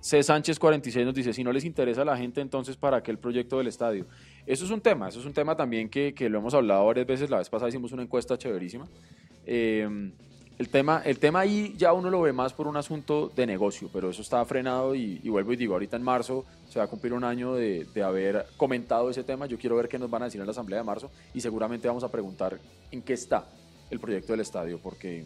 [0.01, 0.21] C.
[0.21, 3.19] Sánchez 46 nos dice, si no les interesa a la gente, entonces ¿para qué el
[3.19, 4.05] proyecto del estadio?
[4.45, 7.07] Eso es un tema, eso es un tema también que, que lo hemos hablado varias
[7.07, 8.85] veces, la vez pasada hicimos una encuesta chéverísima.
[9.45, 10.11] Eh,
[10.59, 13.89] el tema, el tema ahí ya uno lo ve más por un asunto de negocio,
[13.91, 17.13] pero eso está frenado y, vuelvo y digo, ahorita en marzo se va a cumplir
[17.13, 19.47] un año de, de, haber comentado ese tema.
[19.47, 21.87] Yo quiero ver qué nos van a decir en la asamblea de marzo y seguramente
[21.87, 22.59] vamos a preguntar
[22.91, 23.45] en qué está
[23.89, 25.25] el proyecto del estadio, porque,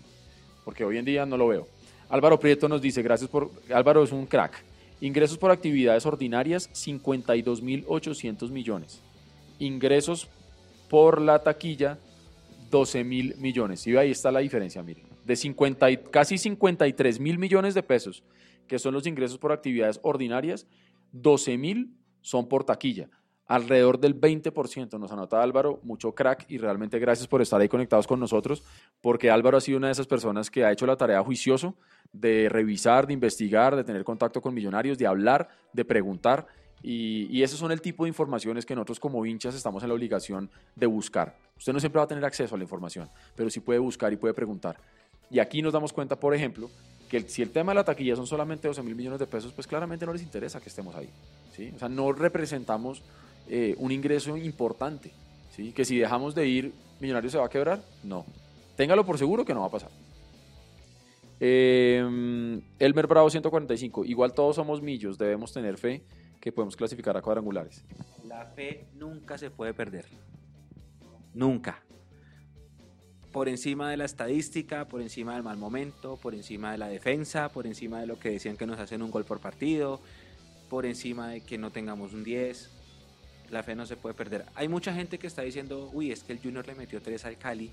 [0.64, 1.68] porque hoy en día no lo veo.
[2.10, 3.52] Álvaro Prieto nos dice, gracias por...
[3.74, 4.64] Álvaro es un crack.
[5.02, 9.02] Ingresos por actividades ordinarias, 52.800 millones.
[9.60, 10.30] Ingresos
[10.90, 11.98] por la taquilla,
[12.72, 13.86] 12 mil millones.
[13.88, 18.24] Y ahí está la diferencia, miren de 50 casi 53 mil millones de pesos,
[18.66, 20.66] que son los ingresos por actividades ordinarias,
[21.12, 23.10] 12 mil son por taquilla.
[23.46, 28.08] Alrededor del 20% nos anota Álvaro, mucho crack y realmente gracias por estar ahí conectados
[28.08, 28.64] con nosotros,
[29.02, 31.76] porque Álvaro ha sido una de esas personas que ha hecho la tarea juicioso
[32.14, 36.48] de revisar, de investigar, de tener contacto con millonarios, de hablar, de preguntar.
[36.82, 39.96] Y, y, esos son el tipo de informaciones que nosotros como hinchas estamos en la
[39.96, 41.36] obligación de buscar.
[41.58, 44.18] Usted no siempre va a tener acceso a la información, pero sí puede buscar y
[44.18, 44.78] puede preguntar.
[45.30, 46.70] Y aquí nos damos cuenta, por ejemplo,
[47.10, 49.68] que si el tema de la taquilla son solamente 12 mil millones de pesos, pues
[49.68, 51.10] claramente no les interesa que estemos ahí.
[51.56, 51.72] ¿sí?
[51.76, 53.02] O sea, no representamos
[53.48, 55.12] eh, un ingreso importante.
[55.52, 55.72] ¿sí?
[55.72, 57.82] Que si dejamos de ir, Millonarios se va a quebrar.
[58.04, 58.26] No.
[58.76, 59.92] Téngalo por seguro que no va a pasar.
[61.40, 64.06] Eh, Elmer Bravo 145.
[64.06, 66.02] Igual todos somos millos, debemos tener fe
[66.42, 67.84] que podemos clasificar a cuadrangulares.
[68.26, 70.06] La fe nunca se puede perder.
[71.34, 71.84] Nunca
[73.38, 77.50] por encima de la estadística, por encima del mal momento, por encima de la defensa,
[77.50, 80.02] por encima de lo que decían que nos hacen un gol por partido,
[80.72, 82.72] por encima de que no tengamos un 10.
[83.52, 84.44] La fe no se puede perder.
[84.56, 87.38] Hay mucha gente que está diciendo, uy, es que el Junior le metió 3 al
[87.38, 87.70] Cali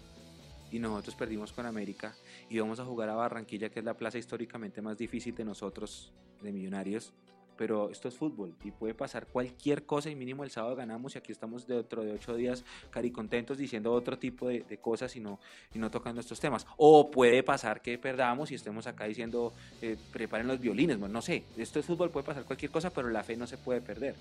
[0.70, 2.14] y nosotros perdimos con América
[2.50, 6.12] y vamos a jugar a Barranquilla, que es la plaza históricamente más difícil de nosotros,
[6.42, 7.14] de Millonarios
[7.56, 11.18] pero esto es fútbol y puede pasar cualquier cosa y mínimo el sábado ganamos y
[11.18, 15.38] aquí estamos dentro de ocho días caricontentos diciendo otro tipo de, cosas y no,
[15.72, 16.66] y no tocando estos temas.
[16.76, 21.22] O puede pasar que perdamos y estemos acá diciendo eh, preparen los violines, bueno, no
[21.22, 24.14] sé, esto es fútbol, puede pasar cualquier cosa, pero la fe no se puede perder.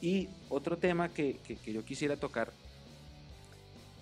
[0.00, 2.52] Y otro tema que, que yo quisiera tocar,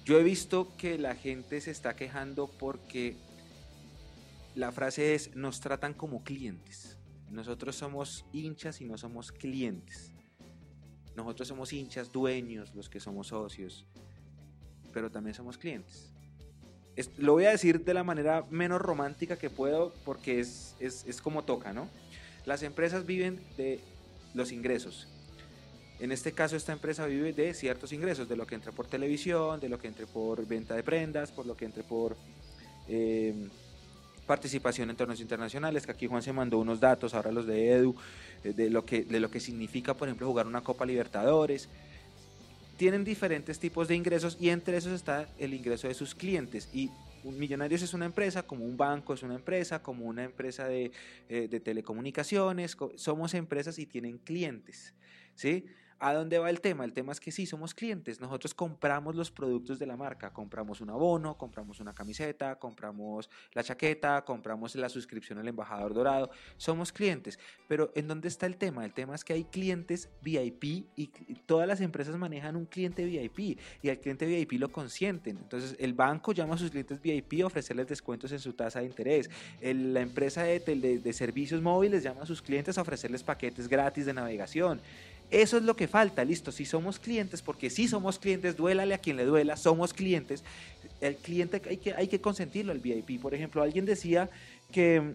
[0.05, 3.16] yo he visto que la gente se está quejando porque
[4.55, 6.95] la frase es nos tratan como clientes
[7.30, 10.12] nosotros somos hinchas y no somos clientes.
[11.16, 13.86] Nosotros somos hinchas, dueños, los que somos socios,
[14.92, 16.12] pero también somos clientes.
[17.18, 21.44] lo voy a decir de la manera menos romántica que puedo porque es, es como
[21.44, 21.88] toca, ¿no?
[22.44, 23.80] Las empresas viven de
[24.34, 25.08] los ingresos.
[25.98, 29.60] En este caso, esta empresa vive de ciertos ingresos, de lo que entra por televisión,
[29.60, 32.16] de lo que entre por venta de prendas, por lo que entre por
[32.86, 33.48] eh,
[34.26, 37.94] participación en torneos internacionales, que aquí Juan se mandó unos datos, ahora los de Edu,
[38.44, 41.68] eh, de lo que, de lo que significa, por ejemplo, jugar una Copa Libertadores.
[42.76, 46.68] Tienen diferentes tipos de ingresos y entre esos está el ingreso de sus clientes.
[46.74, 46.90] Y
[47.24, 50.92] Millonarios es una empresa, como un banco es una empresa, como una empresa de,
[51.28, 54.94] eh, de telecomunicaciones, somos empresas y tienen clientes,
[55.34, 55.66] ¿sí?
[55.98, 56.85] ¿A dónde va el tema?
[56.85, 58.20] El tema es que sí, somos clientes.
[58.20, 60.31] Nosotros compramos los productos de la marca.
[60.31, 66.31] Compramos un abono, compramos una camiseta, compramos la chaqueta, compramos la suscripción al embajador dorado.
[66.59, 67.39] Somos clientes.
[67.66, 68.85] Pero ¿en dónde está el tema?
[68.85, 71.06] El tema es que hay clientes VIP y
[71.47, 75.39] todas las empresas manejan un cliente VIP y al cliente VIP lo consienten.
[75.39, 78.86] Entonces el banco llama a sus clientes VIP a ofrecerles descuentos en su tasa de
[78.86, 79.31] interés.
[79.62, 84.12] la empresa de, de servicios móviles llama a sus clientes a ofrecerles paquetes gratis de
[84.12, 84.81] navegación.
[85.30, 86.52] Eso es lo que falta, listo.
[86.52, 90.44] Si somos clientes, porque si somos clientes, duélale a quien le duela, somos clientes.
[91.00, 93.20] El cliente hay que, hay que consentirlo al VIP.
[93.20, 94.30] Por ejemplo, alguien decía
[94.70, 95.14] que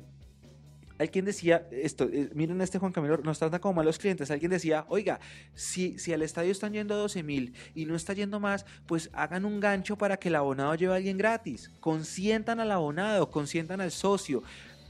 [1.01, 4.29] alguien decía esto, eh, miren este Juan Camilo, nos trata como malos clientes.
[4.31, 5.19] Alguien decía, oiga,
[5.53, 9.45] si, si al estadio están yendo 12 mil y no está yendo más, pues hagan
[9.45, 11.71] un gancho para que el abonado lleve a alguien gratis.
[11.79, 14.43] Consientan al abonado, consientan al socio.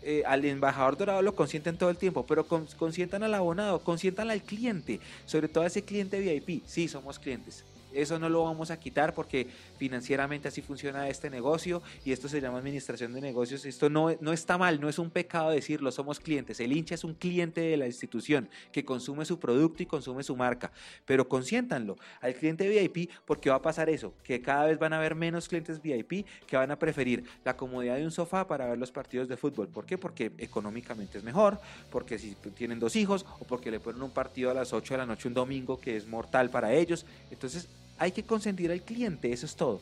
[0.03, 4.41] Eh, al embajador dorado lo consienten todo el tiempo, pero consientan al abonado, consientan al
[4.41, 6.63] cliente, sobre todo a ese cliente VIP.
[6.65, 7.63] Sí, somos clientes.
[7.93, 9.47] Eso no lo vamos a quitar porque
[9.77, 13.65] financieramente así funciona este negocio y esto se llama administración de negocios.
[13.65, 16.59] Esto no, no está mal, no es un pecado decirlo, somos clientes.
[16.59, 20.35] El hincha es un cliente de la institución que consume su producto y consume su
[20.35, 20.71] marca,
[21.05, 24.97] pero consiéntanlo al cliente VIP porque va a pasar eso, que cada vez van a
[24.97, 28.77] haber menos clientes VIP que van a preferir la comodidad de un sofá para ver
[28.77, 29.67] los partidos de fútbol.
[29.67, 29.97] ¿Por qué?
[29.97, 31.59] Porque económicamente es mejor,
[31.89, 34.97] porque si tienen dos hijos o porque le ponen un partido a las 8 de
[34.99, 37.05] la noche un domingo que es mortal para ellos.
[37.29, 37.67] Entonces
[38.01, 39.79] hay que consentir al cliente, eso es todo.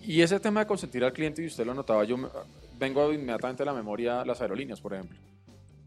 [0.00, 2.16] Y ese tema de consentir al cliente, y usted lo notaba, yo
[2.78, 5.18] vengo inmediatamente a la memoria las aerolíneas, por ejemplo.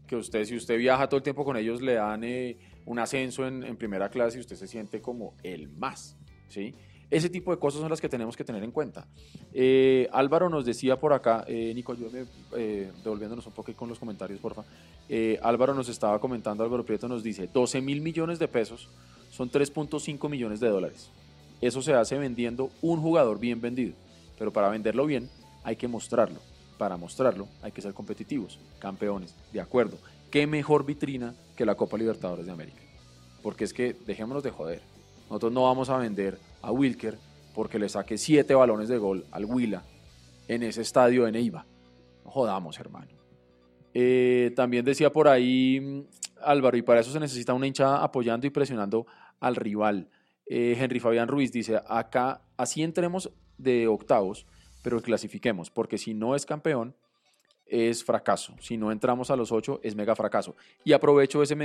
[0.06, 3.46] Que usted, si usted viaja todo el tiempo con ellos, le dan eh, un ascenso
[3.46, 6.14] en, primera clase y usted se siente como el más,
[6.48, 6.74] ¿sí?
[7.08, 9.06] Ese tipo de cosas son las que tenemos que tener en cuenta.
[9.54, 12.26] Eh, Álvaro nos decía por acá, eh, Nico, ayúdame
[13.02, 14.64] devolviéndonos un poco con los comentarios, porfa.
[15.40, 18.90] Álvaro nos estaba comentando, Álvaro Prieto nos dice, 12 mil millones de pesos
[19.36, 21.10] son 3.5 millones de dólares.
[21.60, 23.94] Eso se hace vendiendo un jugador bien vendido,
[24.38, 25.28] pero para venderlo bien
[25.62, 26.40] hay que mostrarlo.
[26.78, 29.98] Para mostrarlo hay que ser competitivos, campeones, de acuerdo.
[30.30, 32.80] ¿Qué mejor vitrina que la Copa Libertadores de América?
[33.42, 34.80] Porque es que dejémonos de joder.
[35.28, 37.18] Nosotros no vamos a vender a Wilker
[37.54, 39.82] porque le saque siete balones de gol al Huila
[40.48, 41.66] en ese estadio de Neiva.
[42.24, 43.08] No jodamos, hermano.
[43.92, 46.02] Eh, también decía por ahí mm,
[46.44, 49.06] Álvaro, y para eso se necesita una hinchada apoyando y presionando
[49.40, 50.08] al rival.
[50.46, 54.46] Eh, Henry Fabián Ruiz dice, acá así entremos de octavos,
[54.82, 56.94] pero clasifiquemos, porque si no es campeón,
[57.66, 58.54] es fracaso.
[58.60, 60.54] Si no entramos a los ocho, es mega fracaso.
[60.84, 61.56] Y aprovecho ese,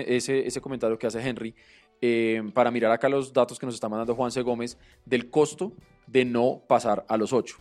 [0.48, 1.54] ese, comentario que hace Henry
[2.02, 4.42] eh, para mirar acá los datos que nos está mandando Juan C.
[4.42, 5.74] Gómez del costo
[6.08, 7.58] de no pasar a los ocho.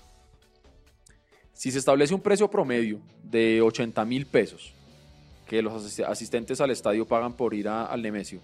[1.52, 4.72] Si se establece un precio promedio de 80 mil pesos,
[5.46, 8.40] que los asistentes al estadio pagan por ir al Nemesio,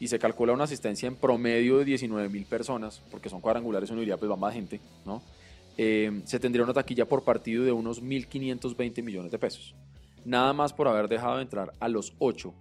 [0.00, 4.00] y se calcula una asistencia en promedio de 19 mil personas, porque son cuadrangulares, uno
[4.00, 5.22] diría, pues va más gente, ¿no?
[5.76, 9.74] Eh, se tendría una taquilla por partido de unos 1.520 millones de pesos.
[10.24, 12.52] Nada más por haber dejado de entrar a los 8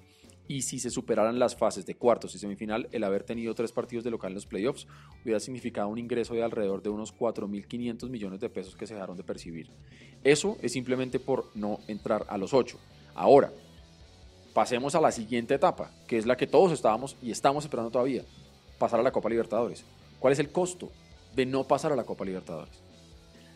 [0.47, 4.03] y si se superaran las fases de cuartos y semifinal, el haber tenido tres partidos
[4.03, 4.87] de local en los playoffs
[5.23, 9.17] hubiera significado un ingreso de alrededor de unos 4.500 millones de pesos que se dejaron
[9.17, 9.69] de percibir.
[10.23, 12.79] Eso es simplemente por no entrar a los 8.
[13.15, 13.51] Ahora,
[14.57, 18.23] pasemos a la siguiente etapa, que es la que todos estábamos y estamos esperando todavía,
[18.79, 19.85] pasar a la Copa Libertadores.
[20.17, 20.89] ¿Cuál es el costo
[21.35, 22.81] de no pasar a la Copa Libertadores?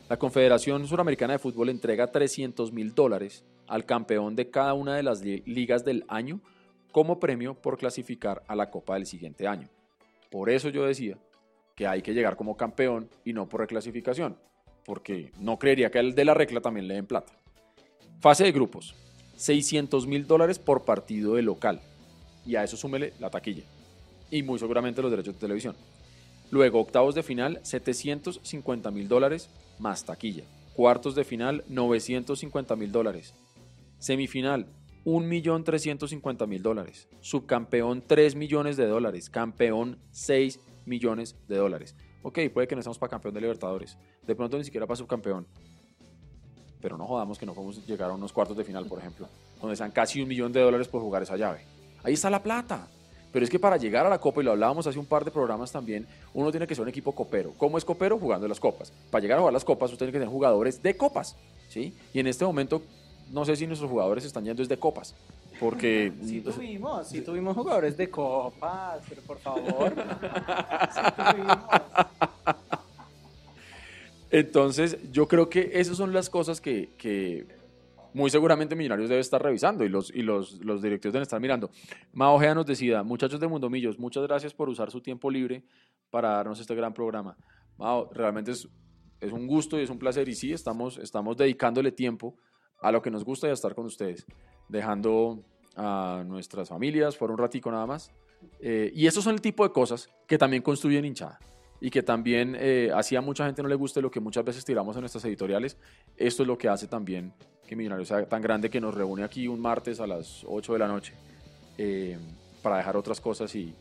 [0.10, 5.02] La Confederación Suramericana de Fútbol entrega 300 mil dólares al campeón de cada una de
[5.02, 6.40] las ligas del año
[6.92, 9.70] como premio por clasificar a la Copa del siguiente año.
[10.30, 11.18] Por eso yo decía
[11.74, 14.38] que hay que llegar como campeón y no por reclasificación,
[14.86, 17.34] porque no creería que el de la regla también le den plata.
[18.20, 18.94] Fase de grupos.
[19.42, 21.82] 600 mil dólares por partido de local.
[22.46, 23.64] Y a eso súmele la taquilla.
[24.30, 25.76] Y muy seguramente los derechos de televisión.
[26.52, 29.50] Luego, octavos de final, 750 mil dólares
[29.80, 30.44] más taquilla.
[30.76, 33.34] Cuartos de final, 950 mil dólares.
[33.98, 34.68] Semifinal,
[35.06, 37.10] 1.350.000 dólares.
[37.22, 39.32] Subcampeón, 3 millones de dólares.
[39.32, 41.96] Campeón, 6 millones de dólares.
[42.22, 43.98] Ok, puede que no estemos para campeón de Libertadores.
[44.22, 45.48] De pronto ni siquiera para subcampeón
[46.82, 49.28] pero no jodamos que no podemos llegar a unos cuartos de final, por ejemplo,
[49.60, 51.66] donde sean casi un millón de dólares por jugar esa llave.
[52.04, 52.88] Ahí está la plata.
[53.32, 55.32] Pero es que para llegar a la Copa, y lo hablábamos hace un par de
[55.32, 57.54] programas también, uno tiene que ser un equipo copero.
[57.58, 58.20] ¿Cómo es copero?
[58.20, 58.92] Jugando las copas.
[59.10, 61.38] Para llegar a jugar las copas, usted tiene que tener jugadores de copas,
[61.70, 61.96] ¿sí?
[62.14, 62.82] Y en este momento,
[63.32, 65.16] no sé si nuestros jugadores están yendo desde copas,
[65.62, 66.12] porque...
[66.26, 69.94] Sí tuvimos, sí tuvimos jugadores de copas, pero por favor.
[70.94, 71.58] Sí tuvimos.
[74.32, 77.46] Entonces, yo creo que esas son las cosas que, que
[78.14, 81.70] muy seguramente Millonarios debe estar revisando y los, y los, los directivos deben estar mirando.
[82.14, 85.64] Mao Ojea nos decía, muchachos de Mundomillos, muchas gracias por usar su tiempo libre
[86.10, 87.36] para darnos este gran programa.
[87.78, 88.70] Mao, realmente es,
[89.20, 92.38] es un gusto y es un placer y sí, estamos, estamos dedicándole tiempo
[92.82, 94.26] a lo que nos gusta y a estar con ustedes,
[94.70, 95.44] dejando
[95.76, 98.12] a nuestras familias por un ratico nada más.
[98.62, 101.38] Eh, y esos son el tipo de cosas que también construyen hinchada
[101.82, 104.64] y que también eh, así a mucha gente no le guste lo que muchas veces
[104.64, 105.76] tiramos en nuestras editoriales.
[106.16, 107.34] Esto es lo que hace también
[107.68, 110.80] que Millonarios sea tan grande que nos reúne aquí un martes a las 8 de
[110.80, 111.14] la noche
[111.78, 112.18] eh,
[112.62, 113.54] para dejar otras cosas.
[113.56, 113.74] Y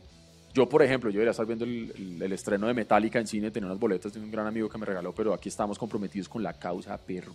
[0.53, 3.67] yo, por ejemplo, yo debería estar viendo el, el- estreno de Metallica en cine, tenía
[3.67, 6.53] unas boletas de un gran amigo que me regaló, pero aquí estamos comprometidos con la
[6.53, 7.33] causa, perro.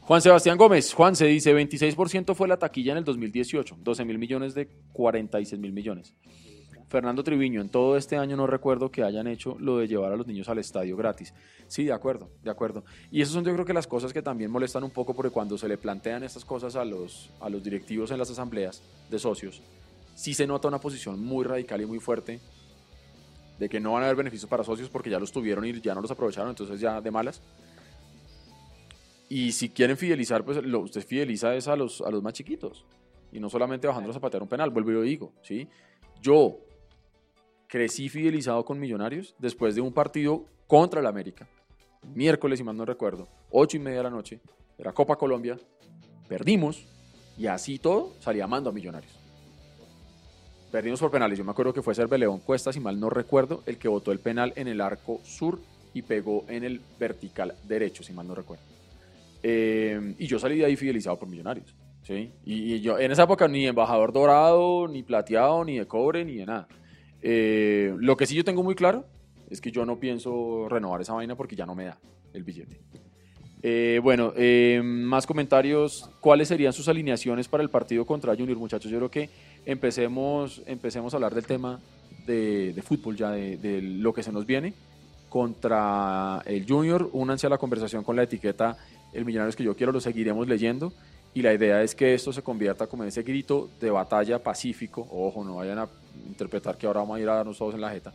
[0.00, 4.18] Juan Sebastián Gómez, Juan se dice, 26% fue la taquilla en el 2018, 12 mil
[4.18, 6.14] millones de 46 mil millones.
[6.88, 10.16] Fernando Triviño, en todo este año no recuerdo que hayan hecho lo de llevar a
[10.16, 11.34] los niños al estadio gratis.
[11.66, 12.84] Sí, de acuerdo, de acuerdo.
[13.10, 15.58] Y esas son yo creo que las cosas que también molestan un poco porque cuando
[15.58, 19.62] se le plantean estas cosas a los, a los directivos en las asambleas de socios,
[20.14, 22.40] sí se nota una posición muy radical y muy fuerte
[23.58, 25.94] de que no van a haber beneficios para socios porque ya los tuvieron y ya
[25.94, 27.40] no los aprovecharon, entonces ya de malas.
[29.28, 32.84] Y si quieren fidelizar, pues lo, usted fideliza a los, a los más chiquitos.
[33.32, 35.68] Y no solamente bajándolos a patear un penal, vuelvo y lo digo, ¿sí?
[36.20, 36.58] Yo
[37.74, 41.48] crecí fidelizado con Millonarios después de un partido contra el América.
[42.14, 44.38] Miércoles, si mal no recuerdo, ocho y media de la noche,
[44.78, 45.58] era Copa Colombia,
[46.28, 46.86] perdimos
[47.36, 49.18] y así todo salía amando a Millonarios.
[50.70, 51.36] Perdimos por penales.
[51.36, 54.12] Yo me acuerdo que fue Cerve León Cuesta, si mal no recuerdo, el que botó
[54.12, 55.58] el penal en el arco sur
[55.94, 58.62] y pegó en el vertical derecho, si mal no recuerdo.
[59.42, 61.74] Eh, y yo salí de ahí fidelizado por Millonarios.
[62.04, 62.30] ¿sí?
[62.44, 66.36] Y, y yo en esa época ni embajador dorado, ni plateado, ni de cobre, ni
[66.36, 66.68] de nada.
[67.26, 69.06] Eh, lo que sí yo tengo muy claro
[69.48, 71.98] es que yo no pienso renovar esa vaina porque ya no me da
[72.34, 72.78] el billete.
[73.62, 76.10] Eh, bueno, eh, más comentarios.
[76.20, 78.90] ¿Cuáles serían sus alineaciones para el partido contra Junior, muchachos?
[78.90, 79.30] Yo creo que
[79.64, 81.80] empecemos, empecemos a hablar del tema
[82.26, 84.74] de, fútbol ya, de, de lo que se nos viene
[85.30, 87.08] contra el Junior.
[87.14, 88.76] Únanse a la conversación con la etiqueta
[89.14, 90.92] El Millonarios que yo quiero, lo seguiremos leyendo.
[91.32, 95.08] Y la idea es que esto se convierta como en ese grito de batalla pacífico.
[95.10, 95.88] Ojo, no vayan a
[96.26, 98.12] interpretar que ahora vamos a ir a darnos todos en la jeta.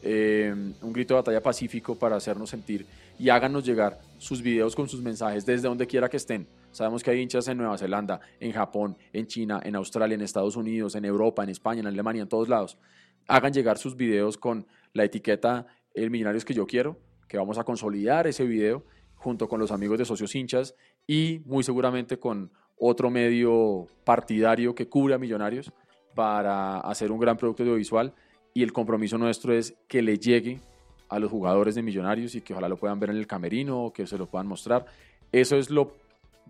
[0.00, 2.86] Eh, un grito de batalla pacífico para hacernos sentir
[3.18, 6.46] y háganos llegar sus videos con sus mensajes desde donde quiera que estén.
[6.70, 10.54] Sabemos que hay hinchas en Nueva Zelanda, en Japón, en China, en Australia, en Estados
[10.54, 12.78] Unidos, en Europa, en España, en Alemania, en todos lados.
[13.26, 17.64] Hagan llegar sus videos con la etiqueta El Millonarios que yo quiero, que vamos a
[17.64, 18.84] consolidar ese video
[19.16, 20.74] junto con los amigos de socios hinchas
[21.06, 25.72] y muy seguramente con otro medio partidario que cubre a Millonarios
[26.14, 28.12] para hacer un gran producto audiovisual
[28.54, 30.60] y el compromiso nuestro es que le llegue
[31.08, 33.92] a los jugadores de Millonarios y que ojalá lo puedan ver en el camerino o
[33.92, 34.86] que se lo puedan mostrar.
[35.32, 35.92] Eso es lo,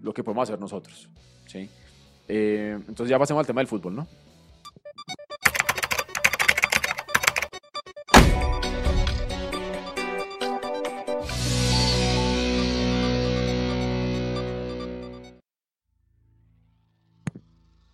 [0.02, 1.08] lo que podemos hacer nosotros.
[1.46, 1.68] ¿sí?
[2.28, 4.06] Eh, entonces ya pasemos al tema del fútbol, ¿no?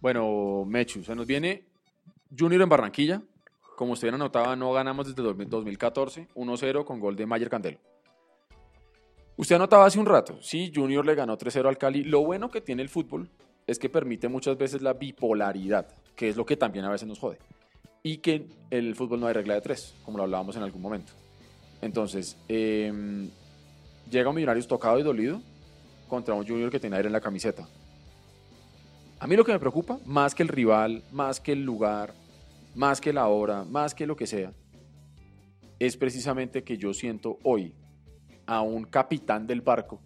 [0.01, 1.65] Bueno, Mechu, se nos viene
[2.37, 3.23] Junior en Barranquilla.
[3.77, 7.79] Como usted anotaba, no ganamos desde 2014, 1-0 con gol de Mayer Candelo.
[9.37, 12.05] Usted anotaba hace un rato, sí, Junior le ganó 3-0 al Cali.
[12.05, 13.29] Lo bueno que tiene el fútbol
[13.67, 17.19] es que permite muchas veces la bipolaridad, que es lo que también a veces nos
[17.19, 17.39] jode.
[18.05, 21.13] Y que el fútbol no hay regla de tres, como lo hablábamos en algún momento.
[21.81, 23.29] Entonces, eh,
[24.11, 25.41] llega un Millonarios tocado y dolido
[26.09, 27.67] contra un Junior que tiene aire en la camiseta.
[29.25, 32.13] A mí lo que me preocupa, más que el rival, más que el lugar,
[32.75, 34.53] más que la hora, más que lo que sea,
[35.79, 37.75] es precisamente que yo siento hoy
[38.45, 40.03] a un capitán del barco,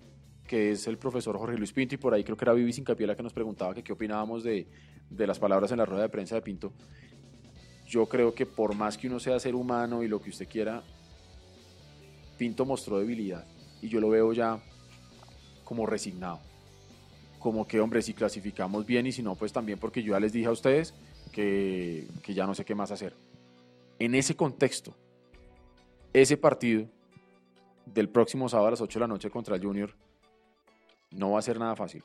[0.46, 3.08] que es el profesor Jorge Luis Pinto, y por ahí creo que era Vivi Sincapié
[3.08, 4.68] la que nos preguntaba qué opinábamos de,
[5.10, 6.72] de las palabras en la rueda de prensa de Pinto.
[7.88, 10.84] Yo creo que por más que uno sea ser humano y lo que usted quiera,
[12.36, 13.44] Pinto mostró debilidad,
[13.82, 14.60] y yo lo veo ya
[15.64, 16.38] como resignado
[17.38, 20.32] como que, hombre, si clasificamos bien y si no, pues también porque yo ya les
[20.32, 20.94] dije a ustedes
[21.32, 23.14] que, que, ya no sé qué más hacer.
[23.98, 24.94] En ese contexto,
[26.12, 26.86] ese partido
[27.86, 29.94] del próximo sábado a las 8 de la noche contra el Junior
[31.10, 32.02] no va a ser nada fácil.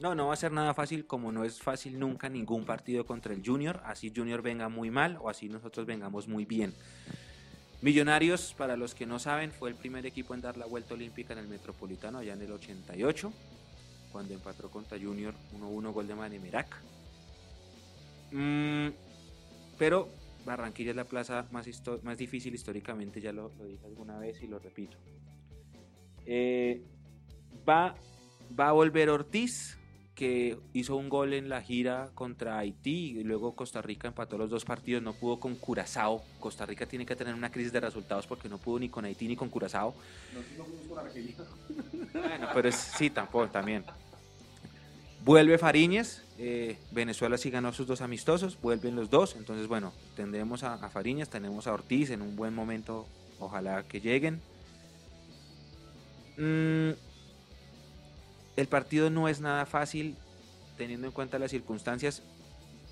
[0.00, 3.32] No, no va a ser nada fácil, como no es fácil nunca ningún partido contra
[3.32, 6.74] el Junior, así Junior venga muy mal o así nosotros vengamos muy bien.
[7.80, 11.32] Millonarios, para los que no saben, fue el primer equipo en dar la vuelta olímpica
[11.32, 13.32] en el Metropolitano allá en el 88,
[14.14, 16.68] cuando empató contra Junior 1-1 gol de Manemerac.
[18.30, 18.90] Mm,
[19.76, 20.08] pero
[20.46, 21.66] Barranquilla es la plaza más,
[22.04, 24.96] más difícil históricamente, ya lo, lo, dije alguna vez y lo repito.
[26.26, 26.80] Eh,
[27.68, 27.96] va,
[28.56, 29.78] va a volver Ortiz,
[30.14, 34.48] que hizo un gol en la gira contra Haití y luego Costa Rica empató los
[34.48, 36.22] dos partidos, no pudo con Curazao.
[36.38, 39.26] Costa Rica tiene que tener una crisis de resultados porque no pudo ni con Haití
[39.26, 39.94] ni con Curazao.
[40.32, 43.84] No, no con Bueno, pero es, sí, tampoco, también.
[45.24, 50.62] Vuelve Fariñez, eh, Venezuela sí ganó sus dos amistosos, vuelven los dos, entonces bueno, tendremos
[50.64, 53.06] a, Fariñez, tenemos a Ortiz en un buen momento,
[53.38, 54.42] ojalá que lleguen.
[56.36, 56.90] Mm,
[58.56, 60.14] el partido no es nada fácil
[60.76, 62.22] teniendo en cuenta las circunstancias.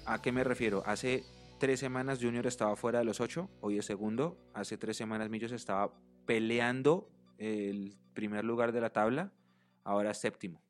[0.07, 0.83] ¿A qué me refiero?
[0.87, 1.25] Hace
[1.59, 4.39] tres semanas Junior estaba fuera de los ocho, hoy es segundo.
[4.55, 5.93] Hace tres semanas Millos estaba
[6.25, 9.33] peleando el primer lugar de la tabla,
[9.85, 10.63] ahora séptimo.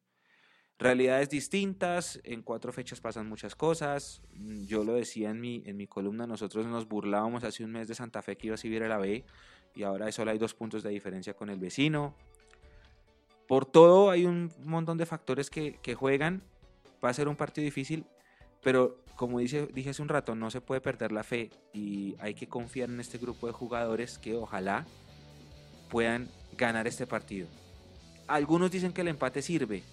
[0.83, 4.21] Realidades distintas, en cuatro fechas pasan muchas cosas.
[4.67, 7.95] Yo lo decía en mi, en mi columna, nosotros nos burlábamos hace un mes de
[7.95, 9.25] Santa Fe que iba a subir a la B
[9.77, 12.17] y ahora solo hay dos puntos de diferencia con el vecino.
[13.47, 16.43] Por todo hay un montón de factores que, que juegan.
[17.05, 18.05] Va a ser un partido difícil,
[18.61, 22.35] pero como dice, dije hace un rato, no se puede perder la fe y hay
[22.35, 24.85] que confiar en este grupo de jugadores que ojalá
[25.91, 26.29] puedan
[26.59, 27.47] ganar este partido.
[28.27, 29.85] Algunos dicen que el empate sirve.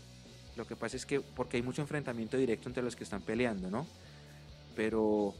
[0.59, 3.71] Lo que pasa es que porque hay mucho enfrentamiento directo entre los que están peleando,
[3.71, 3.87] ¿no?
[4.75, 5.33] Pero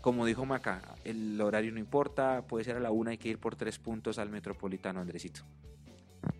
[0.00, 3.38] como dijo Maca, el horario no importa, puede ser a la una, hay que ir
[3.38, 5.42] por tres puntos al Metropolitano, Andresito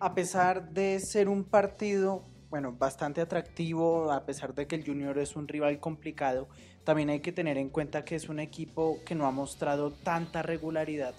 [0.01, 5.19] a pesar de ser un partido, bueno, bastante atractivo, a pesar de que el Junior
[5.19, 6.49] es un rival complicado,
[6.85, 10.43] también hay que tener en cuenta que es un equipo que no ha mostrado tanta
[10.43, 11.15] regularidad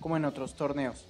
[0.00, 1.06] como en otros torneos.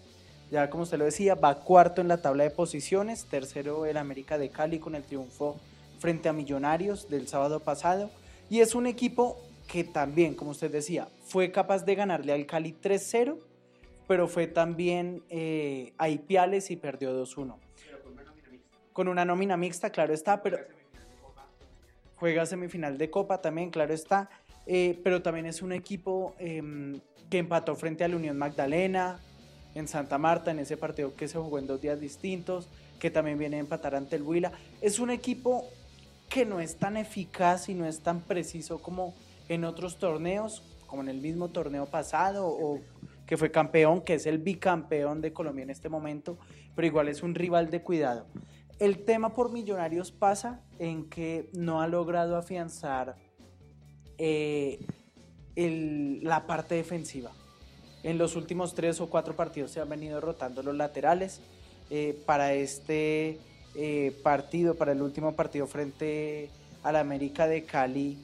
[0.50, 4.36] Ya como usted lo decía, va cuarto en la tabla de posiciones, tercero el América
[4.36, 5.56] de Cali con el triunfo
[5.98, 8.10] frente a Millonarios del sábado pasado,
[8.48, 12.72] y es un equipo que también, como usted decía, fue capaz de ganarle al Cali
[12.72, 13.38] 3-0
[14.10, 17.54] pero fue también eh, a Ipiales y perdió 2-1.
[18.92, 20.58] Con una nómina mixta, claro está, pero
[22.16, 24.28] juega semifinal de Copa también, claro está,
[24.66, 27.00] eh, pero también es un equipo em,
[27.30, 29.20] que empató frente a la Unión Magdalena
[29.74, 32.68] en Santa Marta, en ese partido que se jugó en dos días distintos,
[32.98, 34.52] que también viene a empatar ante el Huila.
[34.80, 35.64] Es un equipo
[36.28, 39.14] que no es tan eficaz y no es tan preciso como
[39.48, 42.80] en otros torneos, como en el mismo torneo pasado o
[43.26, 46.36] que fue campeón, que es el bicampeón de Colombia en este momento,
[46.74, 48.26] pero igual es un rival de cuidado.
[48.80, 53.16] El tema por Millonarios pasa en que no ha logrado afianzar
[54.18, 54.80] eh,
[55.54, 57.30] la parte defensiva.
[58.02, 61.40] En los últimos tres o cuatro partidos se han venido rotando los laterales.
[61.90, 63.38] Eh, para este
[63.74, 66.48] eh, partido, para el último partido frente
[66.82, 68.16] al América de Cali,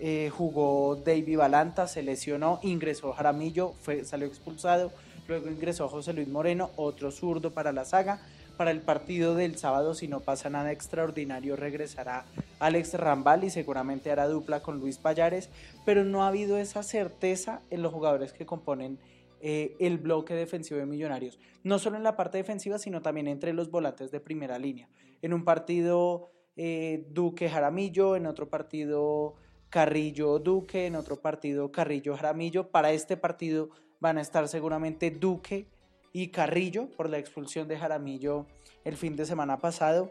[0.00, 4.90] eh, jugó David Balanta, se lesionó, ingresó Jaramillo, fue, salió expulsado,
[5.28, 8.20] luego ingresó José Luis Moreno, otro zurdo para la saga.
[8.56, 12.24] Para el partido del sábado, si no pasa nada extraordinario, regresará
[12.60, 15.48] Alex Rambal y seguramente hará dupla con Luis Payares,
[15.84, 18.98] pero no ha habido esa certeza en los jugadores que componen
[19.46, 23.52] eh, el bloque defensivo de Millonarios, no solo en la parte defensiva, sino también entre
[23.52, 24.88] los volantes de primera línea.
[25.20, 29.34] En un partido eh, Duque Jaramillo, en otro partido
[29.68, 32.70] Carrillo Duque, en otro partido Carrillo Jaramillo.
[32.70, 33.68] Para este partido
[34.00, 35.66] van a estar seguramente Duque
[36.10, 38.46] y Carrillo por la expulsión de Jaramillo
[38.84, 40.10] el fin de semana pasado.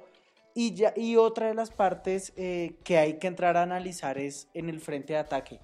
[0.54, 4.48] Y, ya, y otra de las partes eh, que hay que entrar a analizar es
[4.54, 5.60] en el frente de ataque.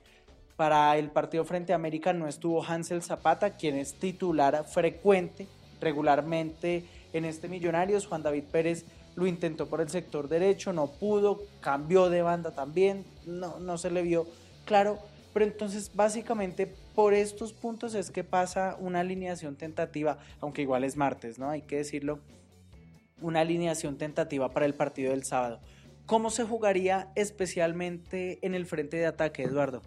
[0.60, 5.48] Para el partido frente a América no estuvo Hansel Zapata, quien es titular frecuente,
[5.80, 6.84] regularmente
[7.14, 8.06] en este Millonarios.
[8.06, 8.84] Juan David Pérez
[9.16, 13.90] lo intentó por el sector derecho, no pudo, cambió de banda también, no, no se
[13.90, 14.28] le vio
[14.66, 15.00] claro.
[15.32, 20.98] Pero entonces básicamente por estos puntos es que pasa una alineación tentativa, aunque igual es
[20.98, 21.50] martes, ¿no?
[21.50, 22.20] Hay que decirlo,
[23.22, 25.62] una alineación tentativa para el partido del sábado.
[26.06, 29.82] ¿Cómo se jugaría especialmente en el frente de ataque, Eduardo?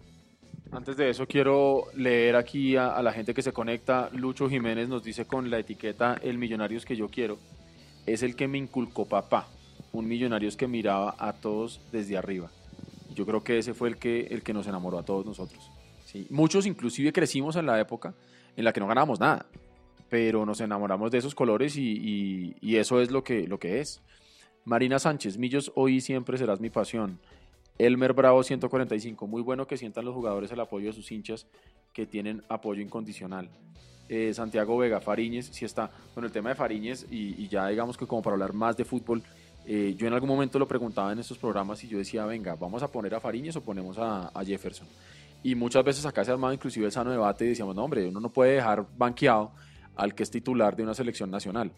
[0.75, 4.09] Antes de eso quiero leer aquí a, a la gente que se conecta.
[4.11, 7.37] Lucho Jiménez nos dice con la etiqueta El Millonarios que yo quiero
[8.05, 9.47] es el que me inculcó papá,
[9.91, 12.49] un Millonarios que miraba a todos desde arriba.
[13.13, 15.69] Yo creo que ese fue el que, el que nos enamoró a todos nosotros.
[16.05, 16.27] ¿sí?
[16.29, 18.13] Muchos inclusive crecimos en la época
[18.55, 19.45] en la que no ganábamos nada,
[20.09, 24.01] pero nos enamoramos de esos colores y, y, eso es lo que, lo que es.
[24.65, 27.19] Marina Sánchez, Millos, hoy y siempre serás mi pasión.
[27.77, 31.47] Elmer Bravo 145, muy bueno que sientan los jugadores el apoyo de sus hinchas
[31.91, 33.49] que tienen apoyo incondicional.
[34.09, 38.05] Eh, Santiago Vega, Fariñez, si está, bueno, el tema de Fariñez y, ya digamos que
[38.05, 39.23] como para hablar más de fútbol,
[39.65, 42.83] eh, yo en algún momento lo preguntaba en estos programas y yo decía, venga, vamos
[42.83, 44.87] a poner a Fariñez o ponemos a, Jefferson.
[45.41, 48.07] Y muchas veces acá se ha armado inclusive el sano debate y decíamos, no hombre,
[48.07, 49.51] uno no puede dejar banqueado
[49.95, 51.71] al que es titular de una selección nacional.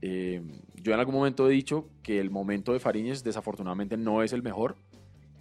[0.00, 0.42] Eh,
[0.74, 4.42] yo en algún momento he dicho que el momento de Fariñez desafortunadamente no es el
[4.42, 4.76] mejor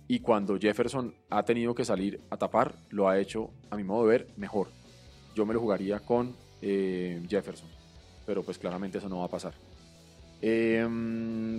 [0.08, 4.06] y cuando Jefferson ha tenido que salir a tapar, lo ha hecho, a mi modo
[4.06, 4.68] de ver, mejor.
[5.36, 7.70] Yo me lo jugaría con eh, Jefferson,
[8.26, 9.54] pero pues claramente eso no va a pasar.
[10.46, 10.86] Eh,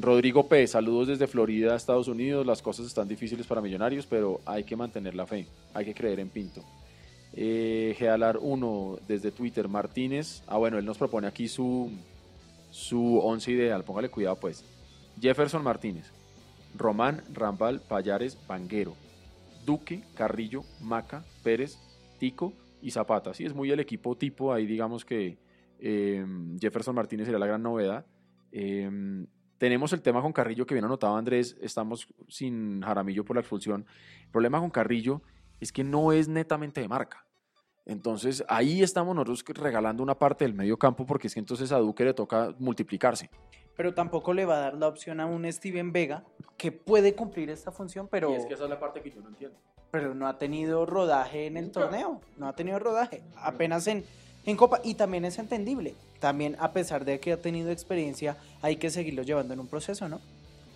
[0.03, 2.47] Rodrigo P., saludos desde Florida, Estados Unidos.
[2.47, 6.21] Las cosas están difíciles para Millonarios, pero hay que mantener la fe, hay que creer
[6.21, 6.62] en Pinto.
[7.33, 10.43] Eh, Gealar 1 desde Twitter, Martínez.
[10.47, 11.91] Ah, bueno, él nos propone aquí su,
[12.71, 13.85] su 11 ideal.
[13.85, 14.62] Póngale cuidado, pues.
[15.21, 16.12] Jefferson Martínez,
[16.77, 18.95] Román, Rambal, Payares, Vanguero,
[19.65, 21.79] Duque, Carrillo, Maca, Pérez,
[22.19, 22.53] Tico
[22.83, 23.35] y Zapata.
[23.35, 24.53] Sí, es muy el equipo tipo.
[24.53, 25.39] Ahí digamos que
[25.79, 26.25] eh,
[26.61, 28.07] Jefferson Martínez sería la gran novedad.
[28.53, 29.27] Eh,
[29.59, 31.57] tenemos el tema con Carrillo que bien anotado Andrés.
[31.61, 33.87] Estamos sin Jaramillo por la expulsión.
[34.25, 35.23] El problema con Carrillo
[35.61, 37.27] es que no es netamente de marca.
[37.87, 41.79] Entonces ahí estamos nosotros regalando una parte del medio campo porque es que entonces a
[41.79, 43.31] Duque le toca multiplicarse.
[43.77, 46.23] Pero tampoco le va a dar la opción a un Steven Vega
[46.57, 49.21] que puede cumplir esta función, pero, Y es que esa es la parte que yo
[49.21, 49.57] no entiendo.
[49.91, 52.21] pero no ha tenido rodaje en el torneo.
[52.37, 53.23] No ha tenido rodaje.
[53.37, 54.05] Apenas en,
[54.47, 54.81] en Copa.
[54.85, 55.95] Y también es entendible.
[56.21, 60.09] También, a pesar de que ha tenido experiencia, hay que seguirlo llevando en un proceso,
[60.09, 60.21] ¿no?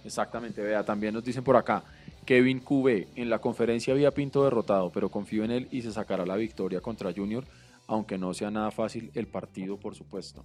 [0.05, 1.83] Exactamente, vea, también nos dicen por acá,
[2.25, 6.25] Kevin QB, en la conferencia había Pinto derrotado, pero confío en él y se sacará
[6.25, 7.45] la victoria contra Junior,
[7.89, 10.45] aunque no sea nada fácil el partido, por supuesto.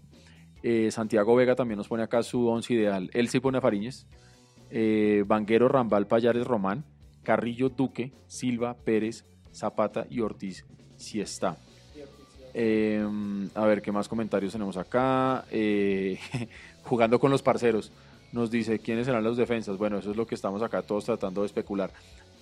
[0.64, 4.08] Eh, Santiago Vega también nos pone acá su once ideal, él sí pone a Fariñez,
[4.72, 6.86] eh, Rambal, Payares, Román,
[7.22, 10.66] Carrillo, Duque, Silva, Pérez, Zapata y Ortiz,
[10.96, 11.58] si está.
[12.54, 13.04] Eh,
[13.56, 15.46] a ver, ¿qué más comentarios tenemos acá?
[15.52, 16.20] Eh,
[16.84, 17.92] jugando con los parceros.
[18.32, 19.78] Nos dice quiénes serán los defensas.
[19.78, 21.92] Bueno, eso es lo que estamos acá todos tratando de especular.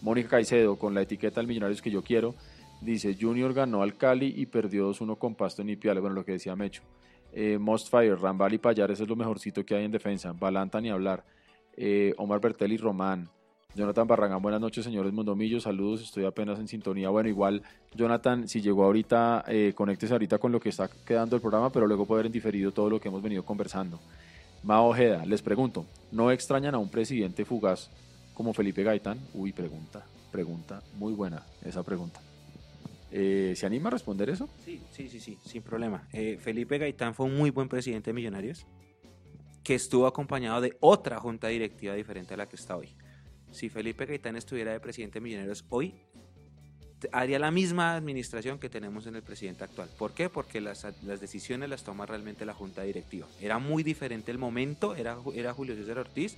[0.01, 2.33] Mónica Caicedo, con la etiqueta del Millonarios que yo quiero,
[2.81, 6.01] dice: Junior ganó al Cali y perdió 2-1 con Pasto en Ipiales.
[6.01, 6.81] Bueno, lo que decía Mecho.
[7.33, 10.33] Eh, Most Fire, Rambal y Payares es lo mejorcito que hay en defensa.
[10.33, 11.23] Balanta ni hablar.
[11.75, 13.29] Eh, Omar Bertelli, Román.
[13.73, 17.09] Jonathan Barragán, buenas noches, señores Mondomillos, saludos, estoy apenas en sintonía.
[17.09, 17.61] Bueno, igual,
[17.95, 21.87] Jonathan, si llegó ahorita, eh, conéctese ahorita con lo que está quedando el programa, pero
[21.87, 23.97] luego puede ver en diferido todo lo que hemos venido conversando.
[24.63, 27.89] Mao Ojeda, les pregunto, ¿no extrañan a un presidente fugaz
[28.33, 29.17] como Felipe Gaitán?
[29.33, 32.19] Uy, pregunta, pregunta, muy buena esa pregunta.
[33.11, 34.49] Eh, ¿Se anima a responder eso?
[34.63, 36.07] Sí, sí, sí, sí, sin problema.
[36.13, 38.65] Eh, Felipe Gaitán fue un muy buen presidente de Millonarios
[39.63, 42.95] que estuvo acompañado de otra junta directiva diferente a la que está hoy.
[43.51, 45.93] Si Felipe Gaitán estuviera de presidente de Millonarios hoy,
[47.11, 49.89] haría la misma administración que tenemos en el presidente actual.
[49.97, 50.29] ¿Por qué?
[50.29, 53.27] Porque las, las decisiones las toma realmente la junta directiva.
[53.41, 56.37] Era muy diferente el momento, era, era Julio César Ortiz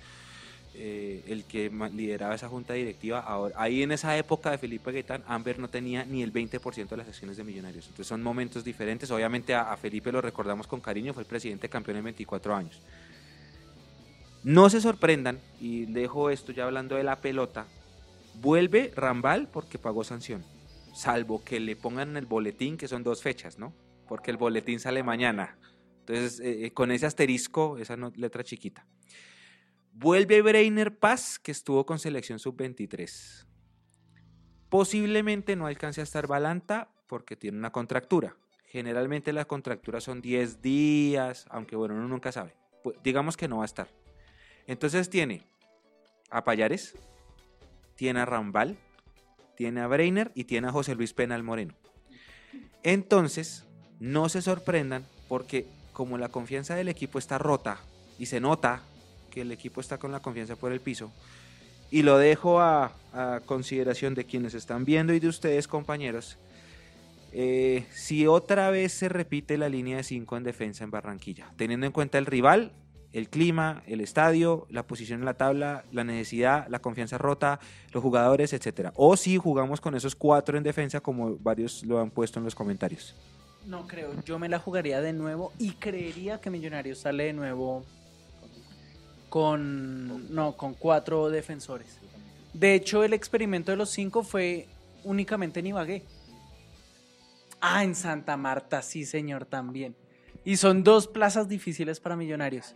[0.76, 3.26] eh, el que lideraba esa junta directiva.
[3.56, 7.08] Ahí en esa época de Felipe Gaitán, Amber no tenía ni el 20% de las
[7.08, 7.86] acciones de Millonarios.
[7.86, 9.12] Entonces son momentos diferentes.
[9.12, 12.82] Obviamente a, Felipe lo recordamos con cariño, fue el presidente campeón en 24 años.
[14.44, 17.68] No se sorprendan, y dejo esto ya hablando de la pelota,
[18.42, 20.44] vuelve Rambal porque pagó sanción,
[20.94, 23.74] salvo que le pongan en el boletín que son dos fechas, ¿no?
[24.08, 25.56] Porque el boletín sale mañana.
[26.00, 28.86] Entonces, eh, eh, con ese asterisco, esa letra chiquita.
[29.96, 33.46] Vuelve Breiner Paz, que estuvo con selección sub-23.
[34.70, 38.36] Posiblemente no alcance a estar Balanta porque tiene una contractura.
[38.66, 42.56] Generalmente las contracturas son 10 días, aunque bueno, uno nunca sabe.
[43.04, 43.88] Digamos que no va a estar.
[44.66, 45.44] Entonces tiene
[46.32, 46.96] a Payares,
[47.96, 48.78] tiene a Rambal,
[49.56, 51.76] tiene a Breiner y tiene a José Luis Penal Moreno.
[52.82, 53.68] Entonces,
[54.00, 57.80] no se sorprendan porque como la confianza del equipo está rota
[58.18, 58.82] y se nota
[59.34, 61.12] que el equipo está con la confianza por el piso,
[61.90, 66.38] y lo dejo a, a consideración de quienes están viendo y de ustedes, compañeros,
[67.36, 71.88] eh, si otra vez se repite la línea de 5 en defensa en Barranquilla, teniendo
[71.88, 72.72] en cuenta el rival,
[73.12, 77.60] el clima, el estadio, la posición en la tabla, la necesidad, la confianza rota,
[77.92, 78.94] los jugadores, etcétera.
[78.96, 82.54] O si jugamos con esos cuatro en defensa, como varios lo han puesto en los
[82.54, 83.16] comentarios.
[83.66, 87.84] No creo, yo me la jugaría de nuevo y creería que Millonarios sale de nuevo
[89.34, 91.98] con no, con cuatro defensores.
[92.54, 94.68] De hecho, el experimento de los cinco fue
[95.04, 96.04] únicamente en Ibagué.
[97.60, 99.96] Ah, en Santa Marta, sí, señor, también.
[100.46, 102.76] Y son dos plazas difíciles para Millonarios.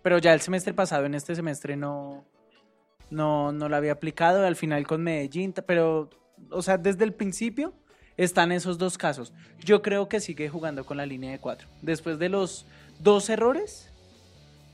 [0.00, 2.24] pero ya el semestre pasado, en este semestre no,
[3.10, 6.08] no, no lo había aplicado, al final con Medellín, pero,
[6.50, 7.74] o sea, desde el principio
[8.16, 9.32] están esos dos casos.
[9.58, 11.66] Yo creo que sigue jugando con la línea de cuatro.
[11.82, 12.64] Después de los
[13.00, 13.90] dos errores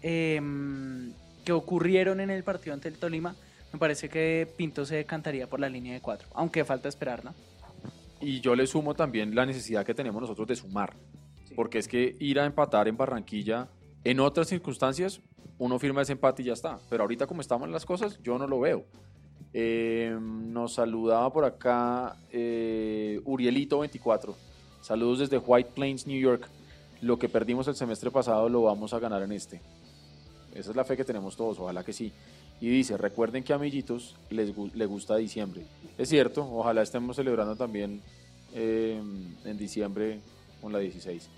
[0.03, 1.13] em,
[1.45, 3.35] que ocurrieron en el partido ante el Tolima,
[3.73, 7.35] me parece que Pinto se decantaría por la línea de cuatro, aunque falta esperar, ¿no?
[8.21, 10.95] Y yo le sumo también la necesidad que tenemos nosotros de sumar.
[11.57, 13.69] Porque es que ir a empatar en Barranquilla,
[14.05, 15.21] en otras circunstancias,
[15.59, 16.79] uno firma ese empate y ya está.
[16.89, 18.85] Pero ahorita como estamos las cosas, yo no lo veo.
[19.53, 24.35] Eh, nos saludaba por acá eh, Urielito24.
[24.81, 26.49] Saludos desde White Plains, New York.
[27.01, 29.61] Lo que perdimos el semestre pasado lo vamos a ganar en este.
[30.55, 32.13] Esa es la fe que tenemos todos, ojalá que sí.
[32.61, 35.65] Y dice, recuerden que a Millitos les le gusta diciembre.
[35.97, 38.03] Es cierto, ojalá estemos celebrando también
[38.53, 39.01] eh,
[39.45, 40.21] en diciembre
[40.61, 41.29] con la 16.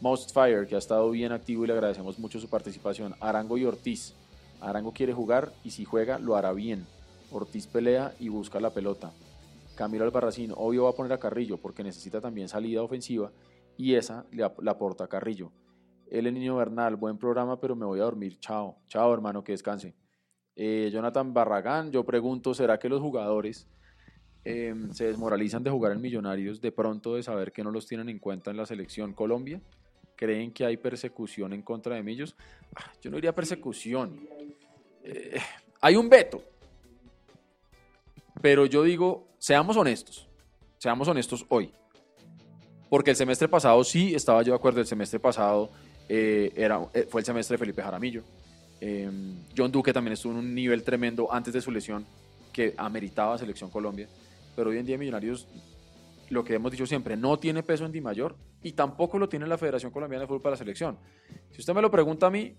[0.00, 3.14] Most Fire, que ha estado bien activo y le agradecemos mucho su participación.
[3.20, 4.14] Arango y Ortiz.
[4.60, 6.86] Arango quiere jugar y si juega lo hará bien.
[7.30, 9.12] Ortiz pelea y busca la pelota.
[9.74, 13.30] Camilo Albarracín, obvio va a poner a Carrillo porque necesita también salida ofensiva
[13.76, 15.52] y esa le la aporta a Carrillo.
[16.10, 18.38] El Niño Bernal, buen programa, pero me voy a dormir.
[18.38, 19.94] Chao, chao hermano, que descanse.
[20.54, 23.66] Eh, Jonathan Barragán, yo pregunto, ¿será que los jugadores
[24.44, 28.08] eh, se desmoralizan de jugar en Millonarios de pronto de saber que no los tienen
[28.08, 29.60] en cuenta en la selección Colombia?
[30.16, 32.36] ¿Creen que hay persecución en contra de Millos?
[32.74, 34.20] Ah, yo no diría persecución.
[35.02, 35.38] Eh,
[35.80, 36.42] hay un veto.
[38.40, 40.26] Pero yo digo, seamos honestos.
[40.78, 41.72] Seamos honestos hoy.
[42.88, 44.80] Porque el semestre pasado sí estaba yo de acuerdo.
[44.80, 45.70] El semestre pasado
[46.08, 48.22] eh, era, eh, fue el semestre de Felipe Jaramillo.
[48.80, 49.10] Eh,
[49.56, 52.06] John Duque también estuvo en un nivel tremendo antes de su lesión
[52.52, 54.08] que ameritaba Selección Colombia.
[54.54, 55.48] Pero hoy en día Millonarios,
[56.30, 59.46] lo que hemos dicho siempre, no tiene peso en Di Mayor y tampoco lo tiene
[59.46, 60.98] la Federación Colombiana de Fútbol para la selección.
[61.50, 62.54] Si usted me lo pregunta a mí,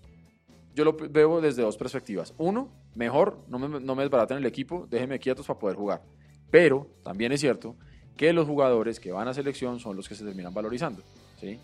[0.74, 2.34] yo lo veo desde dos perspectivas.
[2.38, 6.02] Uno, mejor, no me, no me desbaraten el equipo, déjenme quietos para poder jugar.
[6.50, 7.76] Pero también es cierto
[8.16, 11.02] que los jugadores que van a selección son los que se terminan valorizando.
[11.40, 11.58] ¿sí?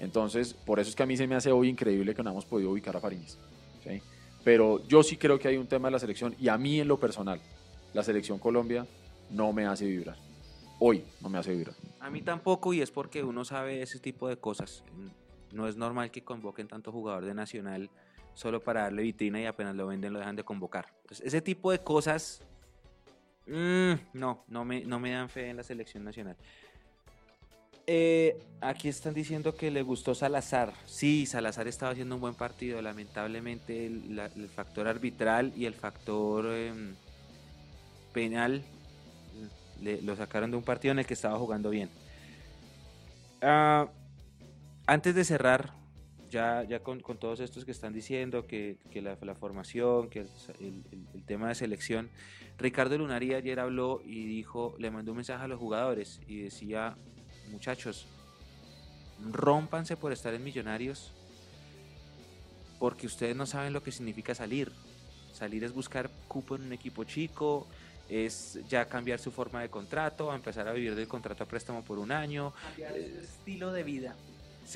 [0.00, 2.46] Entonces, por eso es que a mí se me hace hoy increíble que no hemos
[2.46, 3.38] podido ubicar a Fariñez.
[4.42, 6.88] Pero yo sí creo que hay un tema de la selección y a mí en
[6.88, 7.38] lo personal,
[7.92, 8.86] la selección Colombia
[9.30, 10.16] no me hace vibrar.
[10.78, 11.76] Hoy no me hace vibrar.
[12.00, 14.82] A mí tampoco, y es porque uno sabe ese tipo de cosas.
[15.52, 17.90] No es normal que convoquen tanto jugador de Nacional
[18.32, 20.86] solo para darle vitrina y apenas lo venden lo dejan de convocar.
[21.02, 22.42] Entonces, ese tipo de cosas,
[23.46, 26.38] mm, no, no me, no me dan fe en la selección nacional.
[27.92, 30.74] Eh, aquí están diciendo que le gustó Salazar.
[30.86, 32.80] Sí, Salazar estaba haciendo un buen partido.
[32.80, 36.94] Lamentablemente el, factor arbitral y el factor em,
[38.12, 38.62] penal
[39.82, 41.90] le- lo sacaron de un partido en el que estaba jugando bien.
[43.42, 43.88] Ah,
[44.86, 45.72] antes de cerrar,
[46.30, 50.20] ya, con, todos estos que están diciendo, que, la, formación, que
[50.60, 52.08] el- el tema de selección,
[52.56, 56.96] Ricardo Lunari ayer habló y dijo, le mandó un mensaje a los jugadores y decía,
[57.50, 58.06] muchachos,
[59.32, 61.12] rómpanse por estar en Millonarios,
[62.78, 64.72] porque ustedes no saben lo que significa salir.
[65.34, 67.66] Salir es buscar cupo en un equipo chico,
[68.08, 71.82] es ya cambiar su forma de contrato, a empezar a vivir del contrato a préstamo
[71.84, 74.16] por un año, Cambiar su estilo de vida.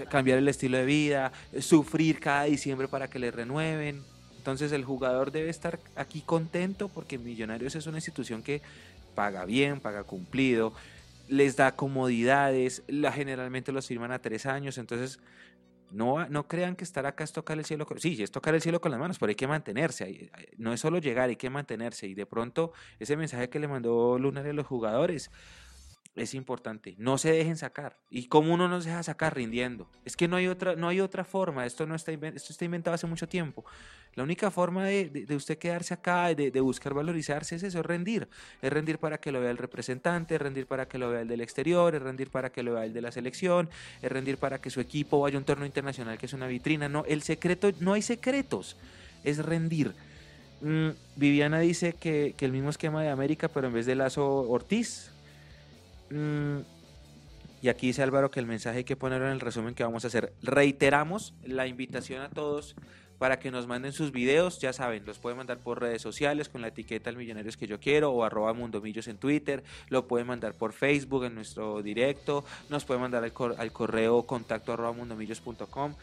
[0.08, 4.02] cambiar el estilo de vida, sufrir cada diciembre para que le renueven.
[4.36, 8.60] Entonces el jugador debe estar aquí contento porque Millonarios es una institución que
[9.14, 10.74] paga bien, paga cumplido,
[11.28, 15.20] les da comodidades, la, generalmente los firman a tres años, entonces
[15.90, 18.00] no, no crean que estar acá es tocar el cielo con...
[18.00, 20.98] Sí, es tocar el cielo con las manos, pero hay que mantenerse, no es solo
[20.98, 24.66] llegar, hay que mantenerse y de pronto ese mensaje que le mandó Lunar a los
[24.66, 25.30] jugadores,
[26.16, 26.94] es importante.
[26.98, 27.98] No se dejen sacar.
[28.08, 29.34] ¿Y cómo uno no se deja sacar?
[29.34, 29.88] Rindiendo.
[30.04, 31.66] Es que no hay otra, no hay otra forma.
[31.66, 33.64] Esto, no está, esto está inventado hace mucho tiempo.
[34.14, 37.80] La única forma de, de- de usted quedarse acá, de, de buscar valorizarse, es eso,
[37.80, 38.28] es rendir.
[38.62, 41.28] Es rendir para que lo vea el representante, es rendir para que lo vea el
[41.28, 43.68] del exterior, es rendir para que lo vea el de la selección,
[44.00, 46.88] es rendir para que su equipo vaya a un torneo internacional que es una vitrina.
[46.88, 48.76] No, el secreto, no hay secretos.
[49.24, 49.92] Es rendir.
[50.60, 54.42] Mm, Viviana dice que, que el mismo esquema de América, pero en vez de Lazo
[54.48, 55.10] Ortiz.
[56.10, 56.58] Mm,
[57.62, 60.04] y aquí dice Álvaro que el mensaje hay que ponerlo en el resumen que vamos
[60.04, 60.32] a hacer.
[60.42, 62.74] Reiteramos la invitación a todos
[63.18, 66.60] para que nos manden sus videos, ya saben, los pueden mandar por redes sociales con
[66.60, 70.52] la etiqueta El Millonarios que yo quiero o arroba Mundomillos en Twitter, lo pueden mandar
[70.54, 75.94] por Facebook en nuestro directo, nos pueden mandar al, cor- al correo contacto arroba mundomillos.com,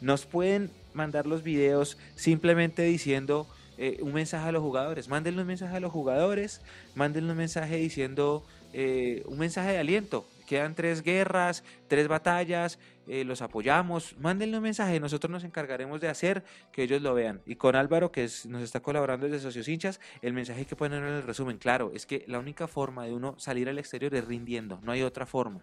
[0.00, 3.46] nos pueden mandar los videos simplemente diciendo
[3.76, 6.62] eh, un mensaje a los jugadores, mándenle un mensaje a los jugadores,
[6.94, 13.24] mándenle un mensaje diciendo eh, un mensaje de aliento, quedan tres guerras, tres batallas, eh,
[13.24, 17.40] los apoyamos, mándenle un mensaje, nosotros nos encargaremos de hacer que ellos lo vean.
[17.46, 21.14] Y con Álvaro, que nos está colaborando desde Socios Hinchas, el mensaje que ponen en
[21.14, 24.78] el resumen, claro, es que la única forma de uno salir al exterior es rindiendo,
[24.82, 25.60] no hay otra forma.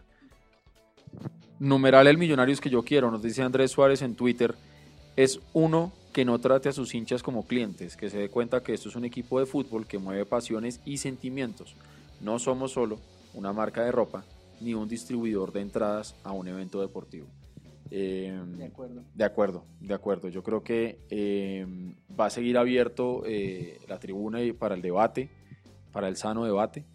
[1.59, 4.55] Numeral el Millonarios que yo quiero, nos dice Andrés Suárez en Twitter,
[5.15, 8.73] es uno que no trate a sus hinchas como clientes, que se dé cuenta que
[8.73, 11.75] esto es un equipo de fútbol que mueve pasiones y sentimientos.
[12.22, 12.99] No somos solo
[13.34, 14.26] una marca de ropa
[14.60, 17.27] ni un distribuidor de entradas a un evento deportivo.
[17.89, 19.03] Em, de acuerdo.
[19.14, 20.30] De acuerdo, de acuerdo.
[20.30, 25.30] Yo creo que em, va a seguir abierto eh, la tribuna para el debate,
[25.91, 26.85] para el sano debate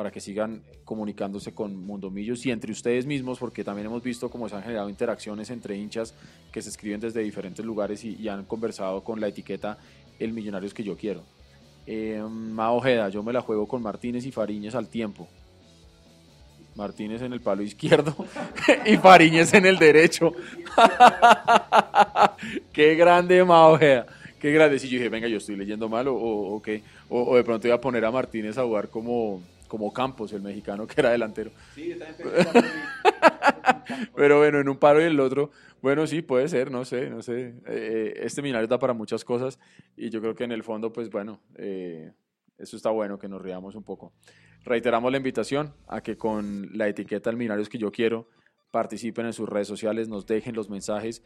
[0.00, 4.48] para que sigan comunicándose con Mundomillos y entre ustedes mismos, porque también hemos visto cómo
[4.48, 6.14] se han generado interacciones entre hinchas
[6.50, 9.76] que se escriben desde diferentes lugares y, han conversado con la etiqueta
[10.18, 11.22] El Millonarios que yo quiero.
[11.92, 15.26] Eh, Mao Ojeda, yo me la juego con Martínez y Fariñez al tiempo.
[16.76, 18.14] Martínez en el palo izquierdo
[18.86, 20.32] y Fariñez en el derecho.
[22.72, 24.06] Qué grande Mao Ojeda.
[24.38, 24.78] Qué grande.
[24.78, 26.62] Si yo dije, venga, yo estoy leyendo mal o, o,
[27.08, 30.86] o de pronto voy a poner a Martínez a jugar como, como Campos, el mexicano
[30.86, 31.50] que era delantero.
[31.74, 31.92] Sí,
[34.16, 35.50] Pero bueno, en un paro y el otro,
[35.82, 37.54] bueno, sí, puede ser, no sé, no sé.
[37.66, 39.58] Eh, este Millonario da para muchas cosas
[39.96, 42.12] y yo creo que en el fondo, pues bueno, eh,
[42.58, 44.12] eso está bueno, que nos riamos un poco.
[44.64, 48.28] Reiteramos la invitación a que con la etiqueta El que yo quiero
[48.70, 51.22] participen en sus redes sociales, nos dejen los mensajes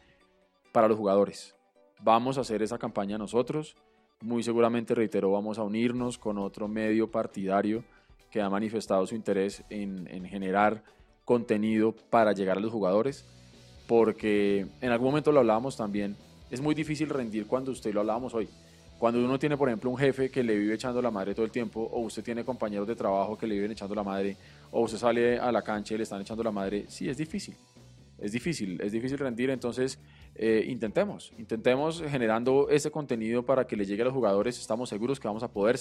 [0.72, 1.54] para los jugadores.
[2.00, 3.76] Vamos a hacer esa campaña nosotros.
[4.20, 7.84] Muy seguramente, reitero, vamos a unirnos con otro medio partidario
[8.30, 10.82] que ha manifestado su interés en, generar
[11.24, 13.24] contenido para llegar a los jugadores,
[13.86, 16.16] porque en algún momento lo hablábamos también,
[16.50, 18.48] es muy difícil rendir cuando usted lo hablábamos hoy.
[18.98, 21.50] Cuando uno tiene, por ejemplo, un jefe que le vive echando la madre todo el
[21.50, 24.36] tiempo, o usted tiene compañeros de trabajo que le viven echando la madre,
[24.70, 27.54] o usted sale a la cancha y le están echando la madre, sí, es difícil.
[28.18, 29.98] Es difícil, es difícil rendir, entonces
[30.36, 35.18] eh, intentemos, intentemos generando ese contenido para que le llegue a los jugadores, estamos seguros
[35.18, 35.78] que vamos a poder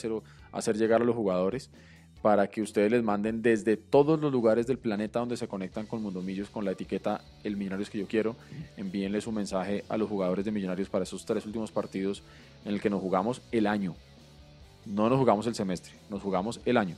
[0.52, 1.70] hacer llegar a los jugadores
[2.24, 6.02] para que ustedes les manden desde todos los lugares del planeta donde se conectan con
[6.02, 8.38] Mundomillos con la etiqueta El Millonarios que yo quiero.
[8.78, 12.24] Envíenles un mensaje a los jugadores de Millonarios para esos tres últimos partidos
[12.64, 13.94] en el que nos jugamos el año.
[14.86, 16.96] No nos jugamos el semestre, nos jugamos el año.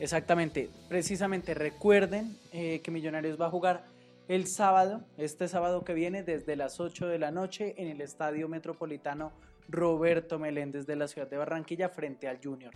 [0.00, 3.86] Exactamente, precisamente recuerden eh, que Millonarios va a jugar
[4.28, 8.50] el sábado, este sábado que viene, desde las 8 de la noche en el Estadio
[8.50, 9.32] Metropolitano
[9.70, 12.74] Roberto Meléndez de la ciudad de Barranquilla frente al Junior.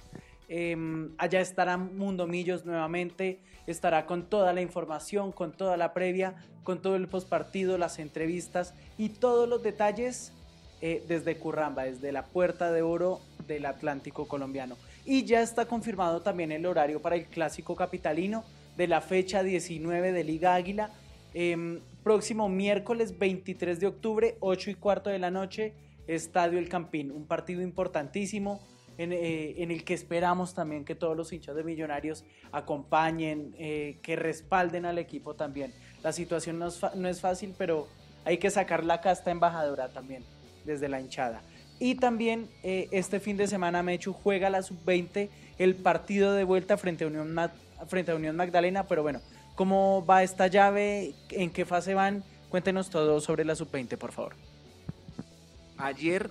[0.52, 6.34] Em, allá estará Mundo Millos nuevamente, estará con toda la información, con toda la previa,
[6.64, 10.32] con todo el postpartido, las entrevistas y todos los detalles
[10.80, 14.76] eh, desde Curramba, desde la Puerta de Oro del Atlántico colombiano.
[15.04, 18.42] Y ya está confirmado también el horario para el clásico capitalino
[18.76, 20.90] de la fecha 19 de Liga Águila.
[21.32, 25.74] Em, próximo miércoles 23 de octubre, 8 y cuarto de la noche,
[26.08, 27.12] Estadio El Campín.
[27.12, 28.60] Un partido importantísimo
[29.00, 32.22] eh, en, el que esperamos también que todos los hinchas de Millonarios
[32.52, 35.72] acompañen, eh, que respalden al equipo también.
[36.02, 36.68] La situación no
[37.08, 37.88] es, fácil, pero
[38.26, 40.22] hay que sacar la casta embajadora también
[40.66, 41.40] desde la hinchada.
[41.78, 46.76] Y también eh, este fin de semana Mechu juega la sub-20 el partido de vuelta
[46.76, 47.34] frente a, Unión
[47.88, 49.22] frente a Unión Magdalena, pero bueno,
[49.54, 51.14] ¿cómo va esta llave?
[51.30, 52.22] ¿En qué fase van?
[52.50, 54.34] Cuéntenos todo sobre la sub-20, por favor.
[55.78, 56.30] Ayer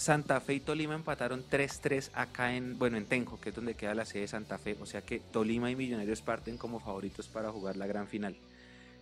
[0.00, 3.94] Santa Fe y Tolima empataron 3-3 acá en, bueno, en Tenjo, que es donde queda
[3.94, 4.78] la sede de Santa Fe.
[4.80, 8.34] O sea que Tolima y Millonarios parten como favoritos para jugar la gran final.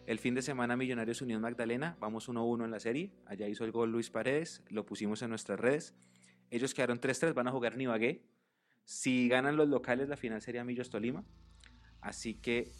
[0.07, 3.13] El fin de semana Millonarios Unión Magdalena, vamos 1-1 en la serie.
[3.27, 5.95] Allá hizo el gol Luis Paredes, lo pusimos en nuestras redes.
[6.51, 8.25] Ellos quedaron 3-3, van a jugar Nibagué.
[8.85, 11.23] Si ganan los locales, la final sería Millos Tolima.
[12.01, 12.73] Así que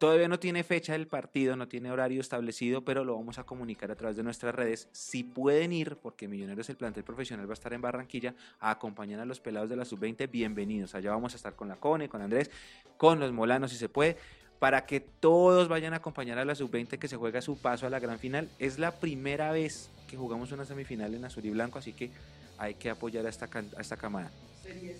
[0.00, 3.90] Todavía no tiene fecha del partido, no tiene horario establecido, pero lo vamos a comunicar
[3.90, 4.88] a través de nuestras redes.
[4.92, 9.20] Si pueden ir, porque Millonarios el plantel profesional va a estar en Barranquilla, a acompañar
[9.20, 10.94] a los pelados de la sub-20, bienvenidos.
[10.94, 12.50] Allá vamos a estar con la Cone, con Andrés,
[12.96, 14.16] con los Molanos si se puede,
[14.58, 17.90] para que todos vayan a acompañar a la sub-20 que se juega su paso a
[17.90, 18.48] la gran final.
[18.58, 22.10] Es la primera vez que jugamos una semifinal en azul y blanco, así que
[22.56, 24.30] hay que apoyar a esta, a esta camada.
[24.64, 24.96] Este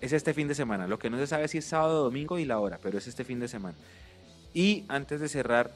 [0.00, 0.88] es este fin de semana.
[0.88, 3.06] Lo que no se sabe si es sábado o domingo y la hora, pero es
[3.06, 3.76] este fin de semana.
[4.56, 5.70] Y antes de cerrar,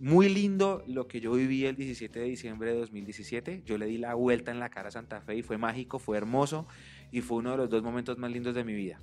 [0.00, 3.62] muy lindo lo que yo viví el 17 de diciembre de 2017.
[3.64, 6.16] Yo le di la vuelta en la cara a Santa Fe y fue mágico, fue
[6.16, 6.66] hermoso
[7.12, 8.98] y fue uno de los dos momentos más lindos de mi vida.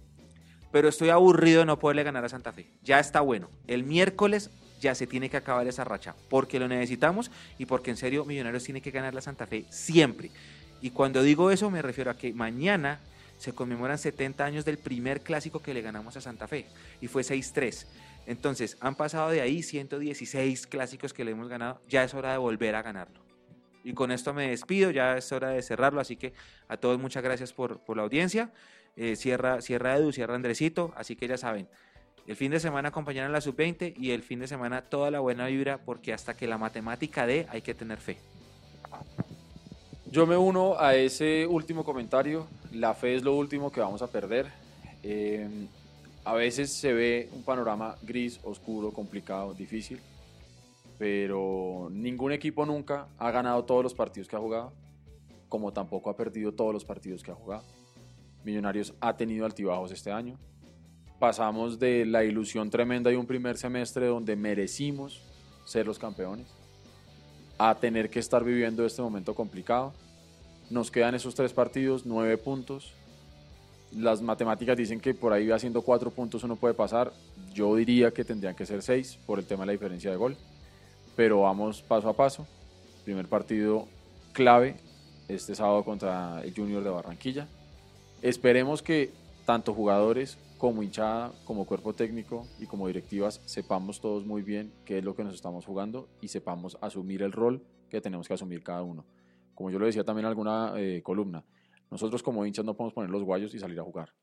[0.70, 2.68] Pero estoy aburrido de no poderle ganar a Santa Fe.
[2.84, 3.50] Ya está bueno.
[3.68, 4.52] El miércoles
[4.82, 8.66] ya se tiene que acabar esa racha porque lo necesitamos y porque en serio Millonarios
[8.66, 10.30] tiene que ganar la Santa Fe siempre.
[10.82, 13.00] Y cuando digo eso me refiero a que mañana
[13.42, 16.68] se conmemoran 70 años del primer clásico que le ganamos a Santa Fe
[17.02, 17.88] y fue 6-3.
[18.26, 22.38] Entonces, han pasado de ahí 116 clásicos que le hemos ganado, ya es hora de
[22.38, 23.22] volver a ganarlo.
[23.84, 26.34] Y con esto me despido, ya es hora de cerrarlo, así que
[26.68, 28.52] a todos muchas gracias por, la audiencia.
[28.96, 31.68] Eh, cierra, cierra Edu, cierra Andresito, así que ya saben,
[32.28, 35.20] el fin de semana acompañar a la sub-20 y el fin de semana toda la
[35.20, 38.18] buena vibra, porque hasta que la matemática dé hay que tener fe.
[40.12, 42.48] Yo me uno a ese último comentario.
[42.74, 44.48] La fe es lo último que vamos a perder.
[45.04, 45.48] Eh,
[46.24, 50.00] a veces se ve un panorama gris, oscuro, complicado, difícil,
[50.98, 54.72] pero ningún equipo nunca ha ganado todos los partidos que ha jugado,
[55.50, 57.64] como tampoco ha perdido todos los partidos que ha jugado.
[58.44, 60.38] Millonarios ha tenido altibajos este año.
[61.20, 65.22] Pasamos de la ilusión tremenda de un primer semestre donde merecimos
[65.66, 66.48] ser los campeones
[67.58, 69.94] a tener que estar viviendo este momento complicado.
[70.72, 72.94] Nos quedan esos tres partidos, nueve puntos.
[73.96, 77.12] Las matemáticas dicen que por ahí haciendo cuatro puntos uno puede pasar.
[77.54, 80.38] Yo diría que tendrían que ser seis por el tema de la diferencia de gol.
[81.16, 82.48] Pero vamos paso a paso.
[83.04, 83.88] Primer partido
[84.32, 84.78] clave
[85.28, 87.48] este sábado contra el Junior de Barranquilla.
[88.22, 89.12] Esperemos que
[89.46, 95.00] tanto jugadores como hinchada, como cuerpo técnico y como directivas sepamos todos muy bien qué
[95.00, 98.64] es lo que nos estamos jugando y sepamos asumir el rol que tenemos que asumir
[98.64, 99.04] cada uno.
[99.56, 101.44] Como yo lo decía también en alguna eh, columna,
[101.92, 104.14] nosotros como hinchas no podemos poner los guayos y salir a jugar.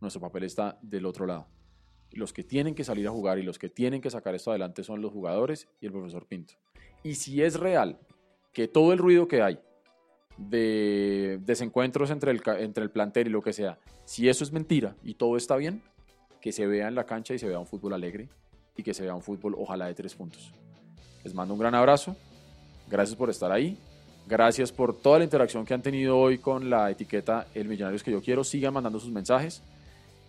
[0.00, 1.48] Nuestro papel está del otro lado.
[2.12, 4.84] Los que tienen que salir a jugar y los que tienen que sacar esto adelante
[4.84, 6.54] son los jugadores y el profesor Pinto.
[7.02, 7.98] Y si es real
[8.52, 9.58] que todo el ruido que hay
[10.36, 14.94] de desencuentros entre el, entre el plantel y lo que sea, si eso es mentira
[15.02, 15.82] y todo está bien,
[16.40, 18.28] que se vea en la cancha y se vea un fútbol alegre
[18.76, 20.52] y que se vea un fútbol ojalá de tres puntos.
[21.24, 22.16] Les mando un gran abrazo,
[22.88, 23.76] gracias por estar ahí,
[24.28, 28.12] gracias por toda la interacción que han tenido hoy con la etiqueta El Millonarios que
[28.12, 29.62] yo quiero, sigan mandando sus mensajes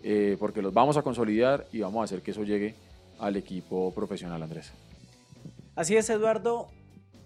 [0.02, 2.74] eh, porque los vamos a consolidar y vamos a hacer que eso llegue
[3.20, 4.72] al equipo profesional, Andrés.
[5.76, 6.70] Así es, Eduardo,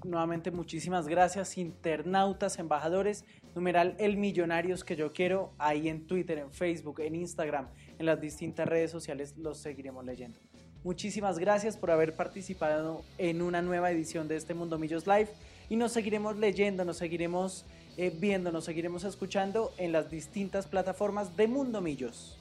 [0.03, 6.51] nuevamente muchísimas gracias, internautas, embajadores, numeral el millonarios que yo quiero, ahí en Twitter, en
[6.51, 7.67] Facebook, en Instagram,
[7.99, 10.39] en las distintas redes sociales los seguiremos leyendo.
[10.83, 15.29] Muchísimas gracias por haber participado en una nueva edición de este Mundo Millos Live
[15.69, 17.65] y nos seguiremos leyendo, nos seguiremos
[17.97, 22.37] eh, viendo, nos seguiremos escuchando en las distintas plataformas de Mundo Millos.